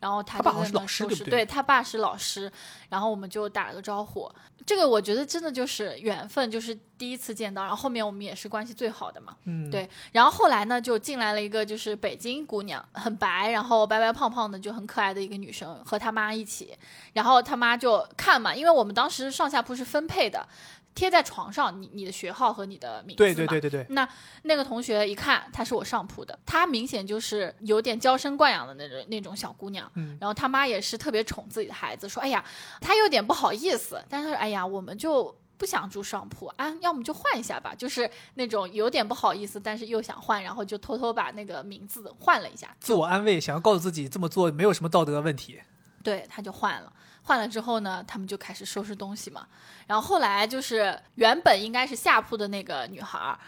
[0.00, 2.50] 然后他他爸是就在那老师对不对收拾对他爸是老师，
[2.88, 4.30] 然后我们就打了个招呼。
[4.66, 9.34] 这个我觉得真的就是缘分，就是第一次见到，然后后面我们也是关系最好的嘛。
[9.44, 16.76] 嗯，对，然后后来呢，就进来了一个就是北京姑娘，很白，然后白白胖胖的，就很可爱的一个女生，和她妈一起。
[17.14, 20.46] 然后她妈就看嘛，因为我们当时上下铺是分配的，
[20.94, 23.34] 贴在床上，你你的学号和你的名字对嘛。
[23.34, 24.08] 对对对对，那
[24.42, 29.90] 那个同学一看，她是我上铺的，她明显就是有点娇生惯养的那种那种小姑娘。
[29.94, 32.44] 嗯然后她妈也是特别宠自己的孩子，说：“哎呀，
[32.80, 42.74] 她有点不好意思，但是哎呀，我们就不想住上铺啊，要么就换一下吧。”就是那种有点不好意思，但是又想换，然后就偷偷把那个名字换了一下。
[42.80, 45.60] 自我安慰，想要告诉自己这么做没有什么道德问题。
[46.02, 46.92] 对，他就换了。
[47.28, 49.46] 换了之后呢，他们就开始收拾东西嘛。
[49.86, 53.38] 然后后来就是原本应该是下铺的那个女孩儿，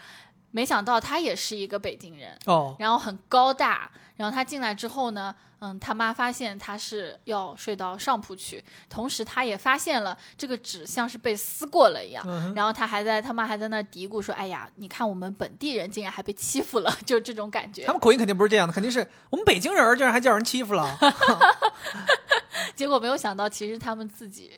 [0.51, 3.89] 没想到她也是一个北京人，哦，然后很高大。
[4.17, 12.23] 然后她进来之后呢，嗯，他妈发现她是要睡到上铺去，同时她也发现了这个纸像是被撕过了一样。
[12.27, 17.93] 嗯然后她还在他妈还在那嘀咕说：“哎呀，你看我们本地人竟然还被欺负了，就这种感觉他。
[17.93, 20.95] 们口音肯定不是这样的，肯定是我们北京人竟然还叫人欺负了，”
[22.75, 24.51] 结果没有想到，其实他们自己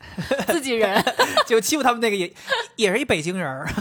[0.47, 1.03] 自己人。
[1.45, 2.33] 就欺负他们那个也
[2.75, 3.67] 也是一北京人儿。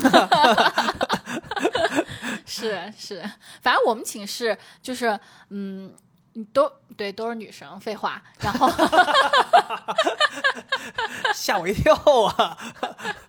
[2.44, 3.22] 是是，
[3.60, 5.18] 反正我们寝室就是，
[5.50, 5.92] 嗯，
[6.52, 8.22] 都对，都是女生，废话。
[8.40, 8.68] 然后
[11.34, 11.94] 吓我一跳
[12.36, 12.58] 啊！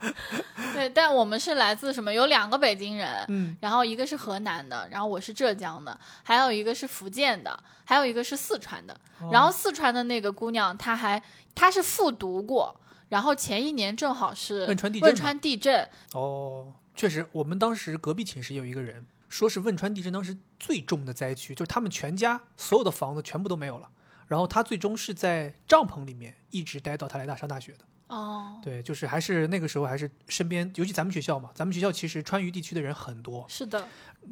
[0.73, 2.13] 对，但我们是来自什么？
[2.13, 8.99] 有两个北京人，嗯，然后一个是河南的，然后我是浙江的，还有一个是福建的，还有一个是四川的。
[9.31, 11.21] 然后四川的那个姑娘，她还
[11.55, 12.75] 她是复读过，
[13.09, 23.89] 然后前一年正好是汶川地震汶川地震，哦，确实，我们当时隔壁寝室有一个人说是汶川地震当时最重的灾区，就是他们全家所有的房子全部都没有了。
[24.27, 27.79] 然后他最终是在帐篷里面一直待到他来大上大学的。
[28.09, 33.87] 哦，对，就是还是那个时候还是身边，尤其咱们学校嘛，咱们学校其实川渝地区的人很多，是的，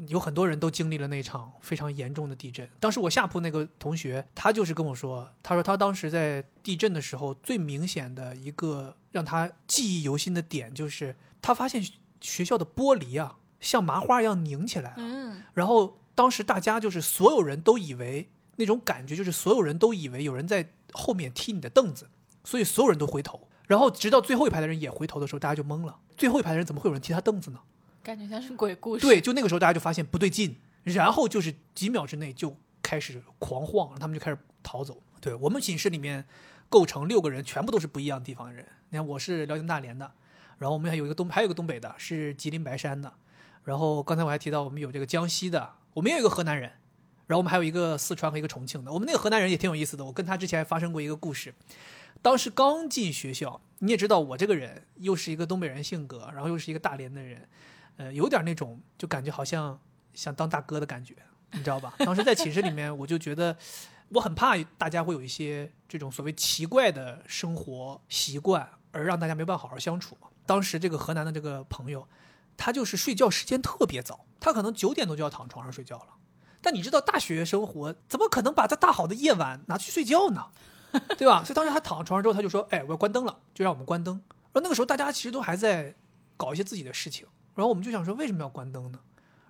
[0.08, 2.70] 有很多人都经历了那场非常严重的地震。
[2.80, 11.84] 当时我下铺那个同学，他就是跟我说，他说他当时在地震的时候，最明显的一个让他记忆犹新的点，就是他发现
[12.20, 14.95] 学校的玻璃啊，像麻花一样拧起来了。
[14.97, 22.09] 嗯，然后当时大家就是所有人都以为那种感觉，就是所有人都以为有人在后面踢你的凳子，
[22.43, 23.47] 所以所有人都回头。
[23.68, 25.97] 然后直到最后一排的人也回头的时候，大家就懵了。
[26.18, 27.59] 最后一排的人怎么会有人踢他凳子呢？
[28.03, 29.07] 感觉像是鬼故事。
[29.07, 35.01] 对，就那个时候大家就发现不对劲，然后就是几秒之内就开始狂晃，他们就开始逃走。
[35.22, 36.26] 对我们寝室里面
[36.68, 38.66] 构成六个人，全部都是不一样的地方的人。
[38.89, 40.12] 你看我是辽宁大连的，
[40.57, 43.14] 然后我们还有一个东，还有一个东北的，是吉林白山的，
[43.64, 46.72] 然后刚才我还提到我们有这个江西的，我们也有一个河南人，
[47.28, 48.91] 然后我们还有一个四川和一个重庆的。
[48.91, 51.53] 我们那个河南人也挺有意思的，我跟他之前还发生过一个故事。
[52.22, 57.47] 当时刚进学校，你也知道我这个人又是一个东北人性格，然后又是一个大连的人，
[57.97, 59.80] 呃，有点那种就感觉好像
[60.14, 61.16] 想当大哥的感觉，
[61.53, 61.93] 你知道吧？
[61.99, 63.55] 当时在寝室里面，我就觉得
[64.09, 70.18] 我很怕大家会有一些这种所谓奇怪的生活习惯，而让大家没办法好好相处。
[70.45, 72.07] 当时这个河南的这个朋友。
[72.64, 76.09] 他就是睡觉时间特别早，他可能九点多就要躺床上睡觉了。
[76.62, 80.45] 但你知道大学生活怎么可能把这大好的夜晚拿去睡觉呢？
[81.18, 81.43] 对吧？
[81.43, 84.22] 所以当时他躺床上之后，他就说：“哎，我要关灯了。”就让我们关灯。
[84.28, 85.95] 然后那个时候大家其实都还在
[86.38, 87.26] 搞一些自己的事情。
[87.55, 88.99] 然后我们就想说，为什么要关灯呢？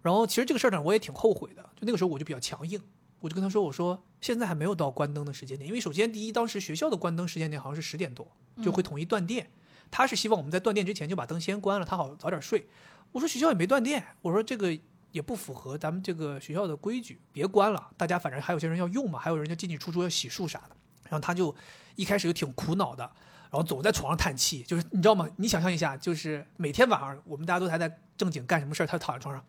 [0.01, 1.61] 然后其实这个事儿呢，我也挺后悔的。
[1.75, 2.81] 就那个时候我就比较强硬，
[3.19, 8.25] 我就跟他说：“我说现在还没有到关灯的时间点，因为首先第一，当时学校的关灯时间点好像是十点多，
[8.63, 9.51] 就会统一断电。
[9.91, 12.67] 他是希望我们在断电之前就把灯先关了，他好早点睡。”
[13.11, 14.75] 我说学校也没断电，我说这个
[15.11, 17.91] 也不符合咱们这个学校的规矩，别关了。
[17.97, 20.75] 大家反正还有些人要用嘛，还有人家进进出出要洗漱啥的。
[21.03, 21.53] 然后他就
[21.97, 23.03] 一开始就挺苦恼的，
[23.49, 25.27] 然后总在床上叹气，就是你知道吗？
[25.35, 29.43] 你想象一下，就是每天晚上我们大家都还在正经干什么事儿，他躺在床上，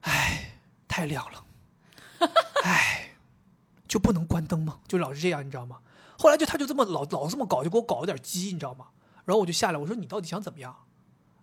[0.00, 0.54] 唉，
[0.88, 1.44] 太亮了，
[2.64, 3.10] 唉，
[3.86, 4.80] 就不能关灯吗？
[4.88, 5.80] 就老是这样，你知道吗？
[6.18, 8.86] 后来就他就这么老老这么搞，就给我搞了点鸡，你知道吗？
[9.28, 10.74] 然后我就下来，我说你到底想怎么样？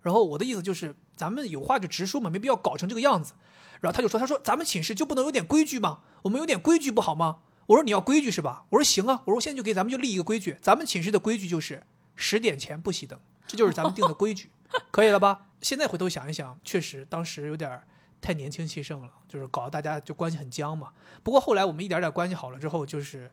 [0.02, 3.34] 然后我的意思就是，咱们有话就直说嘛，没必要搞成这个样子。
[3.80, 6.00] 然后他就说：“他说咱们寝室就不能有点规矩吗？
[6.24, 11.84] 我们有点规矩不好吗？”我说：“你要规矩是吧？”我说：“行啊。”我说：“现在就给咱们就立一个规矩，咱们寝室的规矩就是
[12.16, 14.50] 十点前不熄灯，这就是咱们定的规矩，
[14.90, 17.80] 可以了吧？”现在回头想一想，确实当时有点
[18.20, 20.90] 太年轻气盛了，就是搞得大家就关系很僵嘛。
[21.22, 23.30] 不过后来我们一点点关系好了之后，就是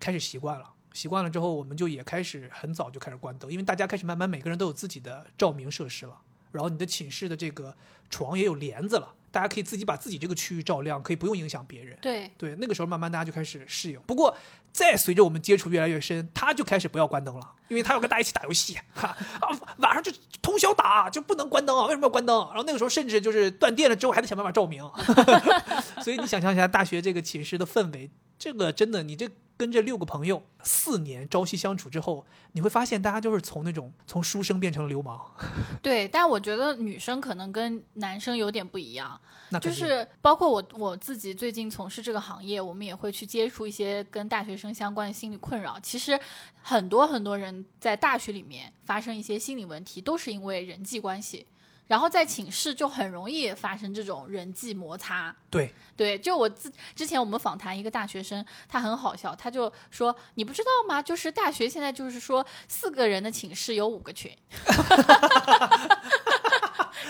[0.00, 0.72] 开始习惯了。
[0.92, 6.16] 习惯了之后，我们就也开始很早就开始关灯，因为大家开始慢慢每个人都有自己的照明设施了，
[6.50, 7.74] 然后你的寝室的这个
[8.10, 11.98] 床也有帘子了，大家可以自己把自己这个区域照亮，可以不用影响别人。
[12.00, 14.00] 对对，那个时候慢慢大家就开始适应。
[14.06, 14.36] 不过
[14.72, 19.48] 再随着我们接触越来越深，他就开始不要关灯了，因为他要跟大家一起打游戏， 哈啊，
[19.78, 20.10] 晚上就
[20.40, 21.84] 通宵打，就不能关灯啊？
[21.86, 22.36] 为什么要关灯？
[22.48, 24.82] 然后那个时候甚至就是断电了之后还得想办法照明，
[26.02, 29.28] 所以你想象一下大学这个寝室的氛围，这个真的你这。
[29.54, 35.20] 跟这六个朋友四年朝夕相处之后，你会发现大家就是从那种从书生变成了流氓。
[35.80, 39.20] 对，但我觉得女生可能跟男生有点不一样，
[39.60, 45.78] 就是包括我我自己最近从事这个行业，我们也会去接触一些跟大学生相关的心理困扰。
[45.80, 46.18] 其实
[46.62, 51.46] 很多很多人在大学里面发生一些心理问题，都是因为人际关系。
[51.88, 55.34] 然后在寝室就很容易发生这种人际摩擦。
[55.50, 61.02] 对对，就我之之前我们访谈一个大学生，他很好笑，他就说：“你不知道吗？
[61.02, 64.34] 就是大学现在就是说四个人的寝室有五个群，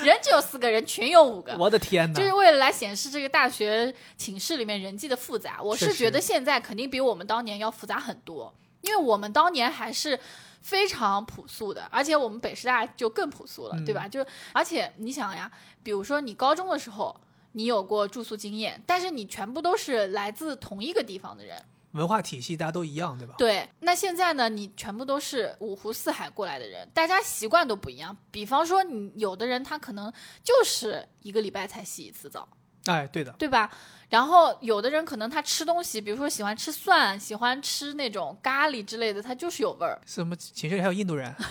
[0.02, 2.18] 人只有四个人，群有五个。”我的天哪！
[2.18, 5.62] 就是为了来显示这个大学寝室里面人际的复杂。
[5.62, 10.18] 我是觉得现在肯定比我们当年要复杂很多，因为我们当年还是。
[10.64, 14.06] 非常朴素的，而且我们北师大就更朴素了，对吧？
[14.06, 15.50] 就而且你想呀，
[15.82, 17.20] 比如说你高中的时候，
[17.50, 21.60] 你有过住宿经验，但是你全部都是来自同一个地方的人，
[21.92, 23.34] 文化体系大家都一样，对吧？
[23.38, 23.68] 对。
[23.80, 28.16] 那现在呢，你全部都是五湖四海过来的人，大家习惯都不一样。
[28.30, 30.12] 比方说，你有的人他可能
[30.42, 32.48] 就是一个礼拜才洗一次澡。
[32.86, 33.70] 哎，对的，对吧？
[34.08, 40.00] 然后有的人可能他吃东西，比如说喜欢吃蒜，喜欢吃那种咖喱之类的，他就是有味儿。
[40.04, 40.34] 什么？
[40.36, 41.32] 寝室里还有印度人？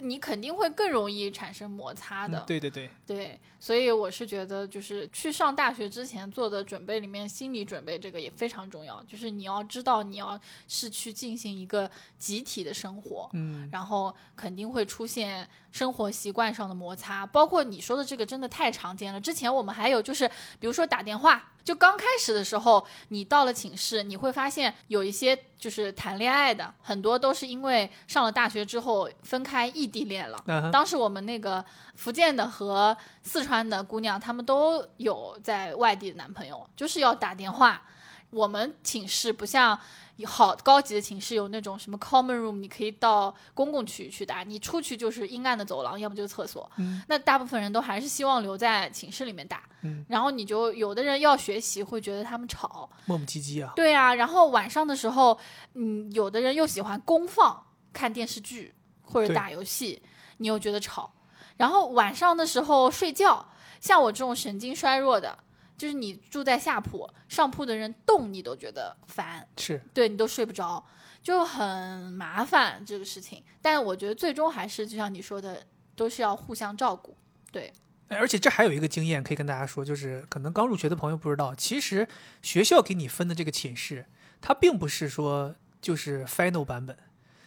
[0.00, 2.40] 你肯定会更容易产生摩擦的。
[2.46, 9.00] 对对对对，所以我是觉得，就是去上大学之前做的准备里面，心理准备这个也非常重要。
[9.04, 10.36] 就是你要知道，你要
[10.66, 11.88] 是去进行一个
[12.18, 17.24] 集体的生活，嗯，然后肯定会出现生活习惯上的摩擦。
[17.24, 19.20] 包括你说的这个，真的太常见了。
[19.20, 21.50] 之前我们还有就是，比如说打电话。
[21.64, 30.42] 就刚开始的时候，你到了寝室，你会发现有一些就是谈恋爱的，很多都是因为上了大学之后分开异地恋了。
[30.72, 37.82] 当时我们那个福建的和四川的姑娘，她们都有在外地的男朋友，就是要打电话。
[38.30, 39.78] 我们寝室不像。
[40.26, 46.70] 好高级的寝室有那种什么 common room，你可以到公共区域去打，你出去就是阴暗的走廊，要么就是厕所。
[46.76, 49.64] 嗯，那大部分人都还是希望留在寝室里面打。
[49.80, 53.72] 嗯，然后你就有的人要学习，会觉得他们吵，磨磨唧唧啊。
[53.74, 55.36] 对啊，然后晚上的时候，
[55.74, 57.60] 嗯，有的人又喜欢公放
[57.92, 60.00] 看电视剧或者打游戏，
[60.36, 61.12] 你又觉得吵。
[61.56, 65.38] 然后晚上的时候睡觉，像我这种神经衰弱的。
[65.78, 70.84] 就是你住在下铺，上铺的人动你都觉得烦，是对你都睡不着，
[71.24, 71.64] 就很
[72.12, 73.42] 麻烦这个事情。
[73.60, 77.16] 但我觉得最终还是就像你说的，都是要互相照顾。
[77.50, 77.72] 对，
[78.08, 82.06] 哎而且这还有一个经验可以跟大家说，就是可能刚入学的朋友不知道，其实
[82.42, 84.06] 学校给你分的这个寝室，
[84.40, 86.96] 它并不是说就是 final 版本，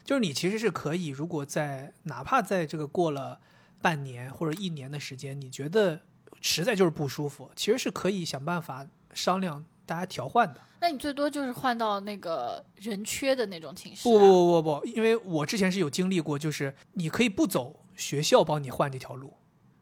[0.04, 3.40] 就是你其实是可以，如果在哪怕在这个过了
[3.82, 6.02] 半年或者一年的时间，你觉得
[6.42, 10.62] 实在就是不舒服，其实是可以想办法商量大家调换的。
[10.82, 14.12] 那你最多就是换到那个人缺的那种寝室、啊。
[14.12, 19.34] 不不不不不，因为我之前是有经历过，就是你可以不走学校帮你换这条路，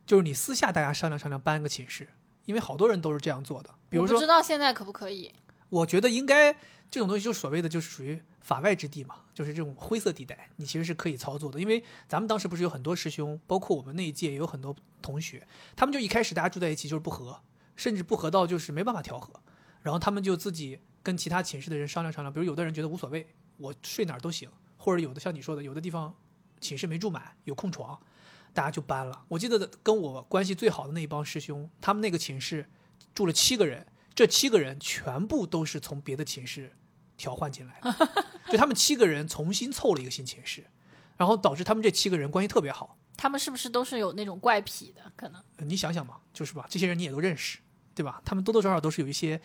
[0.06, 2.08] 就是你私下大家商量商量搬个寝室，
[2.46, 3.70] 因为好多人都是这样做的。
[3.90, 5.32] 比如说不，知道现在可不可以。
[5.70, 6.56] 我觉得应该
[6.94, 11.60] 这种东西就所谓的就是属于法外之地嘛，就是这种灰色地带，你其实是可以操作的。
[11.60, 17.42] 因为咱们当时不是有很多师兄，包括我们那一届也有很多同学，他们就一开始大家住在一起就是不和，
[17.76, 19.34] 甚至不和到就是没办法调和，
[19.82, 23.28] 然后他们就自己跟其他寝室的人商量商量，比如有的人觉得无所谓，
[23.58, 26.14] 我睡哪儿都行，或者有的像你说的，有的地方
[26.62, 28.00] 寝室没住满，有空床，
[28.54, 29.26] 大家就搬了。
[29.30, 32.70] 我记得跟我关系最好的那一帮师兄，他们那个寝室
[33.16, 36.72] 住了七个人，这七个人全部都是从别的寝室
[37.24, 38.10] 调换进来的，
[38.52, 40.66] 就他们七个人重新凑了一个新寝室，
[41.16, 42.98] 然后导致他们这七个人关系特别好。
[43.16, 45.02] 他们是不是都是有那种怪癖的？
[45.16, 47.60] 可能呃你想想嘛，就是吧，这些人你也都认识，
[47.96, 48.22] 对吧？
[48.26, 49.40] 他们多多少少都是有一些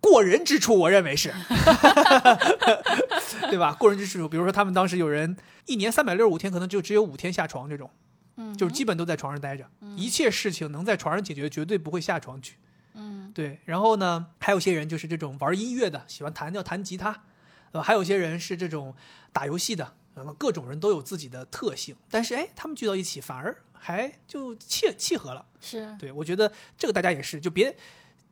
[0.00, 1.34] 过人之处，我认为是，
[3.50, 3.74] 对吧？
[3.74, 5.36] 过人之处，比如说他们当时有人
[5.66, 7.90] 一年三百六十五天，可能就只有五天下床这种，
[8.36, 12.56] 嗯就是基本都在床上待着，一切事情能在床上解决，绝对不会下床去。
[12.94, 13.60] 嗯，对。
[13.64, 17.24] 然后呢，还有些人就是这种玩音乐的，喜欢弹要弹吉他，
[17.72, 18.94] 呃，还有些人是这种
[19.32, 25.44] 打游戏的，然后各种人都有自己的特性，但是哎，他们聚到一起反而还就契契合了。
[25.60, 27.76] 是对，我觉得这个大家也是，就别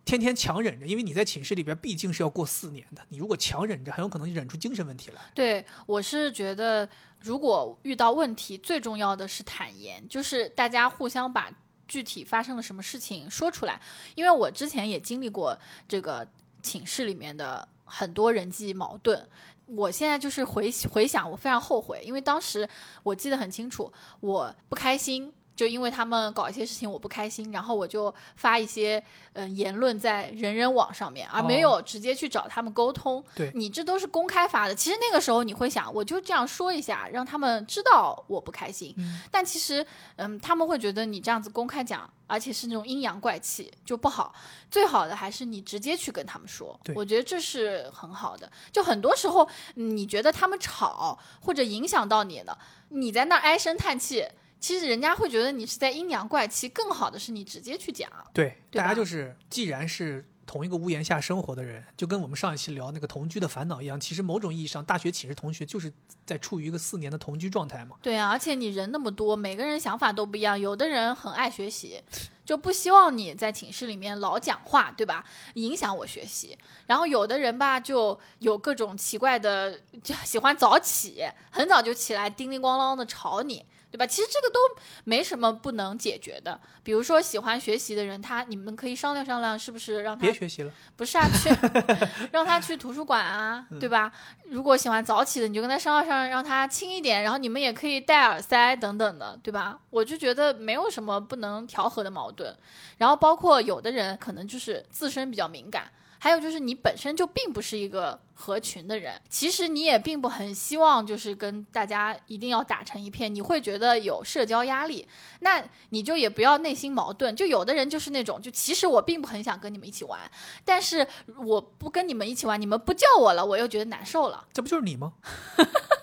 [0.05, 5.21] 天天强忍着，因为你在寝室里边毕竟是要过四年的，你如果强忍着，很有可能忍出精神问题来。
[5.35, 6.89] 对，我是觉得，
[7.21, 11.51] 如果遇到问题，最重要的是坦言，就是大家互相把
[11.93, 13.79] 具体发生了什么事情说出来。
[14.15, 15.55] 因为我之前也经历过
[15.87, 16.27] 这个
[16.63, 19.29] 寝室里面的很多人际矛盾。
[19.67, 22.67] 我现在就是回回想，我非常后悔，因为当时
[23.03, 28.99] 我记得很清楚，我不开心，就因为他们搞一些事情我不开心，然后我就发一些
[29.35, 33.23] 嗯、呃言论在人人网上面，而没有直接去找他们沟通。
[33.35, 38.95] 对你这都是公开发的，其实那个时候你会想，我就这样说一下，让他们知道我不开心。
[38.97, 39.87] 嗯但其实，
[40.17, 44.35] 嗯，他们会觉得你这样子公开讲，而且是那种阴阳怪气，就不好。
[44.71, 48.51] 最好的还是你直接去跟他们说对，我觉得这是很好的。
[48.73, 49.47] 就很多时候，
[49.77, 54.27] 嗯你觉得他们吵或者影响到你了，你在那唉声叹气。
[54.63, 58.09] 其实人家会觉得你是在阴阳怪气，更好的是你直接去讲。
[58.33, 65.93] 对，大家就是既然是同一个屋檐下生活的人，就跟我们上一期聊那个同居的烦恼一样，其实某种意义上，大学寝室同学就是
[66.25, 67.97] 在处于一个四年的同居状态嘛。
[68.01, 70.59] 对啊，而且你人那么多，每个人想法都不一样。
[70.59, 72.01] 有的人很爱学习，
[72.45, 75.25] 就不希望你在寝室里面老讲话，对吧？
[75.55, 76.57] 影响我学习。
[76.87, 83.65] 然后有的人吧，就有各种奇怪的，就喜欢早起，很早就起来，叮铃咣啷的吵你。
[83.93, 84.07] 对吧？
[84.07, 84.59] 其实这个都
[85.05, 86.59] 没什么不能解决的。
[86.83, 91.51] 比如说喜欢学习的人，他你们可以商量商量，是不是让他别学习了，不是啊，去
[92.33, 94.11] 让他去图书馆啊，嗯对吧？
[94.47, 99.79] 如果喜欢早起的，你就跟他商量商量，让他轻一点，然后你们也可以戴耳塞等等的，对吧？
[99.91, 102.57] 我就觉得没有什么不能调和的矛盾。
[102.97, 105.91] 然后包括有的人可能就是自身比较敏感。
[106.23, 115.05] 还有就是你本身就并不是一个合群的人，其实你也并不很希望就是跟大家一定要打成一片，你会觉得有社交压力，
[115.41, 117.35] 那你就也不要内心矛盾。
[117.35, 120.21] 就有的人就是那种，就其实我并不很想跟你们一起玩，
[120.65, 121.05] 但是
[121.45, 124.47] 我不跟你们一起玩，你们不叫我了，我又觉得难受了。
[124.53, 125.15] 这不就是你吗？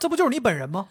[0.01, 0.89] 这不就是你本人吗？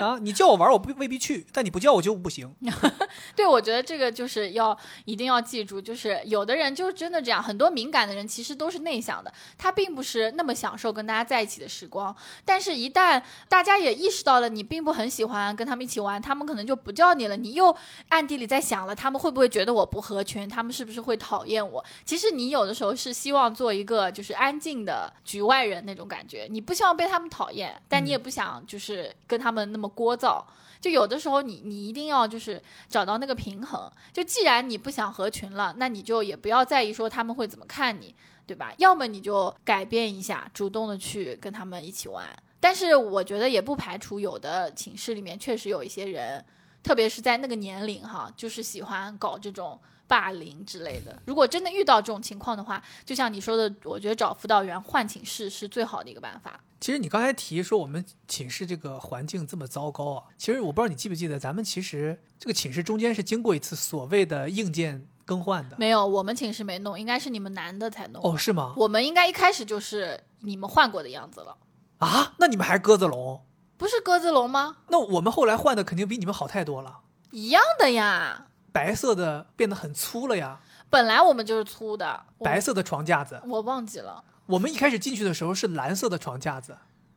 [0.00, 2.54] 啊，你叫我玩，我不未必去，但你不叫我就不行。
[3.36, 12.14] 对，我觉得这个就是要一定要记住，就是有的人就是真的这样，很多敏感的人其实都是内向的，他并不是那么享受跟大家在一起的时光。
[12.44, 17.36] 但是，一旦大家也意识到了你并不很喜欢跟他们一起玩，他们可能就不叫你了。
[17.36, 17.74] 你又
[18.08, 20.48] 暗地里在想了，他们会不会觉得我不合群？
[20.48, 21.84] 他们是不是会讨厌我？
[22.04, 30.42] 其实你有的时候是希望做一个就是安静的局外人那种感觉，你不希望被他们讨厌，但你也不想就是跟他们那么聒噪。
[30.80, 33.90] 就有的时候你你一定要就是找到那个平衡。
[34.12, 38.14] 就既然你不想合群了，那你就也不要在意说他们会怎么看你，
[38.46, 38.72] 对吧？
[38.78, 42.26] 要么你就改变一下，主动的去跟他们一起玩。
[42.58, 46.44] 但是我觉得也不排除有的寝室里面确实有一些人，
[46.82, 49.78] 特别是在那个年龄哈，就是喜欢搞这种
[50.10, 51.16] 霸凌之类的。
[51.24, 56.58] 如果真的遇到这种情况的话，就像你说的，我觉得找辅导员换寝室是最好的一个办法。
[56.80, 65.76] 其实你刚才提说我们寝室这个环境这么糟糕啊，其实我不知道你记不记得，咱们其实这个寝室中间是经过一次所谓的硬件更换的。
[65.78, 68.20] 没有，我们寝室没弄，应该是你们男的才弄。
[68.24, 68.74] 哦，是吗？
[68.76, 71.56] 我们应该一开始就是你们换过的样子了，
[71.98, 73.42] 啊，那你们还鸽子笼？
[73.76, 74.78] 不是鸽子笼吗？
[74.88, 77.00] 那我们后来换的肯定比你们好太多了，
[77.30, 78.46] 一样的呀。
[78.72, 83.40] 白色的变得很粗了呀，本来我们就是粗的，白色的床架子。
[83.46, 84.22] 我忘记了。
[84.46, 86.76] 我们一开始进去的时候是蓝色的床架子，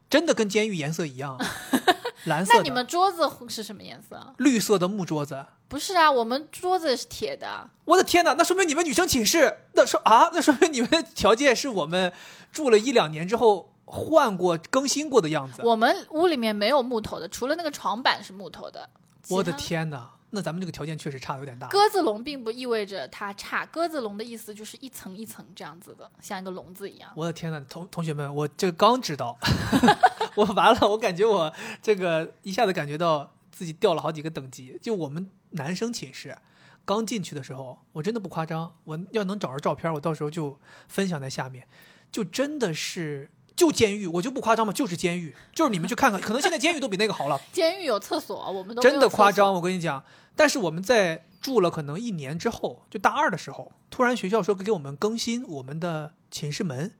[0.09, 1.37] 真的跟监狱颜色一样，
[2.25, 2.53] 蓝色。
[2.55, 4.33] 那你们桌子是什么颜色？
[4.37, 5.45] 绿色的木桌子。
[5.67, 7.67] 不是啊，我们桌子是铁的。
[7.85, 12.13] 我的天哪，那说明你们女生寝室，那说啊，那说明你们的条件是我们
[12.51, 15.63] 住了一两年之后换过、更新过的样子。
[15.63, 18.87] 我们屋里面没有木头的，除了那个床板是木头的。
[19.29, 19.51] 我的！
[19.53, 21.67] 天哪，那咱们这个条件确实差的有点大。
[21.67, 27.11] 鸽子笼并不意味着它差，鸽子笼的意思就是一层一层这样子的，像一个笼子一样。
[27.15, 29.37] 我的天呐，同同学们，我这个刚知道，
[30.35, 34.77] 我完了，我感觉我这个一下子感觉到自己掉了好几个等级。
[34.81, 36.35] 就我们男生寝室
[36.83, 41.67] 刚进去的时候，我真的不夸张，我要能找着照片，我到时候就分享在下面，
[42.11, 47.39] 就真的是就监狱，我就不夸张嘛，就是监狱，就是你们去看看，可能现在监狱都比那个好了。
[47.53, 50.03] 监狱有厕所，我们都真的夸张，我跟你讲。
[50.35, 56.91] 但是我们在住了可能一年之后，就大二的时候，突然学校说给我们更新我们的寝室门，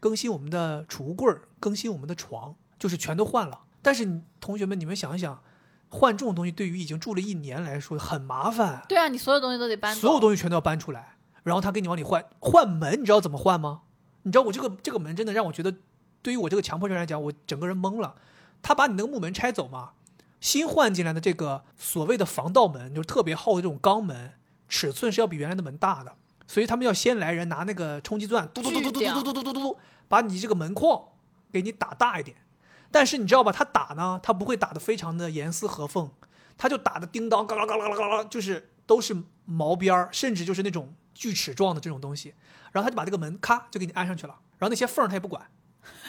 [0.00, 3.60] 更新我们的储物柜儿，更新我们的床，就是全都换了。
[3.80, 5.40] 但是同学们，你们想一想，
[5.88, 10.00] 换这种东西对于已经住了一年来说很麻烦，对啊，你所有东西都得搬走。
[10.00, 12.24] 所有东西全都要搬出来，然后他给你往里换。
[12.40, 13.82] 换门，你知道怎么换吗？
[14.22, 15.72] 你知道我这个这个门真的让我觉得，
[16.22, 18.14] 对于我这个强迫症来讲，我整个人懵了。
[18.62, 19.92] 他把你那个木门拆走嘛，
[20.40, 24.34] 新换进来的这个所谓的防盗门，就是特别厚的这种钢门，
[24.68, 26.14] 尺寸是要比原来的门大的，
[26.46, 31.02] 所以他们要先来人拿那个冲击钻，嘟嘟嘟嘟嘟嘟嘟嘟嘟嘟，把你这个门框
[31.50, 32.36] 给你打大一点。
[32.90, 36.10] 但是你知道吧，他打呢，他不会打得非常的严丝合缝，
[36.58, 39.16] 他就打的叮当嘎啦嘎啦嘎啦嘎啦，就是都是
[39.46, 42.34] 毛边儿，甚至就是那种锯齿状的这种东西。
[42.72, 45.48] 然后他就把这个门咔就给你安上去了，然后那些缝他也不管，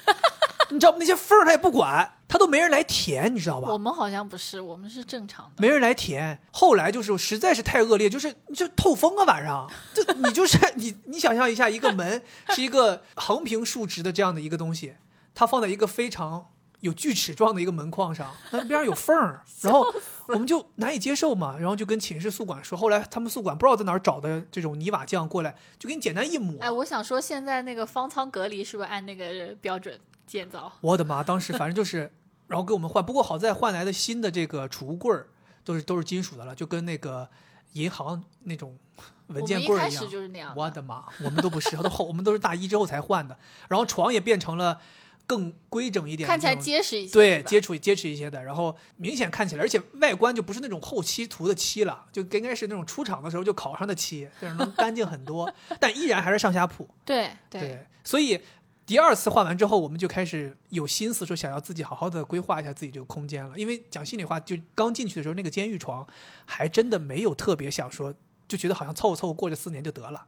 [0.72, 0.98] 你知道吗？
[1.00, 3.70] 那些缝儿他也不管，他都没人来填，你知道吧？
[3.72, 5.52] 我们好像不是，我们是正常的。
[5.58, 6.40] 没人来填。
[6.52, 14.96] 后来就是实在是太恶劣，就是你就透风啊，晚上就你就是 你你想象一下，一个门是一个横平竖直的这样的一个东西，
[15.36, 16.46] 它放在一个非常
[16.82, 19.86] 有锯齿状的一个门框上，那边上有缝儿， 然后
[20.28, 26.60] 我们就难以接受嘛，然后就跟寝室宿管说，后来他们宿管不知道在哪儿找的这种泥瓦匠过来，就给你简单一抹。
[26.60, 30.72] 哎，我想说，现在那个方舱隔离是不是按那个标准建造？
[30.82, 31.24] 我的妈！
[31.24, 32.12] 当时反正就是，
[32.48, 35.28] 然后给我们换，不过好在换来的新的这个储物柜儿
[35.64, 37.30] 都是都是金属的了，就跟那个
[37.74, 38.76] 银行那种
[39.28, 40.02] 文件柜儿一样。
[40.02, 40.52] 开始就是那样。
[40.56, 41.06] 我的妈！
[41.24, 43.38] 我们都不是，都后我们都是大一之后才换的，
[43.70, 44.80] 然后床也变成了
[45.32, 56.86] 更规整一点的看起来结实一些，对，接触结实一些的，然后明显看起来，而且外观就不是那种后期涂的漆了，就应该是那种出厂的时候就烤上的漆，就是能干净很多， 但依然还是上下铺。
[57.06, 58.42] 对对，所以
[58.86, 63.58] 第二次换完之后，我们就开始有心思说想要自己好好的规划一下自己这个空间了。
[63.58, 66.06] 因为讲心里话，就刚进去的时候，那个监狱床
[66.44, 68.14] 还真的没有特别想说，
[68.50, 70.26] 就觉得好像凑合凑合过这四年就得了。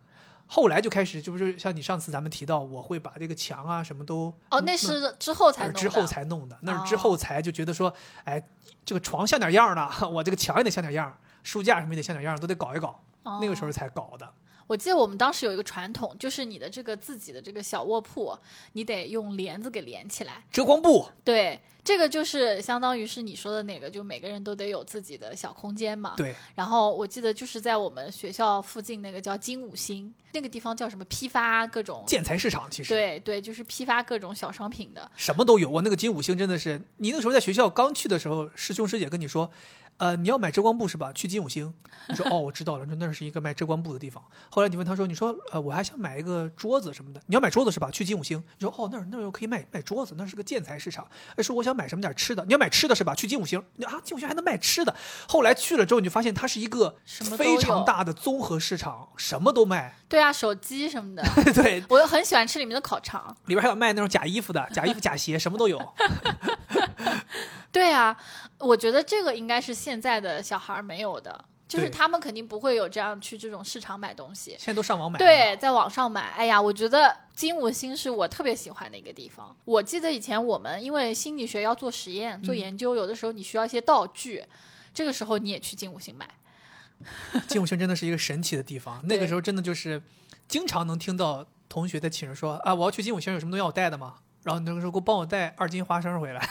[0.54, 5.80] 后来就开始，就是像你上次咱们提到，我会把这个墙啊什么都哦，那是之后才弄的。
[5.80, 7.92] 那是之后才弄的，那是之哦后才就觉得说，
[8.24, 8.40] 哎，
[8.86, 13.04] 这个床像点样儿呢， 我这个墙也得像点样儿，书架什么也得像点样儿，都得搞一搞。
[13.42, 14.30] 那个时候才搞的。
[14.68, 18.38] 我记得我们当时有一个传统，就是你的这个自己的这个小卧铺，
[18.74, 20.44] 你得用帘子给连起来。
[20.52, 26.14] 遮光布，对，这个就是相当于是你说的那个，就每个人都得有自己的小空间嘛。
[26.18, 31.04] 对，然后我记得就是在我们学校附近那个叫金五星，那个地方叫什么？
[31.06, 32.04] 批发各种。
[32.08, 35.12] 建材市场其实对对，就是批发各种小商品的。
[35.16, 35.70] 什么都有。
[35.70, 39.52] 我那个金五星真的是，你那时候在学校刚去的时候，师兄师姐跟你说，
[40.04, 41.14] 呃，你要买遮光布是吧？
[41.14, 41.74] 去金五星。
[42.10, 44.22] 你说 哦，我知道了，那那是一个卖遮光布的地方。
[44.50, 47.90] 后来你问他说，你说呃，我还想买一个桌子什么的，你要买桌子是吧？
[47.90, 48.38] 去金五星。
[48.58, 51.08] 你说哦，那儿那儿又可以卖卖桌子，那是个建材市场。
[51.38, 53.16] 哎，说我想买什么点吃的，你要买吃的是吧？
[53.16, 53.64] 去金五星。
[53.78, 54.94] 你啊，金五星还能卖吃的。
[55.26, 59.96] 后来去了之后，你就发现它是一个什么非常大的综合市场，什么都卖。
[60.10, 61.24] 对啊，手机什么的，
[61.56, 63.34] 对，我很喜欢吃里面的烤肠。
[63.46, 65.80] 里边还有卖那种假衣服的，假衣服、假鞋，什么都有。
[67.72, 68.16] 对啊，
[68.64, 74.52] 我觉得这个应该是现在的小孩儿没有的，就是他们肯定不会有这样去这种市场买东西。
[74.52, 75.18] 现在都上网买。
[75.18, 76.22] 对，，在网上买。
[76.32, 79.56] 哎呀，我觉得金五星是我特别喜欢的一个地方。
[79.66, 84.44] 我记得以前我们因为心理学要做实验、做嗯研究，有的时候你需要一些道具，
[84.94, 86.30] 这个时候你也去金五星买。
[87.50, 89.02] 金五星真的是一个神奇的地方。
[89.08, 90.02] 那个时候真的就是
[90.48, 94.16] 经常能听到同学在寝室说啊，我要去金五星，有什么东西要我带的吗？
[94.44, 96.42] 然后那个时候给我帮我带二斤花生回来，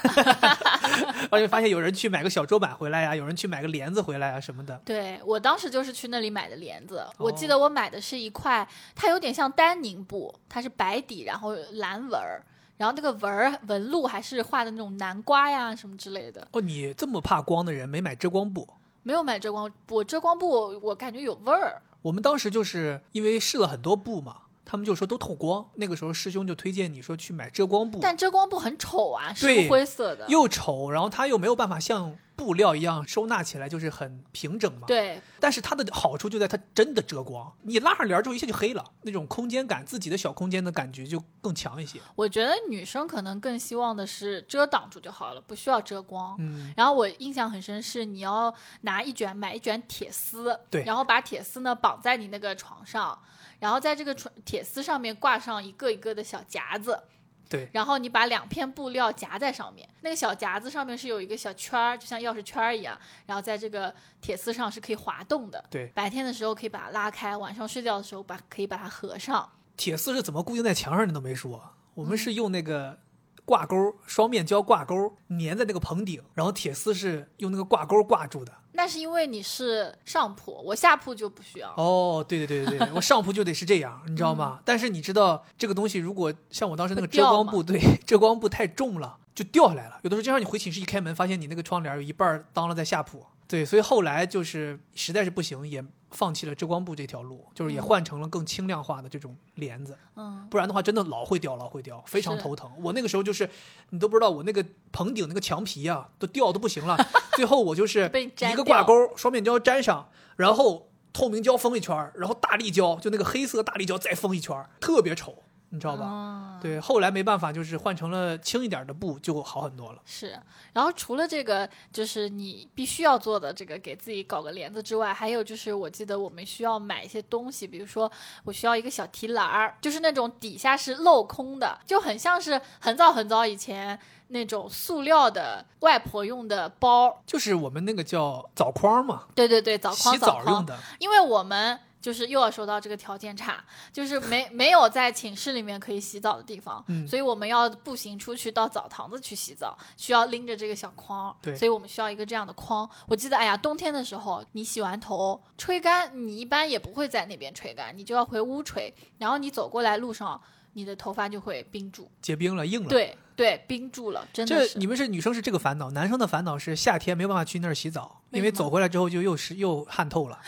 [1.30, 4.80] 而且发现有人去买个小桌板回来呀、有人去买个帘子回来啊什么的。
[4.84, 12.42] 对我当时就是去那里买的帘子，我记哦得我买的是一块，它有点像丹宁布，它是白底，然后蓝纹儿，
[12.78, 16.48] 然后那个纹儿纹路还是画的那种南瓜呀什么之类的。
[16.52, 18.66] 哦，你这么怕光的人没买遮光布？
[19.02, 21.82] 没有买遮光布，遮光布我我感觉有味儿。
[22.02, 25.66] 我们当时就是因为试了很多布嘛，他们就说都透光。
[25.74, 30.26] 那个时候师兄就推荐你说去买遮光布，但遮光布很丑啊，是对灰色的。
[30.28, 34.86] 又丑，然后它又没有办法像布料一样收纳起来，就是很平整嘛。
[34.86, 42.00] 对，但是它的好处就在它真的遮光，你拉上帘儿之后一下就黑了，那种空间感，自己的小空间的感觉就更强一些。
[42.16, 46.34] 我觉得女生可能更希望的是遮挡住就好了，不需要遮光。
[46.38, 53.16] 嗯，然后我印象很深是你要拿一卷买一卷铁丝，对然后把铁丝呢绑在你那个床上，
[53.62, 57.00] 然后在这个床铁丝上面挂上一个一个的小夹子，
[57.48, 65.64] 对，然后你把两片布料夹在上面，那个小夹子上面是有一个小圈儿，就像钥匙圈儿一样，然后在这个铁丝上是可以滑动的。
[65.70, 69.48] 对，白天的时候可以把它拉开，晚上睡觉的时候把可以把它合上。
[69.76, 72.98] 铁丝是怎么固定在墙上你都没说，我们嗯是用那个
[73.44, 78.52] 挂钩，双面胶挂钩粘在那个棚顶，然后铁丝是用那个挂钩挂住的。
[78.72, 81.72] 那是因为你是上铺，我下铺就不需要。
[81.76, 84.60] 哦，对对对对对，我上铺就得是这样，你知道吗？
[84.64, 90.00] 但是你知道这个东西，如果像我当时那个遮光布，对，遮光布太重了，就掉下来了。
[90.02, 93.24] 有的时候就像你回寝室一开门，发现你那个窗帘有一半儿当了在下铺。
[93.46, 99.98] 对，所以后来就是实在是不行，也放弃了遮光布这条路，就是也嗯换成了更轻量化的这种帘子。
[100.16, 102.70] 嗯，不然的话，真的老会掉，老会掉，非常头疼。
[102.80, 103.48] 我那个时候就是，
[103.90, 106.96] 你都不知道，我那个棚顶那个墙皮啊，都掉的不行了。
[107.34, 115.41] 最后我就是 一个挂钩，双面胶粘上，然后透明胶封一圈儿，然后大力胶，就那个黑色大力胶再封一圈儿，特别丑，
[115.72, 116.06] 你知道吧？
[116.06, 120.00] 嗯对，后来没办法，就是换成了轻一点的布，就好很多了。
[120.04, 120.38] 是，
[120.74, 128.10] 然后除了这个，就是你必须要做的这个给自己搞个帘子之外，还有就是我记得我们需要买一些东西，比如说
[128.44, 133.98] 我需要一个小提篮儿，就是那种底下是镂空的，就很像是很早很早以前
[134.28, 137.22] 那种塑料的外婆用的包。
[137.26, 140.78] 就是我们那个叫澡筐嘛，对对对，澡筐洗澡用的。
[141.00, 152.88] 因为我们就是又要说到这个条件差，就是没没有在寝室里面可以洗澡的地方，嗯所以我们要步行出去到澡堂子去洗澡，需要拎着这个小筐，对所以我们需要一个这样的筐。
[153.06, 160.40] 我记得，哎呀，冬天的时候你洗完头吹干，你一般也不会在那边吹干，你就要回屋吹，然后你走过来路上，
[160.72, 162.88] 你的头发就会冰住，结冰了，硬了。
[162.88, 164.86] 对对，冰住了，真的是这你。
[164.86, 170.38] 们是女生是这个烦恼，男生的烦恼是夏天没有办法去那儿洗澡，因为走回来之后就又是又汗透了。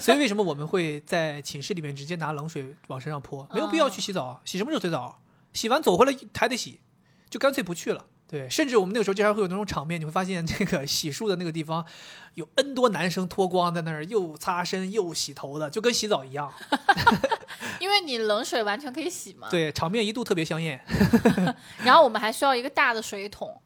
[0.00, 3.44] 所以为什么我们会在寝室里面直接拿冷水往身上泼？
[3.52, 5.20] 没有必要去洗澡啊，洗什么热水澡？
[5.52, 6.78] 洗完走回来还得洗，
[7.28, 8.06] 就干脆不去了。
[8.34, 11.86] 对，甚至我们那个时候经常会有那种场面，你会发现这个洗漱的那个地方
[12.34, 16.52] 有 N 多男生脱光在那儿又擦身又洗头的，就跟洗澡一样。
[17.78, 19.46] 因为你冷水完全可以洗嘛。
[19.48, 20.84] 对，场面一度特别香艳。
[21.84, 23.56] 然后我们还需要一个大的水桶，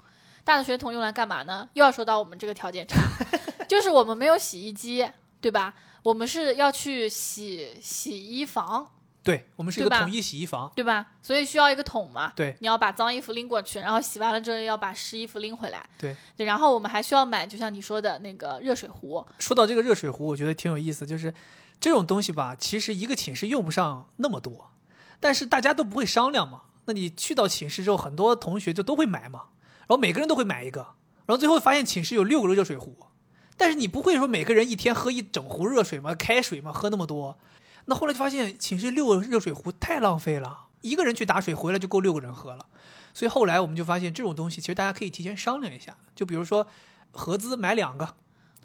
[0.45, 1.67] 大的水桶用来干嘛呢？
[1.73, 3.01] 又要说到我们这个条件差，
[3.67, 5.09] 就是我们没有洗衣机，
[5.41, 5.73] 对吧？
[6.03, 8.87] 我们是要去洗洗衣房，
[9.29, 10.73] 对我们是一个统一洗衣房。
[10.75, 11.07] 对吧？
[11.23, 12.33] 所以需要一个桶嘛。
[12.35, 15.85] 对，你要把脏衣服拎过去，然后洗完了之后要把湿衣服拎回来。
[15.99, 19.23] 对对，然后我们还需要买，就像你说的那个热水壶。
[19.39, 21.35] 说到这个热水壶，我觉得挺有意思，就是
[21.79, 24.71] 这种东西吧，其实一个寝室用不上那么多，
[25.21, 26.63] 但是大家都不会商量嘛。
[26.87, 29.49] 那你去到寝室之后，很多同学就都会买嘛，
[29.81, 30.81] 然后每个人都会买一个，
[31.27, 32.97] 然后最后发现寝室有六个热水壶，
[33.59, 37.39] 但是你不会说每个人一天喝一整壶热水吗，开水嘛，喝那么多。
[37.89, 42.67] 那后来就发现寝室六个热水壶太浪费了，一个人去打水回来就够六个人喝了。
[43.15, 46.67] 所以后来我们就发现这种东西其实大家可以提前商量一下，就比如说
[47.11, 48.15] 合资买两个，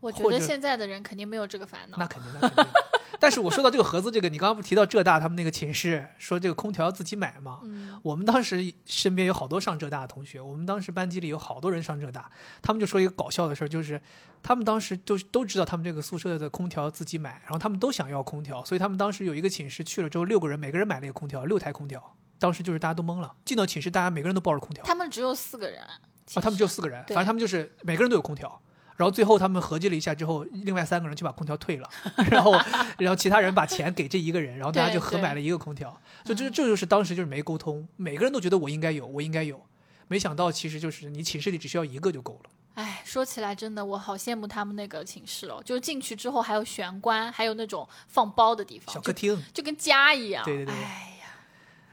[0.04, 1.98] 我觉得现在的人肯定没有这个烦恼。
[1.98, 2.74] 那肯定，那肯定。
[3.20, 7.62] 但是我说到这个盒子，这个你刚刚不提到浙大他们那个寝室说这个空调要自己买吗？
[7.64, 12.30] 嗯，我们当时身边有好多上浙大的同学，我们当时班级里有好多人上浙大，
[12.62, 14.02] 他们就说一个搞笑的事儿，就是
[14.42, 22.16] 他们当时都都知道他们这个宿舍的空调自己买，然后他们都想要空调，所以他们当时有一个寝室去了之后，六个人每个人买了一个空调，六台空调。
[22.40, 24.84] 当时就是大家都懵了，进到寝室，大家每个人都抱着空调。
[24.84, 25.80] 他们只有四个人。
[25.82, 28.62] 啊，他们只有四个人，反正他们就是每个人都有空调。
[29.04, 31.90] 然后最后他们合计了一下之后，另外三个人就把空调退了，
[32.32, 32.54] 然后
[32.98, 36.00] 然后其他人把钱给这一个人，然后大家就合买了一个空调。
[36.24, 39.62] 就这这就是当时就是没沟通，每个人都觉得我应该有，我应该有，
[40.08, 42.50] 没想到其实就是你寝室里只需要一个就够了。
[42.76, 49.44] 哎，说起来真的，我好羡慕他们那个寝室哦，就进去之后还有玄关，还有那种放包的地方，小客厅。
[49.54, 50.46] 就跟家一样。
[50.46, 51.28] 对对对哎呀，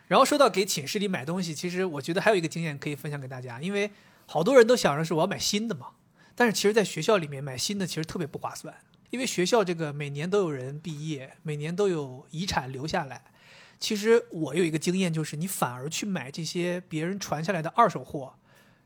[0.06, 3.90] 然后说到给寝室里买东西，其实我觉得还有一个经验可以分享给大家，因为
[4.26, 5.88] 好多人都想着是我要买新的嘛，
[6.40, 8.74] 但是其实在学校里面买新的其实特别不划算，
[9.10, 13.22] 因为学校这个每年都有人毕业，每年都有遗产留下来。
[13.78, 18.36] 其实我有一个经验，就是你反而去买这些别人传下来的二手货，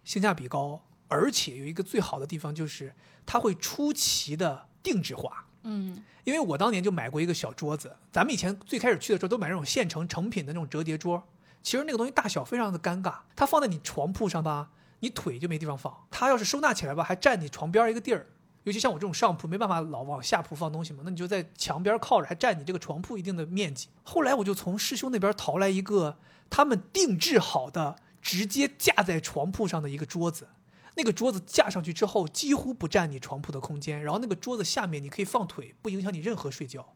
[0.02, 2.92] 性价比高，而且有一个最好的地方就是
[3.24, 5.46] 它会出奇的定制化。
[5.62, 11.22] 嗯，因为我当年就买过一个小桌子，咱们以前最开始去的时候都买那种现成成品的那种折叠桌，
[11.62, 14.72] 其实那个东西大小非常的尴尬，它放在你床铺上吧，
[15.05, 18.26] 你腿就没地方放；它要是收纳起来吧，还占你床边一个地儿。
[18.62, 23.88] 尤其像我这种上铺，没办法老往下铺放东西嘛，那你就在墙边靠着，还占你这个床铺一定的面积。
[24.02, 26.16] 后来我就从师兄那边淘来一个
[26.48, 30.48] 他们定制好的，直接架在床铺上的一个桌子。
[30.96, 36.94] 那个桌子架上去之后，几乎不占你床铺的空间，然后那个桌子下面你可以放腿，不影响你任何睡觉。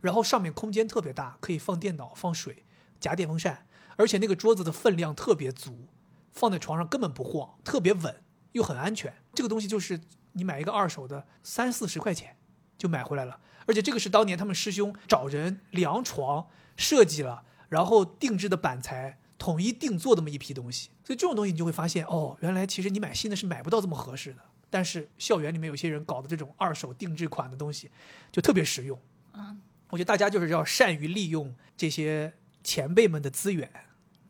[0.00, 2.64] 然后上面空间特别大，可以放电脑、放水、
[2.98, 5.86] 夹电风扇，而且那个桌子的分量特别足，
[6.32, 8.22] 放在床上根本不晃，特别稳
[8.52, 9.14] 又很安全。
[9.34, 10.00] 这个东西就是
[10.32, 12.36] 你买一个二手的三四十块钱
[12.76, 19.18] 就买回来了，而且这个是当年他们师兄找人量床设计了，然后定制的板材。
[19.40, 27.90] 统一定做这么一批东西，所以这种东西你就会发现，哦，原来其实你买新的是买不到这么合适的，但是校园里面有些人搞的这种二手定制款的东西，
[28.30, 29.00] 就特别实用。
[29.32, 33.72] 嗯，我觉得大家就是要善于利用这些前辈们的资源，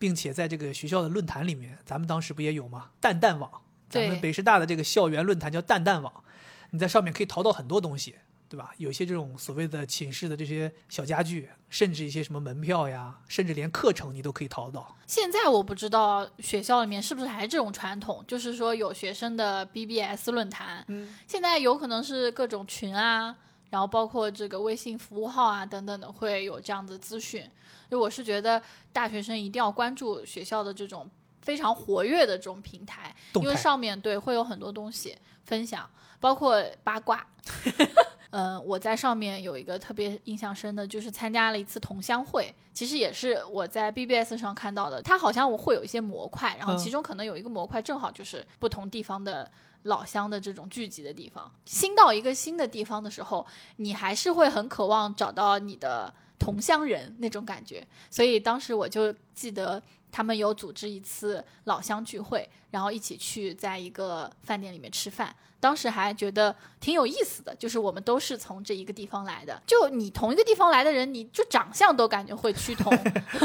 [0.01, 2.89] 并且在这个学校的论坛里面，咱们当时不也有吗？
[2.99, 3.51] 蛋蛋网，
[3.91, 6.25] 咱们北师大的这个校园论坛叫蛋蛋网，
[6.71, 8.15] 你在上面可以淘到很多东西，
[8.49, 8.73] 对吧？
[8.79, 14.97] 有一些这种所谓的寝室的这些小家具，甚至一些什么门票呀，甚至连课程你都可以淘到。
[15.07, 23.37] 现在我不知道学校里面是不是还是这种传统，就是说有学生的 BBS 论坛，嗯，现在有可能是各种群啊，
[23.69, 27.45] 然后包括这个微信服务号啊等等的会有这样的资讯。
[27.91, 28.62] 就我是觉得
[28.93, 31.11] 大学生一定要关注学校的这种
[31.43, 37.26] 非常活跃的这种平台，因为上面对会有很多东西分享，包括八卦。
[38.32, 45.03] 嗯，我在上面有一个特别印象深的，就是参加了一次同乡会，其实也是我在 BBS 上看到的。
[45.03, 49.51] 它好像我会有一些模块，然后嗯其中可能有一个模块正好就是不同地方的
[49.82, 51.51] 老乡的这种聚集的地方。
[51.64, 53.45] 新到一个新的地方的时候，
[53.78, 57.86] 你还是会很渴望找到你的同乡人那种感觉。
[58.11, 59.80] 所以当时我就记得
[60.11, 65.32] 他们有组织一次老乡聚会，然后一起去在一个饭店里面吃饭。
[65.61, 72.91] 当时还觉得挺有意思的，就是我们都是从这一个地方来的，就你同一个地方来的人，你就长相都感觉会趋同，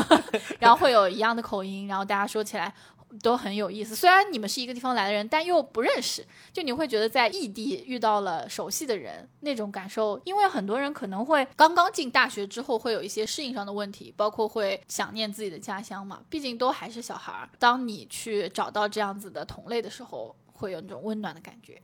[0.57, 2.73] 然后会有一样的口音，然后大家说起来
[3.19, 3.95] 都很有意思。
[3.95, 10.19] 虽然你们是一个地方来的人，但又不认识，就你会觉得在异地遇到了熟悉的人，那种感受。
[10.25, 17.49] 因为很多人可能会刚刚进大学之后会有一些适应上的问题，包括会想念自己的家乡嘛，毕竟都还是小孩儿。
[17.59, 21.81] 当你去找到这样子的同类的时候，会有那种温暖的感觉。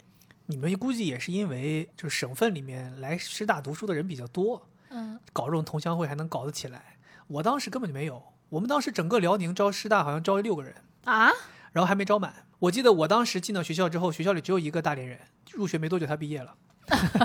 [0.47, 6.97] 你们估计也是因为就是省份里面来师大读书的人比较多，嗯，搞这种同乡会还能搞得起来。
[7.27, 10.75] 我当时根本就没有，我们当时整个辽宁招师大好像招了六个人，
[11.05, 11.31] 啊，
[11.71, 12.33] 然后还没招满。
[12.59, 15.19] 我记得我当时进到学校之后，学校里只有一个大连人，
[15.51, 16.55] 入学没多久他毕业了，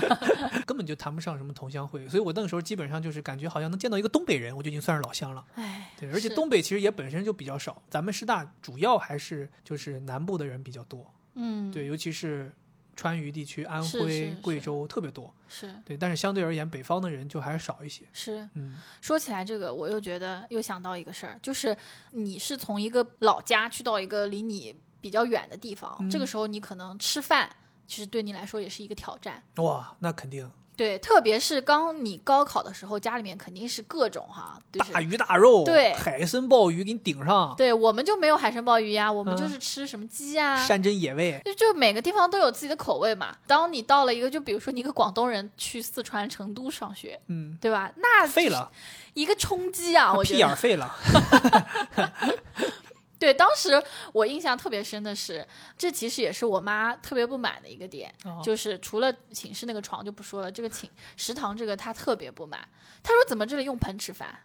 [0.64, 2.08] 根本就谈不上什么同乡会。
[2.08, 5.44] 所以我那个时候基本上就是感觉好像能见到一个东北人，我就已经算是老乡了。
[5.56, 12.50] 哎，对，而且东北其实也本身就比较少，咱们师大主要还是就是南部的人比较多，嗯，对，尤其是
[12.96, 15.32] 川渝地区、安徽、贵州特别多。
[15.48, 18.04] 是对，但是相对而言，北方的人就还是少一些。
[18.12, 18.48] 是。
[18.54, 21.76] 嗯，说起来这个，我又觉得又想到一个事儿，就是
[22.10, 27.48] 你是从一个老家去到一个离你比较远的地方，这个嗯时候你可能吃饭，
[27.86, 29.40] 其实对你来说也是一个挑战。
[29.56, 40.64] 哇，那肯定对，特别是刚你高考的时候，家里面肯定是各种哈，就是大鱼大肉，对海参鲍鱼给你顶上，对我们就没有海参鲍鱼呀，我们就嗯是吃什么鸡啊。
[40.66, 41.40] 山珍野味。
[41.44, 43.34] 就就每个地方都有自己的口味嘛。
[43.46, 47.90] 当你到了一个，就比如说你一个广东人去四川成都上学，嗯，对吧？
[47.96, 48.70] 那废了，
[49.14, 50.12] 一个冲击啊！
[50.14, 50.94] 我觉得屁眼儿废了。
[53.26, 53.82] 对，当时
[54.12, 55.44] 我印象特别深的是，
[55.76, 62.60] 这其实也是我妈特别不满的一个点，哦就是除了寝室那个床就不说了，这个寝食堂这个她特别不满。
[63.02, 64.42] 她说怎么这里用盆吃饭？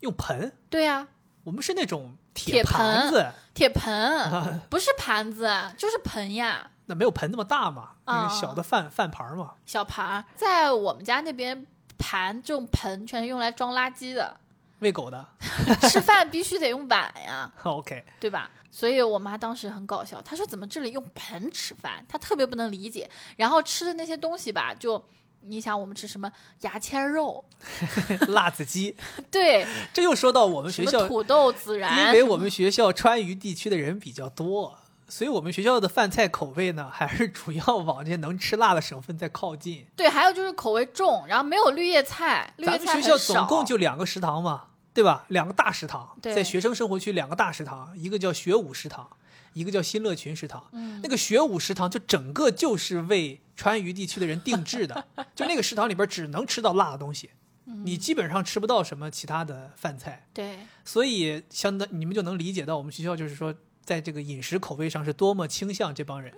[0.00, 1.06] 用盆，对呀、
[1.44, 9.54] 我们是那种铁盆盘子，铁盆不是盘子，就是盆呀，那没有盆那么大嘛，那啊个小的饭饭盘嘛。
[9.64, 10.24] 小盘儿。
[10.34, 11.64] 在我们家那边，
[11.96, 14.40] 盘这种盆全是用来装垃圾的。
[14.80, 15.26] 喂狗的。
[15.90, 18.50] 吃饭必须得用碗呀， OK，对吧？
[18.70, 23.08] 所以我妈当时很搞笑，她说怎么这里用盆吃饭，她特别不能理解。
[23.36, 25.02] 然后吃的那些东西吧，就
[25.40, 26.30] 你想我们吃什么
[26.60, 27.44] 牙签肉，
[28.28, 28.94] 辣子鸡，
[29.30, 34.78] 对，这又说到我们学校，土豆孜然，因为我们学校川渝地区的人比较多，
[35.08, 39.86] 所以我们学校的饭菜口味呢， 还是主要往这些能吃辣的省份在靠近。
[39.96, 45.24] 对，还有就是口味重，然后没有绿叶菜，绿咱叶菜们学校总共就两个食堂嘛，对吧？
[45.28, 49.08] 两个大食堂，在学生生活区两个大食堂，一个叫学武食堂，
[49.54, 50.62] 一个叫新乐群食堂。
[50.72, 55.04] 嗯那个学武食堂就整个就是为川渝地区的人定制的，
[55.34, 57.30] 就那个食堂里边只能吃到辣的东西，
[57.66, 63.54] 嗯你基本上吃不到什么其他的饭菜，对所以相当你们就能理解到我们学校就是说，
[63.88, 66.30] 在这个饮食口味上是多么倾向这帮人。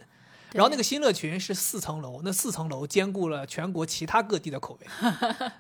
[0.52, 4.86] 然后那个新乐群是四层楼，那四层楼兼顾了全国其他各地的口味，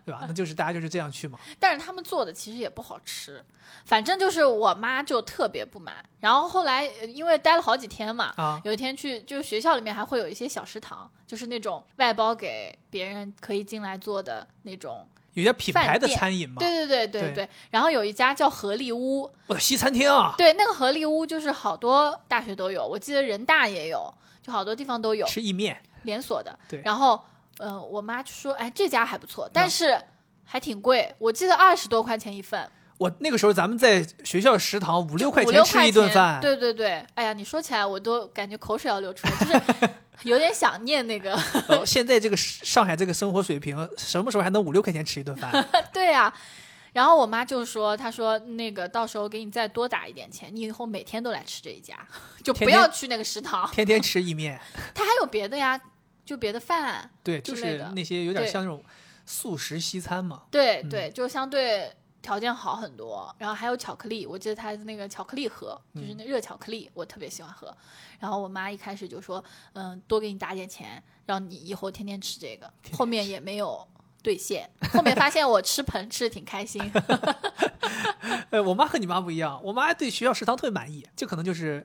[0.04, 0.24] 对吧？
[0.26, 1.38] 那就是大家就是这样去嘛。
[1.60, 3.44] 但是他们做的其实也不好吃，
[3.84, 5.94] 反正就是我妈就特别不满。
[6.18, 15.06] 然后后来呃因为待了好几天嘛，啊，有一天去，就是学校里面还会有一些小食堂，就是那种外包给别人可以进来做的那种。
[15.34, 17.32] 有些品牌的餐饮嘛，对对对对对。
[17.34, 17.48] 对。
[17.70, 24.12] 然后有一家叫合力屋，我的西餐厅啊，对，那个合力屋就是好多大学都有，我记得人大也有，
[24.42, 26.58] 就好多地方都有吃意面，连锁的。
[26.68, 26.82] 对。
[26.84, 27.20] 然后，
[27.58, 29.96] 呃，我妈就说，哎，这家还不错，但是
[30.44, 32.68] 还挺贵，我记得二十多块钱一份，
[33.00, 39.90] 我那个时候咱们在学校食堂五六块钱吃一顿饭，对对对，哎呀，你说起来我都感觉口水要流出来，就是
[40.28, 41.32] 有点想念那个。
[41.66, 45.66] 呃现在这个上海这个生活水平，什么时候还能五六块钱吃一顿饭？
[45.94, 46.30] 对呀、
[46.92, 51.96] 然后我妈就说：“她说那个到时候给你再多打一点钱，你以后每天都来吃这一家，
[52.44, 53.66] 就不要去那个食堂。
[53.72, 54.60] 天天吃意面，
[54.94, 55.80] 他还有别的呀，
[56.26, 57.10] 就别的饭。
[57.24, 58.84] 对，就是那些有点像那种
[59.24, 60.42] 素食西餐嘛。
[60.50, 61.90] 对对，就相对
[62.22, 63.34] 条件好很多。
[63.38, 67.76] 然后还有巧克力，我记得它的那个巧克力盒，就是那热巧克力，我特别喜欢喝。
[68.18, 69.42] 然后我妈一开始就说：
[69.72, 72.72] 嗯，多给你打点钱，让你以后天天吃这个。
[72.92, 73.86] 后面也没有。”
[74.22, 76.78] 兑现，后面发现我吃盆吃的挺开心，
[78.52, 81.82] 呃，我妈和你妈不一样，我妈对学校食堂特别满意，这可能就是，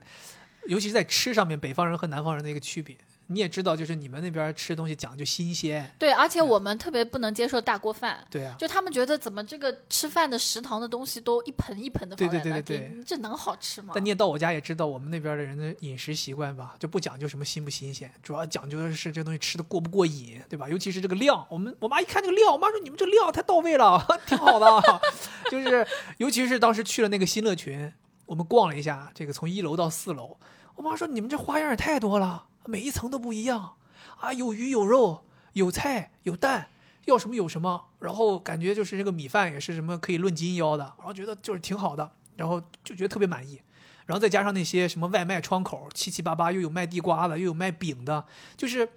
[0.66, 2.94] 尤其是在吃上面，北方人和南方人的一个区别。
[3.28, 13.92] 你也知道，就是你们那边吃东西讲究新鲜，对，而且我们特别不能接受大锅饭，对啊，就他们觉得怎么这个吃饭的食堂的东西都一盆一盆的对放在那，对对对给你这能好吃吗？
[13.94, 20.68] 但你也到我家也知道，我们那边的人的饮食习惯吧，就不讲究什么新不新鲜，主要讲究的是这东西吃的过不过瘾，对吧？
[20.68, 25.00] 尤其是这个量，我们我妈一看这个量，我妈说你们这个料太到位了， 挺好的。
[25.50, 25.86] 就是
[26.18, 27.92] 尤其是当时去了那个新乐群，
[28.26, 30.36] 我们逛了一下，这个从一楼到四楼，
[30.74, 33.76] 我妈说你们这花样也太多了，每一层都不一样
[34.18, 36.68] 啊，有鱼有肉有菜有蛋。
[37.06, 43.62] 要什么有什么，然后感觉就是这个米饭也是什么可以论斤要的，然后觉得就是挺好的，然后就觉得特别满意。
[44.06, 48.24] 然后再加上那些什么外卖窗口，七七八八又有卖地瓜的，又有卖饼的，
[48.56, 48.88] 就是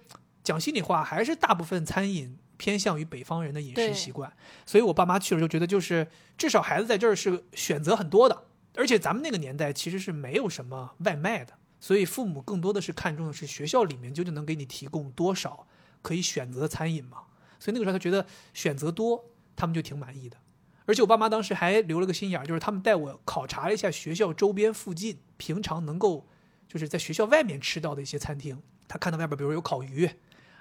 [0.42, 4.32] 讲心里话，还是大部分餐饮偏向于北方人的饮食习惯。
[4.66, 8.42] 所以我爸妈去了就觉得，就是至少孩子在这儿是选择很多的，
[8.74, 15.66] 而且咱们那个年代其实是没有什么外卖的，所以父母更多的是看重的是学校里面究竟能给你提供多少
[16.02, 17.22] 可以选择的餐饮嘛。
[17.58, 19.24] 所以那个时候他觉得选择多，
[19.56, 20.36] 他们就挺满意的。
[20.86, 26.26] 而且我爸妈当时还留了个心眼儿，就是他们带我考察了一下学校周边附近平常能够
[26.68, 28.60] 就是在学校外面吃到的一些餐厅。
[28.88, 30.10] 他看到外边比如有烤鱼，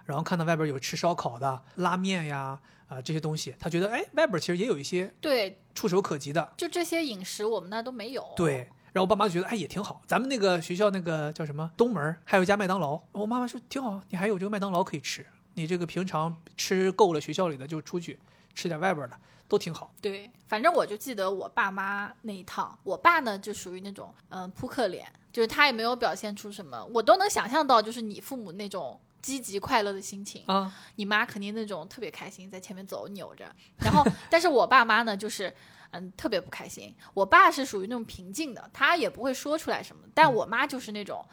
[0.06, 6.54] 然后看到外边有吃烧烤的、拉面呀啊、这些东西，他觉得哎外边其实也有一些对，触手可及的。
[6.58, 8.24] 就这些饮食我们那都没有。
[8.36, 10.02] 对，然后我爸妈就觉得哎也挺好。
[10.08, 15.26] 咱们那个学校那个叫什么东门儿还有一家麦当劳，我妈妈说挺好，你还有这个麦当劳可以吃。
[15.56, 18.18] 你这个平常吃够了学校里的就出去
[18.54, 19.94] 吃点外边的，都挺好。
[20.00, 30.44] 对，反正我就记得我爸妈那一趟，我爸呢就属于那种嗯扑克脸，就是他也没有表现出什么，我都能想象到，就是你父母那种积极快乐的心情。
[30.46, 33.44] 啊，你妈肯定那种特别开心，在前面走扭着，
[33.80, 35.54] 然后但是我爸妈呢，就是
[35.92, 36.96] 嗯特别不开心。
[37.14, 41.24] 我爸是属于那种平静的，他也不会说出来什么，但我妈就是那种。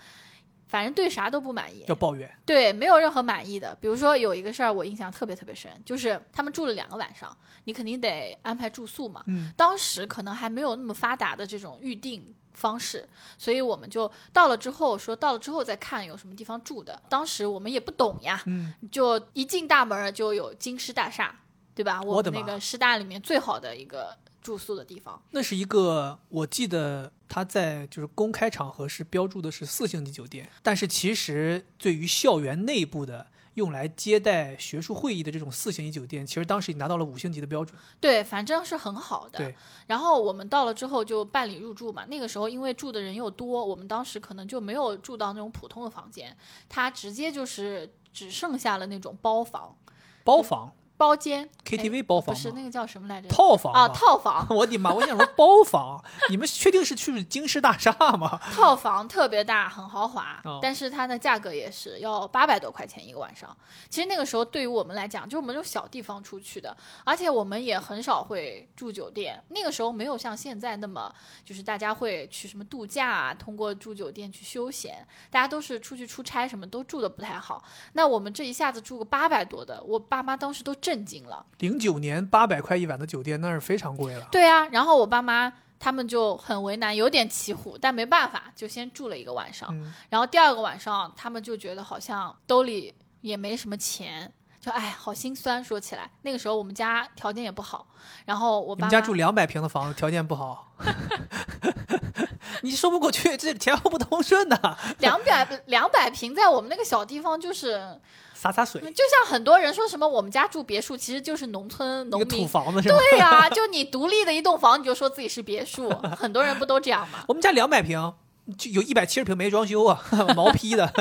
[0.69, 2.29] 反正对啥都不满意，要抱怨。
[2.45, 3.73] 对，没有任何满意的。
[3.81, 9.23] 比如说有一个事儿，我印象特别特别深，就是他们住了两个晚上，你肯定得安排住宿嘛。
[9.29, 13.09] 嗯，当时可能还没有那么发达的这种预定方式，
[13.39, 17.01] 所以我们就到了之后说到了之后再看有什么地方住的。
[17.09, 21.33] 当时我们也不懂呀，嗯，就一进大门就有京师大厦，
[21.77, 22.03] 对吧？
[22.03, 25.21] 我们那个师大里面最好的一个住宿的地方。
[25.33, 37.77] 那是一个，我记得他在就是公开场合是标注的是四星级酒店，但是其实对于校园内部的用来接待学术会议的这种四星级酒店，其实当时已经达到了五星级的标准。
[38.01, 39.39] 对，反正是很好的。
[39.39, 39.53] 对。
[39.89, 46.37] 然后我们到了之后就办理入住嘛，那个时候因为住的人又多，我们当时可能就没有住到那种普通的房间，
[46.69, 49.77] 他直接就是只剩下了那种包房。
[50.23, 50.73] 包房。
[50.97, 53.29] 包间 KTV 包房不是那个叫什么来着？
[53.29, 54.47] 套房啊，套房！
[54.51, 54.93] 我的妈！
[54.93, 58.41] 我想说包房，你们确定是去京师大厦吗？
[58.55, 63.55] 套房特别大，很豪华，哦但是它的价格也是要八百多块钱一个晚上。
[63.91, 66.75] 其实那个时候对于我们来讲，就是我们这种小地方出去的，
[67.05, 69.43] 而且我们也很少会住酒店。
[69.49, 71.13] 那个时候没有像现在那么，
[71.45, 77.63] 就是大家会去什么度假啊，通过住酒店去休闲，大家都是出去出差，什么都住的不太好。
[77.93, 81.45] 那我们这一下子住个八百多的，我爸妈当时都震惊了。
[81.59, 84.29] 零九年八百块一晚的酒店那是非常贵了。
[84.31, 89.69] 对啊，然后我爸妈他们就很为难，有点骑虎，但没办法，就先住了一个晚上。
[89.73, 95.65] 嗯，然后第二个晚上，他们就觉得好像兜里也没什么钱，就哎，好心酸。
[95.65, 97.89] 说起来，那个时候我们家条件也不好，
[98.25, 100.73] 然后我们家住两百平的房子，条件不好，
[102.63, 104.79] 你说不过去，这前后不通顺呐。
[105.01, 108.01] 两百两百平，在我们那个小地方就是，
[108.47, 112.47] 洒洒水，就像很多人说什么我们家住别墅，其实就是农村农民土。
[112.47, 112.97] 房子是吧？
[112.99, 117.25] 对呀、 就你独立的一栋房，你就说自己是别墅，很多人不都这样吗？
[117.27, 118.13] 我们家两百平，
[118.57, 120.01] 就有一百七十平没装修啊，
[120.37, 120.93] 毛坯的。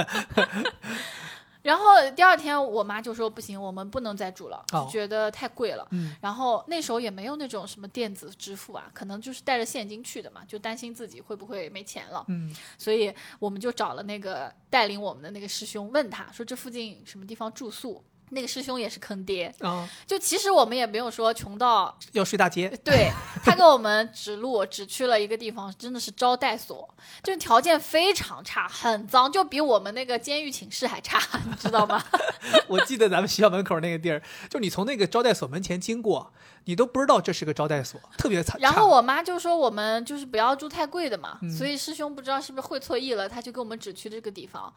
[1.66, 1.84] 然后
[2.16, 5.88] 第二天我妈就说不行，我们不能再住了，就哦觉得太贵了。
[5.90, 18.04] 嗯然后那时候也没有那种什么电子支付啊，可能就是带着现金去的嘛，就担心自己会不会没钱了，嗯，所以我们就找了那个带领我们的那个师兄，问他说这附近什么地方住宿。
[18.30, 23.12] 那个师兄也是坑爹，啊，就其实我们也没有说穷到，要睡大街，对
[23.44, 26.90] 他给我们指路，只去了一个地方，真的是招待所，
[27.24, 32.04] 就是条件非常差，很脏，就比我们那个监狱寝室还差，你知道吗？
[32.68, 36.34] 我记得咱们学校门口那个地儿，就你从那个招待所门前经过，
[36.66, 38.60] 你都不知道这是个招待所，特别惨。
[38.60, 44.74] 然后我妈就说我们就是不要住太贵的嘛，嗯所以师兄不知道是不是会错意了，他就给我们指去这个地方。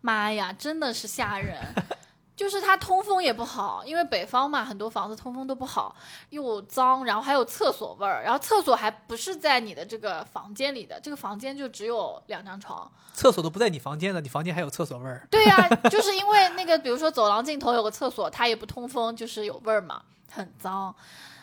[0.00, 1.58] 妈呀，真的是吓人！
[2.34, 5.94] 就是它通风也不好，因为北方嘛，很多房子通风都不好，
[6.30, 12.90] 又脏，然后还有厕所味儿，然后厕所还不是在你的这个房间里的，这个房间就只有两张床。
[13.12, 15.26] 厕所都不在你房间的，你房间还有厕所味儿。
[15.30, 20.94] 对呀、 就是因为那个，比如说走廊尽头有个厕所，它也不通风，就是有味儿嘛，很脏。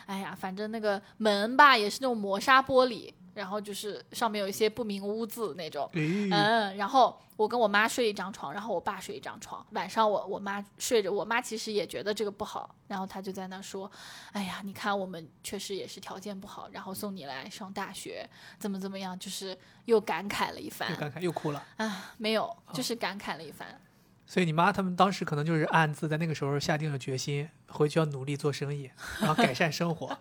[0.06, 5.88] 哎呀，反正那个门吧也是那种磨砂玻璃，然后就是上面有一些不明污渍那种。
[5.92, 9.64] 嗯，然后我跟我妈睡一张床，然后我爸睡一张床。
[9.70, 13.90] 晚上我我妈睡着，我妈其实也觉得这个不好，然后她就在那说
[14.32, 18.28] ：“哎呀，你看我们确实也是条件不好，然后送你来上大学，
[18.58, 20.96] 怎么怎么样，就是又感慨了一番又。
[20.96, 21.64] 感慨又哭了。
[21.76, 23.80] 啊，没有，就是感慨了一番。
[24.26, 28.88] 所以你妈他们当时可能就是暗自在那个时候下定了决心，回去要努力做生意，
[29.18, 30.16] 然后改善生活。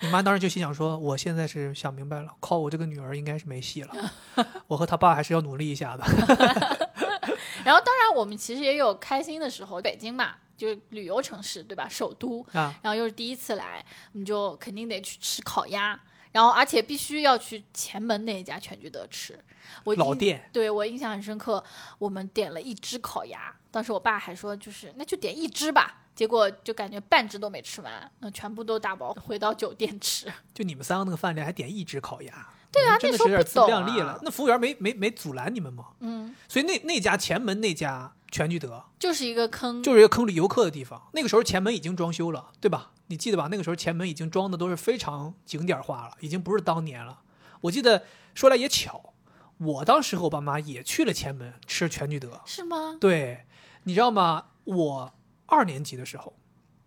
[0.00, 3.94] 你妈当时就心想说：“我现在是想明白了，靠我这个女儿应该是没戏了，
[4.68, 6.04] 我和他爸还是要努力一下的。
[7.64, 11.88] 然后，当然我们其实也有开心的时候，北京嘛，就是旅游城市，对吧？
[11.88, 15.98] 首都，”啊，然后又是第一次来，我们就肯定得去吃烤鸭，
[16.32, 19.38] 然后而且必须要去前门那一家全聚德吃。
[19.82, 21.62] 我印老店，对我印象很深刻，
[21.98, 30.32] 我们点了一只烤鸭，当时我爸还说就是那就点一只吧，结果就感觉半只都没吃完，那全部都打包回到酒店吃。
[30.52, 34.18] 就你们三个那个饭店还点一只烤鸭，对啊真的是有点自量力了啊。
[34.22, 35.88] 那服务员没没没阻拦你们吗？
[36.00, 41.00] 嗯，所以那那家前门那家全聚德就是一个坑，就是一个坑里游客的地方。
[41.12, 42.92] 那个时候前门已经装修了，对吧？
[43.08, 43.48] 你记得吧？
[43.50, 47.20] 那个时候前门已经装的都是非常景点化了，已经不是当年了。
[47.60, 49.12] 我记得说来也巧，
[49.58, 52.40] 我当时和我爸妈也去了前门吃全聚德。
[52.46, 52.96] 是吗？
[52.98, 53.44] 对，
[53.84, 54.46] 你知道吗？
[54.64, 55.14] 我
[55.46, 56.36] 二年级的时候，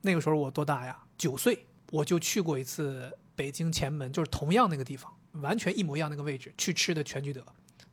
[0.01, 0.97] 那个时候我多大呀？
[1.17, 7.43] 九岁，我就去过一次北京前门，就是同样那个地方，完全一模一样那个位置去吃的全聚德。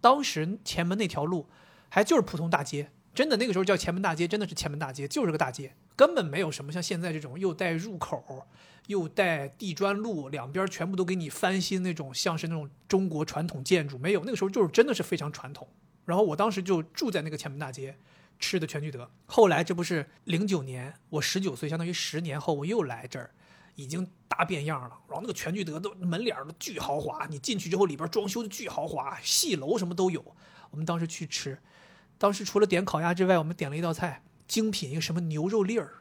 [0.00, 1.48] 当时前门那条路
[1.88, 8.46] 还就是普通大街，真的那个时候叫前门大街，真的是前门大街，就是个大街，根本没有什么像现在这种又带入口。
[8.86, 15.66] 又带地砖路，两边全部都给你翻新那种，像是那种中国传统建筑，没有那个时候就是真的是非常传统。
[16.04, 17.98] 然后我当时就住在那个前门大街，
[18.38, 19.10] 吃的全聚德。
[19.26, 23.30] 后来这不是零九年，我十九岁，相当于十年后我又来这儿，
[23.74, 24.98] 已经大变样了。
[25.08, 30.24] 然后那个全聚德都门脸儿都巨豪华，你进去之后里边装修的巨豪华，戏楼什么都有。
[30.70, 31.58] 我们当时去吃，
[32.18, 35.94] 当时除了点烤鸭之外，我们点了一道菜，精品一个什么牛肉粒儿，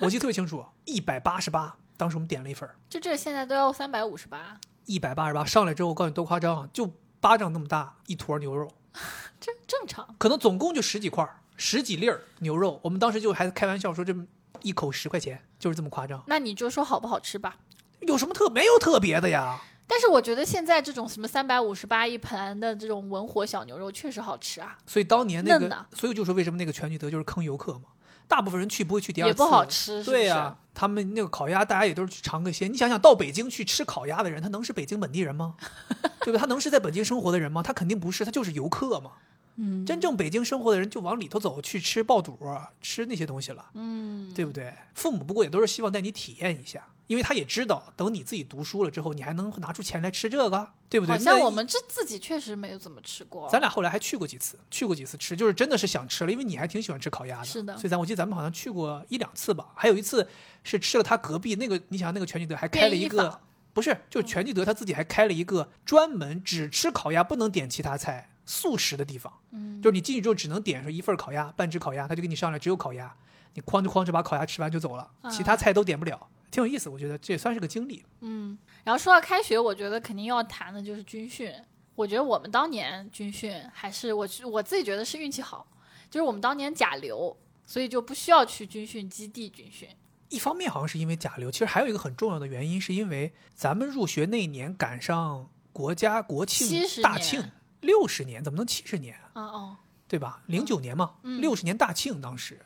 [0.00, 1.76] 我记得特别清楚，一百八十八。
[1.96, 6.90] 当时我们点了一份儿，就这现在都要三百五十八，一百八十八上来之后，我告诉你多夸张啊，就
[7.20, 8.68] 巴掌那么大一坨牛肉，
[9.38, 10.16] 这正常。
[10.18, 14.26] 可能总共就十几块儿，十几粒儿牛肉，我们当时就还开玩笑说这么
[14.62, 16.20] 一口十块钱，就是这么夸张。
[16.26, 17.54] 那你就说好不好吃吧。
[18.00, 19.60] 有什么特没有特别的呀？
[19.86, 27.90] 但是我觉得现在这种什么三百五十八一盘的这种文火小牛肉确实好吃啊，所以当年那个所以就说为什么那个全聚德就是坑游客嘛，
[28.26, 32.72] 大部分人去不会去第二次，也不好吃，是不对呀、他们那个烤鸭，大家也都是去尝个鲜。
[32.72, 35.54] 你想想到北京去吃烤鸭的人，他能是北京本地人吗？
[36.24, 36.40] 对吧？
[36.40, 37.62] 他能是在北京生活的人吗？
[37.62, 39.12] 他肯定不是，他就是游客嘛。
[39.56, 42.38] 嗯，真正北京生活的人就往里头走，去吃爆肚，
[42.80, 44.72] 吃那些东西了，嗯，对不对？
[44.94, 51.18] 父母不过也都是希望带你体验一下，因为他也知道，等你自己读书了之后，你还能拿出钱来吃这个，对不对？
[51.18, 53.48] 那好像我们这自己确实没有怎么吃过。
[53.50, 60.26] 咱俩后来还去过几次，去过几次吃，就是真的是想吃了，因为你还挺喜欢吃烤鸭的，是的所以咱我记得咱们好像去过一两次吧，还有一次
[60.64, 63.38] 是吃了他隔壁那个，你想想那个全聚德还开了一个，
[63.74, 73.16] 不是，就是全聚德他自己还开了一个专门只吃烤鸭不能点其他菜素食的地方，嗯，就是你进去之后只能点上一份烤鸭、半只烤鸭，他就给你上来只有烤鸭，
[73.54, 78.04] 你哐就哐就把烤鸭吃完就走了，其他啊菜都点不了，挺有意思，我觉得这也算是个经历。
[78.20, 81.50] 嗯，然后说到开学，我觉得肯定要谈的就是军训。
[81.94, 85.66] 我觉得我们当年军训还是我我自己觉得是运气好，
[86.10, 89.88] 就是我们当年甲流，所以就不需要去军训基地军训。
[90.28, 97.50] 一方面好像是因为甲流，其实还有一个很重要的原因，是因为咱们入学那一年赶上国家国庆大庆
[97.82, 99.28] 六十年，怎么能七十年啊？
[99.34, 99.76] 哦哦，
[100.08, 100.42] 对吧？
[100.46, 102.58] 零九年嘛，嗯六十年大庆当时。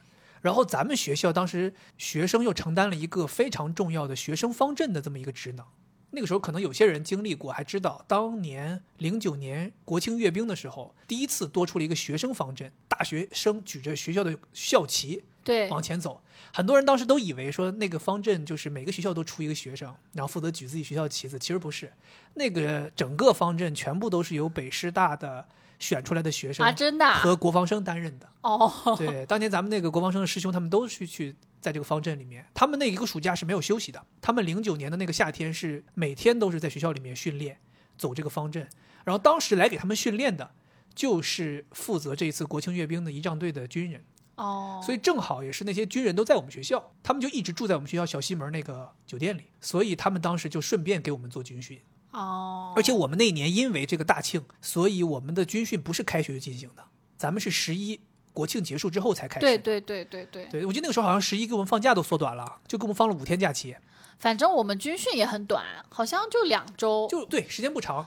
[0.42, 5.66] 然后咱们学校当时学生又承担了一个非常重要的学生方阵的这么一个职能。
[6.10, 16.20] 那个时候可能有些人经历过，还知道当年零九年国庆阅兵的时候，第一次多出了一个学生方阵，大学生举着学校的校旗，对，往前走。
[16.52, 21.92] 很多人当时都以为说那个方阵就是每个学校都出一个学生，然后负责举自己学校的旗子，其实不是，
[22.34, 25.46] 那个整个方阵全部都是由北师大的
[25.78, 28.28] 选出来的学生啊，真的啊和国防生担任的。
[28.40, 34.04] 哦，对，当年咱们那个国防生的师兄，他们都是去在这个方阵里面，他们那一个暑假是没有休息的。
[34.20, 37.58] 他们零九年的那个夏天是每天都是在学校里面训练，
[37.96, 38.68] 走这个方阵。
[39.04, 40.50] 然后当时来给他们训练的，
[40.94, 44.02] 就是负责这一次国庆阅兵的仪仗队的军人。
[44.36, 51.80] 哦，所以正好也是那些军人都在我们学校，他们就一直住在我们学校小西门那个酒店里，所以他们当时就顺便给我们做军训。
[52.12, 56.84] 哦，而且我们那一年因为这个大庆，所以我们的军训不是开学就进行的，
[57.16, 58.00] 咱们是十一
[58.32, 59.40] 国庆结束之后才开始。
[59.40, 63.76] 对对对对对，对，我记得那个时候好像十一给我们放假都缩短了，就给我们放了五天假期，
[64.18, 67.08] 反正我们军训也很短，好像就两周。
[67.10, 68.06] 就对时间不长。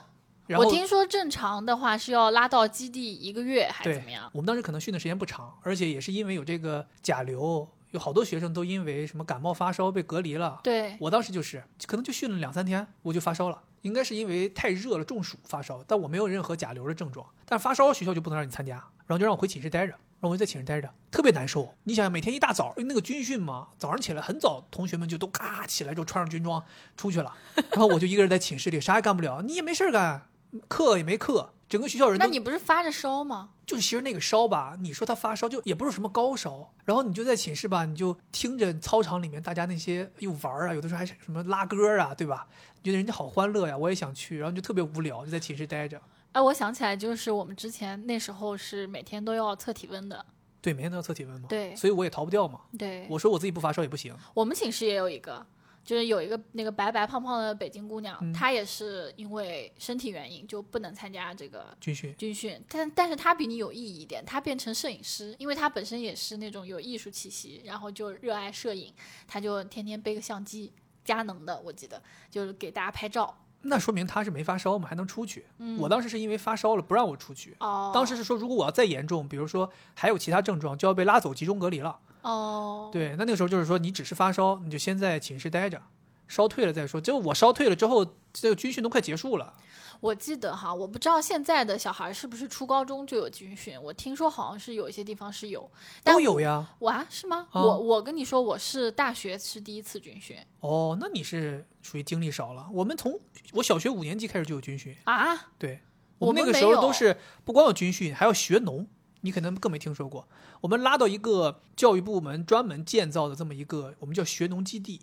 [0.50, 4.28] 然后我听说正常的话是要拉到基地一个月还是怎么样？
[4.32, 10.58] 我们当时可能训的时间不长，而且也是因为有这个甲流，有好多学生都因为什么感冒发烧被隔离了。
[10.64, 18.74] 对，我当时就是，可能就训了两三天，我就发烧了，应该是因为太热了中暑发烧，但我没有任何甲流的症状，但是发烧学校就不能让你参加，
[19.06, 21.72] 然后就让我回寝室待着，然后我就在寝室待着，特别难受。
[21.84, 26.60] 你想想，每天一大早，因为那个军训嘛，早上起来很早，同学们就都咔起来就穿上军装
[26.96, 27.32] 出去了，
[27.70, 30.26] 然后我就一个人在寝室里啥也干不了，你也没事儿干，
[30.68, 31.52] 课也没课。
[31.68, 33.50] 整个学校人都那你不是发着烧吗？
[33.64, 42.48] 就是其实那个烧吧，你说他发烧就也不是什么高烧，然后你就在寝室吧，你就听着操场里面大家那些又玩儿啊，有的时候还是什么拉歌啊，对吧？
[42.82, 46.00] 觉得人家好欢乐呀，我也想去，然后就特别无聊，就在寝室待着。
[46.32, 50.26] 哎，我想起来，就是我们之前那时候是每天都要测体温的。
[50.60, 52.60] 对，每天都要测体温嘛，对所以我也逃不掉嘛。
[52.76, 55.46] 对，我说我自己不发烧也不行，我们寝室也有一个，
[55.84, 62.14] 就是有一个那个白白胖胖的北京姑娘，嗯她也是因为身体原因就不能参加这个军训。
[62.16, 68.92] 军训，但但是她比你有意义一点，她变成摄影师，因为她本身也是那种有艺术气息，然后就热爱摄影，
[69.26, 70.72] 她就天天背个相机，
[71.04, 73.36] 佳能的我记得，就是给大家拍照。
[73.62, 75.44] 那说明他是没发烧嘛，还能出去。
[75.78, 77.56] 我当时是因为发烧了，不让我出去。
[77.60, 81.98] 哦，当时是说，如果我要再严重，比如说还有其他症状，就要被拉走集中隔离了。
[82.22, 85.80] 哦，对，那那个时候就是说，你只是发烧，你就先在寝室待着，
[86.28, 87.00] 烧退了再说。
[87.00, 89.54] 结果我烧退了之后，这个军训都快结束了。
[90.00, 95.70] 我记得哈，我不知道现在的小孩是不是初高中就有军训，我听说好像是有一些地方是有，
[96.02, 96.74] 但都有呀。
[96.78, 97.46] 我啊是吗？
[97.50, 102.68] 啊我我跟你说，我是大学是第一次军训哦，那你是属于经历少了。
[102.72, 103.20] 我们从
[103.52, 105.80] 我小学五年级开始就有军训，啊，对
[106.18, 108.88] 我们那个时候都是不光有军训，还要学农。
[109.22, 110.26] 你可能更没听说过。
[110.62, 115.02] 我们拉到一个教育部门专门建造的这么一个，我们叫学农基地。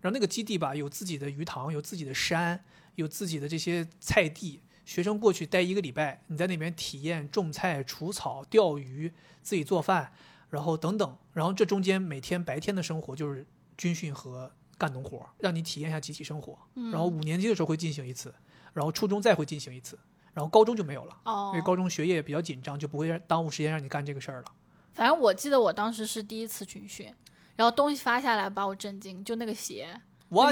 [0.00, 2.64] 然后那个基地吧，有自己的鱼塘，有自己的山，
[2.98, 4.60] 有自己的这些菜地。
[4.84, 9.12] 学生过去待一个礼拜，你在那边体验种菜、除草、钓鱼、
[9.42, 10.10] 自己做饭，
[10.48, 11.18] 然后等等。
[11.34, 13.46] 然后这中间每天白天的生活就是
[13.76, 16.58] 军训和干农活，让你体验一下集体生活。
[16.90, 18.34] 然后五年级的时候会进行一次，
[18.72, 19.98] 然后初中再会进行一次，
[20.32, 21.20] 然后高中就没有了。
[21.24, 24.46] 哦因为，高中学业比较紧张，就不会让耽误时间让你干这个事儿了。
[24.94, 27.14] 反正我记得我当时是第一次军训，
[27.56, 30.00] 然后东西发下来把我震惊，就那个鞋，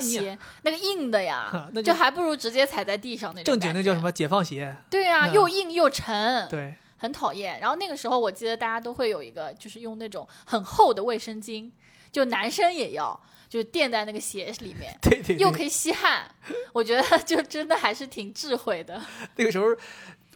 [0.00, 3.44] 鞋那个硬的呀， 就就还不如直接踩在地上那种。
[3.44, 4.00] 正经那叫什？
[4.00, 4.74] 么解放鞋？
[4.88, 7.60] 对啊，嗯又硬又沉，对，很讨厌。
[7.60, 11.70] 然后那个时候我记得大家都会有一个，就是用那种很厚的卫生巾，
[12.10, 14.96] 就男生也要，就垫在那个鞋里面。
[15.02, 16.30] 对对，又可以吸汗，
[16.72, 19.00] 我觉得就真的还是挺智慧的。
[19.36, 19.66] 那个时候，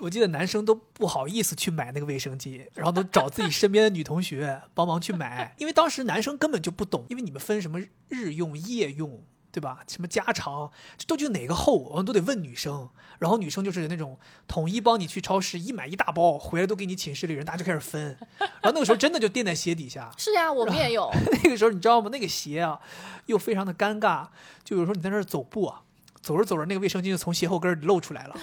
[0.01, 9.23] 我记得男生都不好意思去买那个卫生巾，然后都找自己身边的女同学帮忙去买，因为当时男生根本就不懂，因为你们分什么日用、夜用，
[9.53, 9.81] 对吧？
[9.87, 12.89] 什么家常，这都就哪个厚，我们都得问女生。
[13.19, 14.19] 然后女生就是那种
[14.49, 18.17] 统一帮你去超市一买一大包，回来都给你寝室里人，大家就开始分。
[18.39, 21.11] 然后那个时候真的就垫在鞋底下，是呀，我们也有。
[21.45, 22.09] 那个时候你知道吗？
[22.11, 22.81] 那个鞋啊，
[23.27, 24.27] 又非常的尴尬，
[24.65, 25.83] 就有时候你在那儿走步啊，
[26.23, 28.35] 走着走着，那个卫生巾就从鞋后跟儿里露出来了，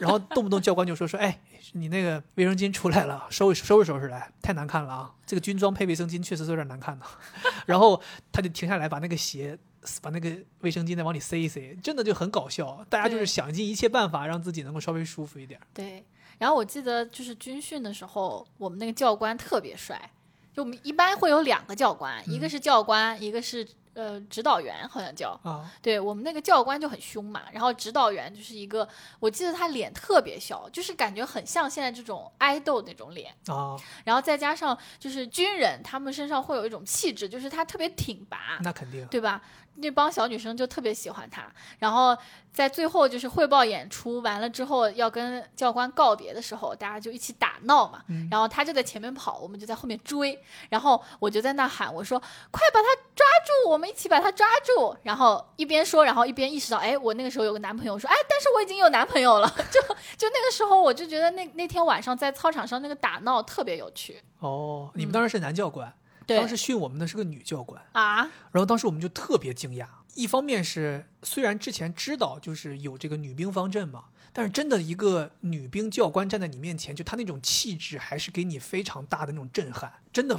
[0.00, 1.40] 然后动不动教官就说说，哎，
[1.72, 5.14] 你那个卫生巾出来了，收拾收拾收拾来，太难看了啊！
[5.26, 7.06] 这个军装配卫生巾确实是有点难看的。
[7.66, 8.00] 然后
[8.32, 9.58] 他就停下来，把那个鞋。
[10.00, 12.82] 把那个卫生巾再往里塞一塞，真的就很搞笑。
[12.88, 15.60] 大家就是想尽一切办法让自己能够稍微舒服一点。
[15.74, 16.02] 对，
[16.38, 20.10] 然后我记得就是军训的时候，我们那个教官特别帅。
[20.54, 23.62] 就我们一般会有两个教官，一个是教官，一个是
[23.94, 25.38] 呃指导员，好像叫。
[25.42, 28.86] 啊，对我们那个教官就很凶嘛，然后指导员就是一个，
[29.20, 33.34] 我记得他脸特别小，就是感觉很像现在这种爱豆那种脸。
[33.46, 39.06] 啊，然后再加上就是军人，他们身上会有一种气质，就是他特别挺拔，那肯定。
[39.06, 39.40] 对吧？
[39.76, 41.46] 那帮小女生就特别喜欢他。
[41.78, 42.16] 然后
[42.52, 48.02] 在最后就是汇报演出完了之后，要跟教官告别的时候，大家就一起打闹嘛。
[48.08, 50.40] 嗯然后他就在前面跑，我们就在后面追。
[50.70, 52.18] 然后我就在那喊，我说
[52.50, 53.70] ：“快把他抓住！
[53.70, 59.48] 我们一起把他抓住！”然后一边说，然后一边意识到，哎，我那个时候有个男朋友，说：“哎，但是我已经有男朋友了。
[59.70, 59.80] 就”
[60.16, 64.22] 就那个时候，我就觉得那那天晚上在操场上那个打闹特别有趣。
[64.38, 65.92] 哦，你们当时是男教官，
[66.26, 67.82] 当时训我们的是个女教官。
[67.92, 80.38] 啊，然后当时我们就特别惊讶，一方面是虽然之前知道就是有这个女兵方阵嘛，但是真的一个女兵教官站在你面前，就她那种气质还是给你非常大的那种震撼，真的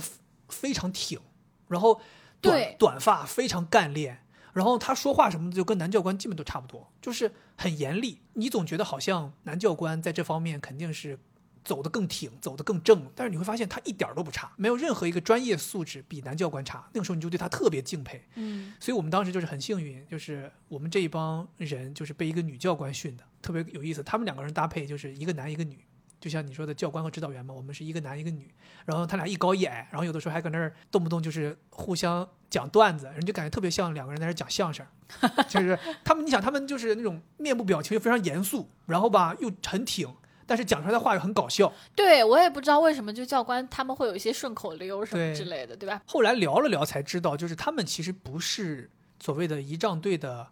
[0.49, 1.19] 非常挺，
[1.67, 2.01] 然后
[2.41, 11.19] 短对短发非常干练，然后她说话什么的就跟男教官基本都差不多，就是很严厉，你总觉得好像男教官在这方面肯定是。
[11.65, 16.87] 走得更挺，走得更正，但是你会发现他一点儿都不差，没有任何一个专业素质比男教官差。
[16.93, 24.03] 那个时候你就对他特别敬佩，嗯，所以我们当时就是很幸运，就是我们这一帮人就是被一个女教官训的，特别有意思。
[24.03, 25.83] 他们两个人搭配就是一个男一个女，
[26.19, 28.53] 就像你说的教官和指导员嘛，我们是一个男一个女，
[28.85, 34.85] 然后他俩一高一矮，然后有的时候还搁那儿动不动就是互相讲段子，人就感觉特别像两个人在那讲相声，
[35.49, 40.07] 就是他们，你想他们就是那种面部表情又非常严肃，然后吧又很挺。
[40.45, 41.71] 但是讲出来的话又很搞笑。
[41.95, 46.01] 对我也不知道为什么，就教官他们会有一些顺口溜什么之类的，对吧？
[46.05, 48.89] 后来聊了聊才知道，就是他们其实不是
[49.21, 50.47] 所谓的仪仗队的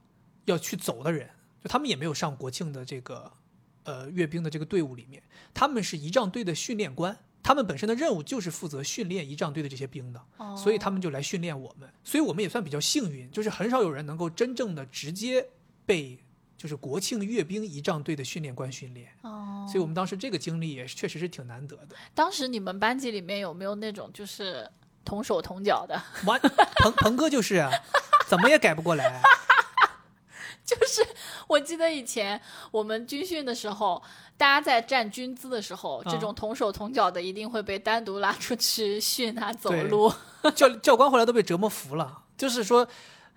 [0.46, 1.30] 要去走的人，
[1.64, 3.32] 就他们也没有上国庆的这个
[3.84, 5.22] 呃阅兵的这个队伍里面，
[5.54, 15.46] 他们是仪仗队的训练官，他们本身的任务就是负责训练仪仗队的这些兵的，哦所以他们就来训练我们，所以我们也算比较幸运，就是很少有人能够真正的直接
[15.86, 16.18] 被
[16.64, 21.96] 就是国庆阅兵仪仗队的训练官训练，哦，所以我们当时这个经历也是确实是挺难得的。
[22.16, 24.66] 当时你们班级里面有没有那种就是
[25.04, 26.02] 同手同脚的？
[26.26, 26.40] 完，
[26.78, 27.70] 鹏鹏哥就是啊，
[28.28, 29.22] 怎么也改不过来。
[30.64, 31.06] 就是
[31.48, 32.40] 我记得以前
[32.72, 34.02] 我们军训的时候，
[34.38, 40.10] 大家在站军姿的时候，啊这种同手同脚的一定会被单独拉出去训他走路。
[40.56, 42.88] 教教官后来都被折磨服了，就是说，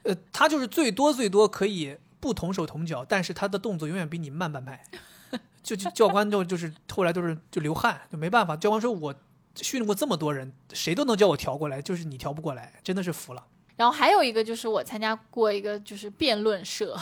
[0.04, 4.82] 呃，他就是最多最多可以不同手同脚，但是他的动作永远比你慢半拍。
[5.62, 8.56] 就就教官就就是后来都是就流汗，就没办法。
[8.56, 9.12] 教官说我
[9.56, 13.44] 训练过这么多人，谁都能叫我调过来，就是你调不过来，真的是服了。
[13.74, 16.96] 然后还有一个就是我参加过一个就是辩论社，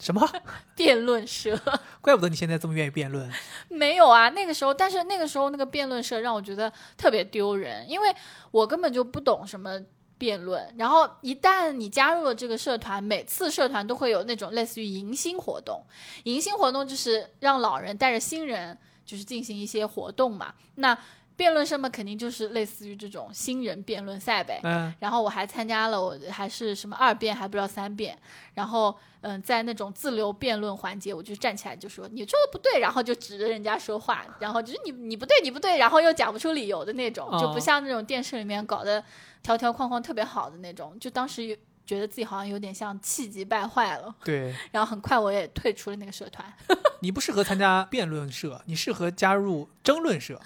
[0.00, 0.28] 什么？
[0.74, 1.56] 辩论社
[2.00, 3.30] 怪不得你现在这么愿意辩论。
[3.68, 8.14] 没有啊，那个时候，但是那个时候那个辩论社让我觉得特别丢人，因为
[8.50, 9.80] 我根本就不懂什么。
[10.18, 15.84] 辩论，然后一旦你加入了这个社团，每次社团都会有那种类似于迎新活动。
[16.24, 20.54] 迎新活动就是让老人带着新人，就是进行一些活动嘛。
[20.76, 20.96] 那
[21.36, 24.58] 辩论社嘛，肯定就是类似于这种新人辩论赛呗。
[24.62, 28.18] 嗯，然后我还参加了，我还是什么二辩，还不知道三辩。
[28.54, 39.04] 然后，嗯，在那种自由辩论环节，我就站起来就说你说的不对，然后就指着人家说话，然后就是你你不对你不对，然后又讲不出理由的那种，就不哦像那种电视里面搞的
[39.42, 40.98] 条条框框特别好的那种。
[40.98, 41.56] 就当时有
[41.86, 46.52] 觉得自己好像有点像气急败坏了，对 然后很快我也退出了那个社团。
[47.00, 50.40] 你不适合参加辩论社，你适合加入争论社、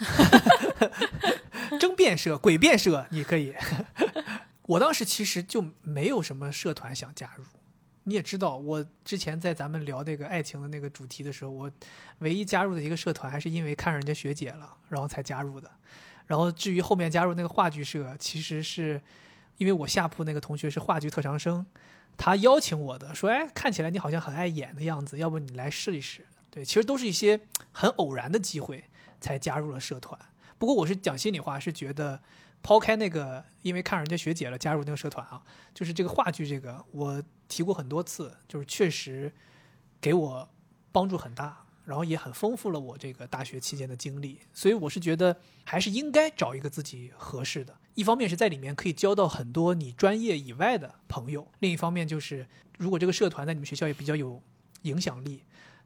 [1.80, 3.54] 争辩社、诡辩社，你可以。
[4.62, 7.44] 我当时其实就没有什么社团想加入。
[8.04, 11.70] 你也知道，我之前在咱们聊那个爱情的那个主题的时候，我
[12.18, 15.70] 唯一加入的一个社团，还是因为看上人家学姐了，然后才加入的。
[16.26, 19.00] 然后至于后面加入那个话剧社，其实是
[19.60, 21.66] 因为我下铺那个同学是话剧特长生，
[22.16, 27.38] 他邀请我的，说：“哎，看起来你好像很爱演的样子，要不你来试一试？”对，其实都是一些
[27.70, 28.82] 很偶然的机会
[29.20, 30.18] 才加入了社团。
[30.56, 32.18] 不过我是讲心里话，是觉得
[32.62, 35.42] 抛开那个因为看人家学姐了加入那个社团啊，
[35.74, 39.30] 就是这个话剧这个，我提过很多次，就是确实
[40.00, 40.48] 给我
[40.90, 44.40] 帮助很大，然后也很丰富了我这个大学期间的经历。
[44.54, 47.76] 所以我是觉得还是应该找一个自己合适的。
[48.00, 52.46] 一方面是在里面可以交到很多你专业以外的朋友，另一方面就是
[52.78, 54.42] 如果这个社团在你们学校也比较有
[54.82, 55.42] 影响力。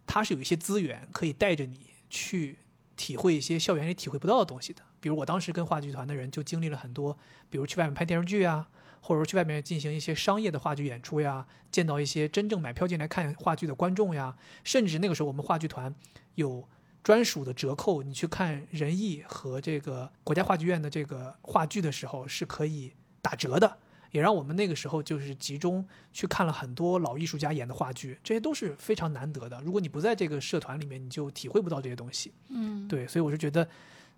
[0.06, 1.80] 它是有一些资源可以带着你
[2.10, 2.58] 去
[2.94, 4.82] 体会一些校园里体会不到的东西的。
[5.00, 7.18] 比如我当时跟话剧团的人就经历了很多，
[7.48, 8.68] 比如去外面拍电视剧啊，
[9.00, 15.94] 或者说去外面进行一些商业的话剧演出呀，见到一些真正买票进来看话剧的观众呀，甚至那个时候我们话剧团
[16.34, 16.68] 有
[17.04, 23.76] 专属的折扣，你去看仁义和这个国家话剧院的这个话剧的时候是可以打折的。
[24.10, 29.60] 也让我们那个时候就是集中去看了很多老艺术家演的话剧，这些都是非常难得的。
[29.62, 32.32] 如果你不在这个社团里面，你就体会不到这些东西。
[32.48, 33.68] 嗯，对，所以我是觉得，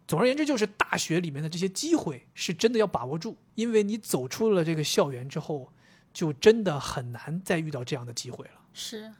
[0.06, 5.72] 总而言之，就是大学里面的这些机会是真的要把握住，因为你走出了这个校园之后，
[6.12, 8.60] 就真的很难再遇到这样的机会了。
[8.74, 9.10] 是。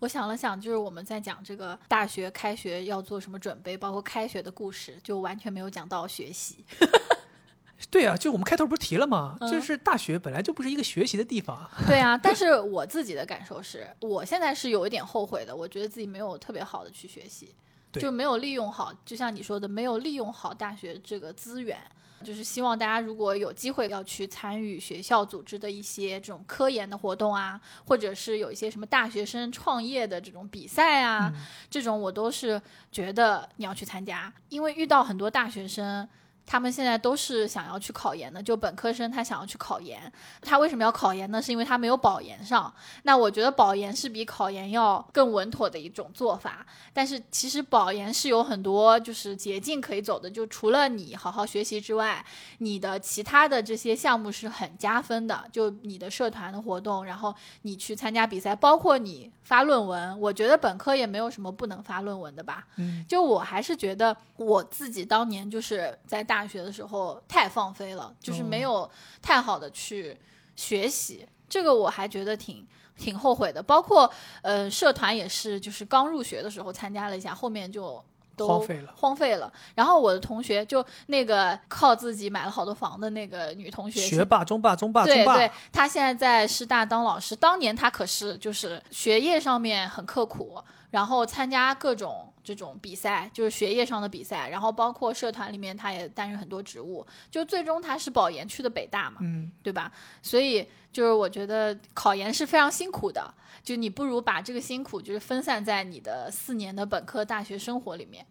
[0.00, 6.64] 我想了想，就是我们在讲这个大学开学要做什么准备，包括开学的故事，就完全没有讲到学习。
[7.90, 9.36] 对啊，就我们开头不是提了吗？
[9.40, 11.68] 嗯就是大学本来就不是一个学习的地方。
[11.86, 17.54] 对啊，但是我自己的感受是，我现在是有一点后悔的，我觉得自己没有特别好的去学习，
[17.92, 21.78] 就没有利用好，就像你说的，没有利用好大学这个资源。
[22.22, 31.40] 就是希望大家如果有机会要去参与学校组织的一些这种科研的活动啊，或者是有一些什么大学生创业的这种比赛啊，嗯
[31.70, 36.08] 这种我都是觉得你要去参加，因为遇到很多大学生。
[36.50, 40.10] 他们现在都是想要去考研的，就本科生他想要去考研，
[40.40, 41.42] 他为什么要考研呢？
[41.42, 42.72] 是因为他没有保研上。
[43.02, 46.64] 那我觉得保研是比考研要更稳妥的一种做法。
[46.94, 52.24] 但是其实保研是有很多就是捷径可以走的，就除了你好好学习之外，
[52.58, 55.44] 你的其他的这些项目是很加分的。
[55.52, 62.66] 就你的社团的活动，然后你去参加比赛，包括你发论文，我觉得本科也没有什么不能发论文的吧。
[62.76, 68.90] 嗯，就我还是觉得我自己当年就是在大学的时候太放飞了，就是没有
[69.22, 70.16] 太好的去
[70.56, 72.66] 学习，这个我还觉得挺
[72.96, 73.62] 挺后悔的。
[73.62, 74.10] 包括
[74.42, 78.02] 呃社团也是，就是刚入学的时候参加了一下，后面就。
[78.38, 79.52] 都荒废了荒废了。
[79.74, 85.36] 然后我的同学就那个靠自己买了好多房的那个女同学，学霸、中霸、中霸、中霸。
[85.36, 90.56] 对对，她现在在师大当老师，当年她可是就是学业上面很刻苦，
[90.90, 99.92] 然后参加各种这种比赛，就是学业上的比赛，然后包括社团里面他也担任很多职务，就最终他是保研去的北大嘛，嗯，对吧？
[100.22, 108.26] 所以就是我觉得考研是非常辛苦的，就你不如把这个辛苦就是分散在你的四年的本科大学生活里面。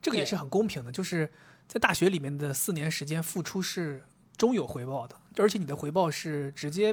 [0.00, 1.30] 这个也是很公平的，就是
[1.68, 4.02] 在大学里面的四年时间付出是
[4.36, 6.92] 终有回报的，而且你的回报是直接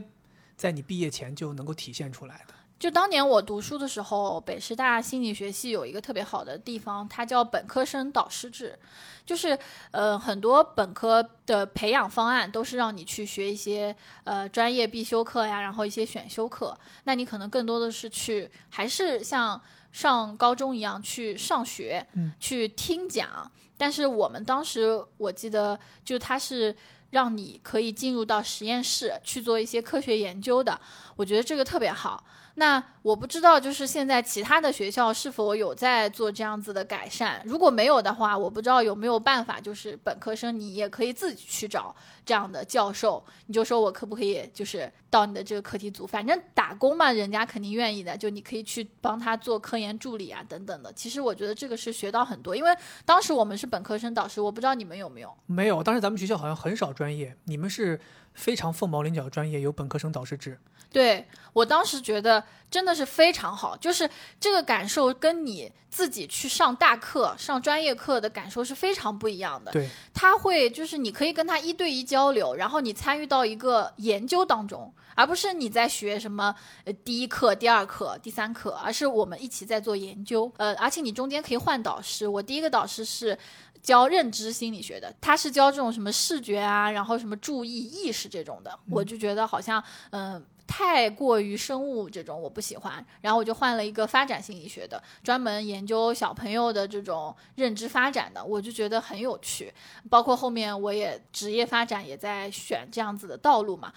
[0.55, 2.53] 在你毕业前就能够体现出来的。
[2.79, 8.79] 就当年我读书的时候，北师大心理学系有一个特别好的地方，它叫本科生导师制，
[9.25, 9.59] 就是
[9.91, 13.93] 呃很多本科的培养方案都是让你去学一些
[14.23, 19.61] 呃专业必修课呀，然后一些选修课，那你可能更多的是去还是像
[19.91, 23.51] 上高中一样去上学，嗯去听讲。
[23.77, 26.73] 但是我们当时我记得，就它是
[27.09, 30.79] 让你可以进入到实验室去做一些科学研究的，
[31.17, 32.23] 我觉得这个特别好。
[32.59, 37.41] 那我不知道，就是现在其他的学校是否有在做这样子的改善？
[37.45, 41.95] 如果没有的话，我不知道有没有办法，就是本科生你也可以自己去找
[42.25, 50.91] 这样的教授，你就说我可不可以就是到你的这个课题组，反正打工嘛，人家肯定愿意的，就你可以去帮他做科研助理啊等等的。
[50.91, 52.69] 其实我觉得这个是学到很多，因为
[53.05, 55.33] 当时我们是本科生导师，我不知道你们有没有。
[55.45, 57.97] 没有，当时咱们学校好像很少专业，你们是
[58.33, 60.59] 非常凤毛麟角的专业有本科生导师制。
[60.91, 69.71] 对我当时觉得真的是非常好，就是这个感受跟你自己去上大课、上专业课的感受是非常不一样的。
[69.71, 80.51] 对，他会就是你可以跟他一对一交流，然后你参与到一个研究当中，而不是你在学什么呃第一课、第二课、第三课，而是我们一起在做研究。
[80.57, 83.37] 呃，而且你中间可以换导师，我第一个导师是。
[83.81, 99.73] 教认知心理学的，他是教这种什么视觉啊，然后什么注意意识这种的，我就觉得好像嗯太过于生物这种我不喜欢，然后我就换了一个发展心理学的，专门研究小朋友的这种认知发展的，我就觉得很有趣。
[100.09, 103.91] 包括后面我也职业发展也在选这样子的道路嘛，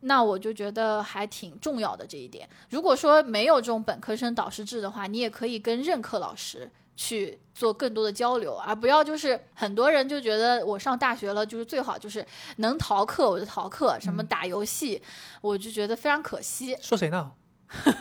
[0.00, 2.48] 那我就觉得还挺重要的这一点。
[2.70, 6.68] 如果说没有这种本科生导师制的话，你也可以跟任课老师。
[6.96, 15.00] 去做更多的交流，而不要就是很多人就觉得我上大学了，就是最好就是能逃课我就逃课，什么打游戏，
[15.42, 16.76] 我就觉得非常可惜。
[16.80, 17.30] 说谁呢？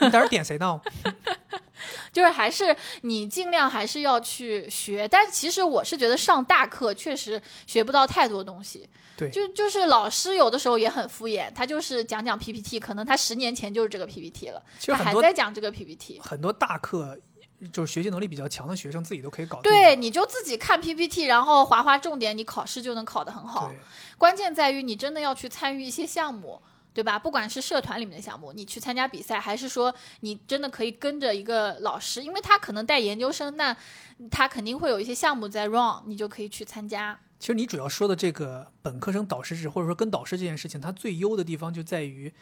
[0.01, 0.79] 你在这点谁呢？
[2.11, 8.89] 就是还是你尽量还是要去学，但其实我是觉得上大课确实学不到太多东西。
[9.17, 16.19] 对，就就是老师有的时候也很敷衍，他就是讲讲 PPT，可能他十年前就是这个 PPT 了，他还在讲这个 PPT。
[16.23, 17.17] 很多大课。
[17.71, 19.71] 就是学习能力比较强的学生，自己都可以搞定。
[19.71, 23.73] 对，你就自己看 PPT，然后划划重点，你考试就能考得很好。
[24.17, 26.61] 关键在于你真的要去参与一些项目，
[26.93, 27.17] 对吧？
[27.17, 33.75] 不管是社团里面的项目，你去参加比赛，还是说你真的可以跟着一个老师，因为他可能带研究生，那
[34.29, 37.17] 他肯定会有一些项目在 run，你就可以去参加。
[37.39, 42.33] 其实你主要说的这个本科生导师制，或者说跟导师这件事情，它最优的地方就在于。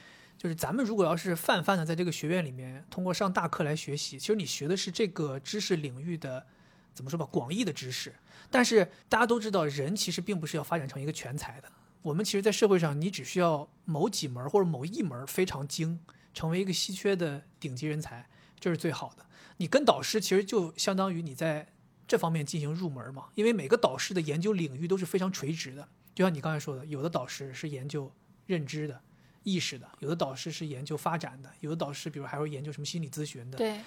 [0.43, 6.45] 就是咱们如果要是泛泛的在这个学院里面通过上大课来学习，其实你学的是这个知识领域的
[6.93, 8.13] 怎么说吧，广义的知识。
[8.51, 11.71] 但是大家都知道，人其实并不是要发展成一个全才的。
[12.01, 15.97] 我们其实，在社会上，你只需要某几门或者某一门非常精，
[16.33, 18.27] 成为一个稀缺的顶级人才，
[18.59, 19.25] 这是最好的。
[19.55, 21.65] 你跟导师其实就相当于你在
[22.05, 25.87] 这方面进行入门嘛，因为每个导师的研究领域都是非常垂直的。
[26.13, 28.11] 就像你刚才说的，有的导师是研究
[28.45, 28.99] 认知的。
[29.43, 33.57] 意识的，有的导师是研究发展的，有的导师比如还会研究什么心理咨询的。
[33.57, 33.79] 对，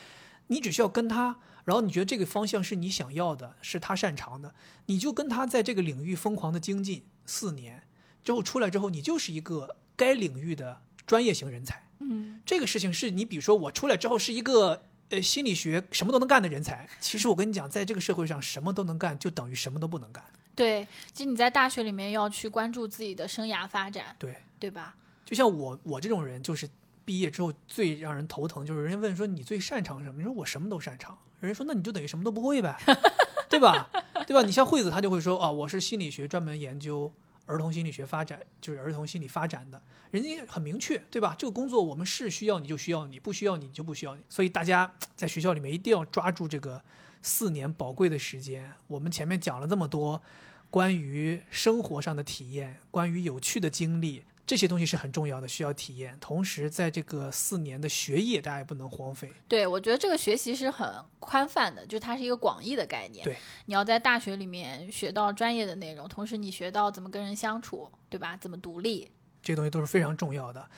[0.49, 4.55] 你只需要跟他，然后你觉得这个方向是你想要的，是他擅长的，
[4.87, 7.83] 你就跟他在这个领域疯狂的精进四年，
[8.23, 11.83] 之后出来之后，你就是一个该领域的专业型人才。
[12.01, 20.23] 嗯，这个事情是你比如说我出来之后是一个呃心理学什么都能干的人才，其实我跟你讲，在这个社会上什么都能干，就等于什么都不能干。
[20.55, 24.15] 对，其实你在大学里面要去关注自己的生涯发展。
[24.19, 24.95] 对，对吧？
[25.27, 26.66] 就像我我这种人，就是
[27.05, 30.19] 毕业之后最让人头疼，就是人家问说你最擅长什么？
[30.19, 31.19] 你说我什么都擅长。
[31.40, 32.74] 人家说那你就等于什么都不会呗，
[33.51, 33.90] 对吧？
[34.27, 34.43] 对吧？
[34.43, 37.12] 你像惠子，他就会说啊，我是心理学专门研究
[37.44, 39.82] 儿童心理学发展，就是儿童心理发展的。
[40.11, 41.35] 人家很明确，对吧？
[41.36, 44.23] 这个工作我们是需要你就需要你，不需要你就不需要你。
[44.28, 46.81] 所以大家在学校里面一定要抓住这个
[47.20, 48.73] 四年宝贵的时间。
[48.86, 50.23] 我们前面讲了这么多
[50.70, 54.24] 关于生活上的体验，关于有趣的经历。
[54.47, 56.16] 这些东西是很重要的，需要体验。
[56.20, 59.32] 同时，在这个四年的学业，大家也不能荒废。
[59.48, 63.24] 对，我觉得这个学习是很宽泛的，就它是一个广义的概念。
[63.24, 68.36] 对，你要在大学里面学到专业的内容，同时你学到怎么跟人相处，对吧？
[68.36, 69.10] 怎么独立，
[69.43, 70.70] 这些东西都是非常重要的。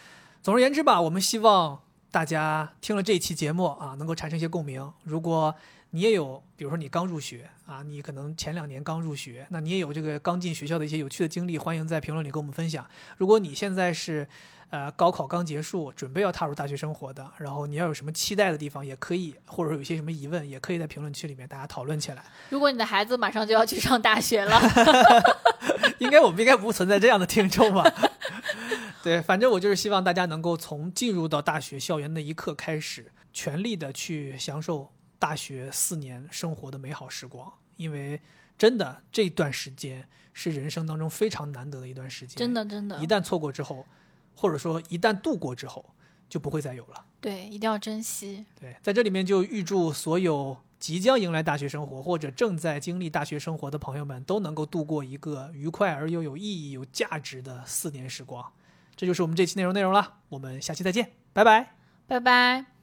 [0.42, 4.90] 总而言之吧，我们希望大家听了这一期节目啊，能够产生一些共鸣。
[5.02, 5.54] 如果
[5.90, 12.86] 你也有，比如说你刚入学啊，你可能前两年刚入学，那你也有这个刚进学校的一些有趣的经历，欢迎在评论里跟我们分享。
[13.16, 14.28] 如果你现在是，
[14.68, 22.22] 呃，高考刚结束，准备要踏入大学生活的，然后你要有什么期待的地方，也可以，或者说有些什么疑问，也可以在评论区里面大家讨论起来。
[22.50, 24.60] 如果你的孩子马上就要去上大学了，
[26.00, 27.82] 应该我们应该不存在这样的听众吧？
[29.02, 34.90] 对，反正我就是希望大家能够从进入到大学校园那一刻开始，全力的去享受。
[35.18, 38.20] 大学四年生活的美好时光，因为
[38.56, 42.36] 真的这段时间是人生当中非常难得的一段时间。
[42.36, 43.86] 真的，真的，一旦错过之后，
[44.34, 45.84] 或者说一旦度过之后，
[46.28, 47.04] 就不会再有了。
[47.20, 48.46] 对，一定要珍惜。
[48.60, 58.52] 对，在这里面就预祝所有即将迎来大学生活或者正在经历大学生活的朋友们都能够度过一个愉快而又有意义、有价值的四年时光。
[58.94, 61.74] 这就是我们这期内容内容了，我们下期再见，拜拜，
[62.06, 62.77] 拜拜。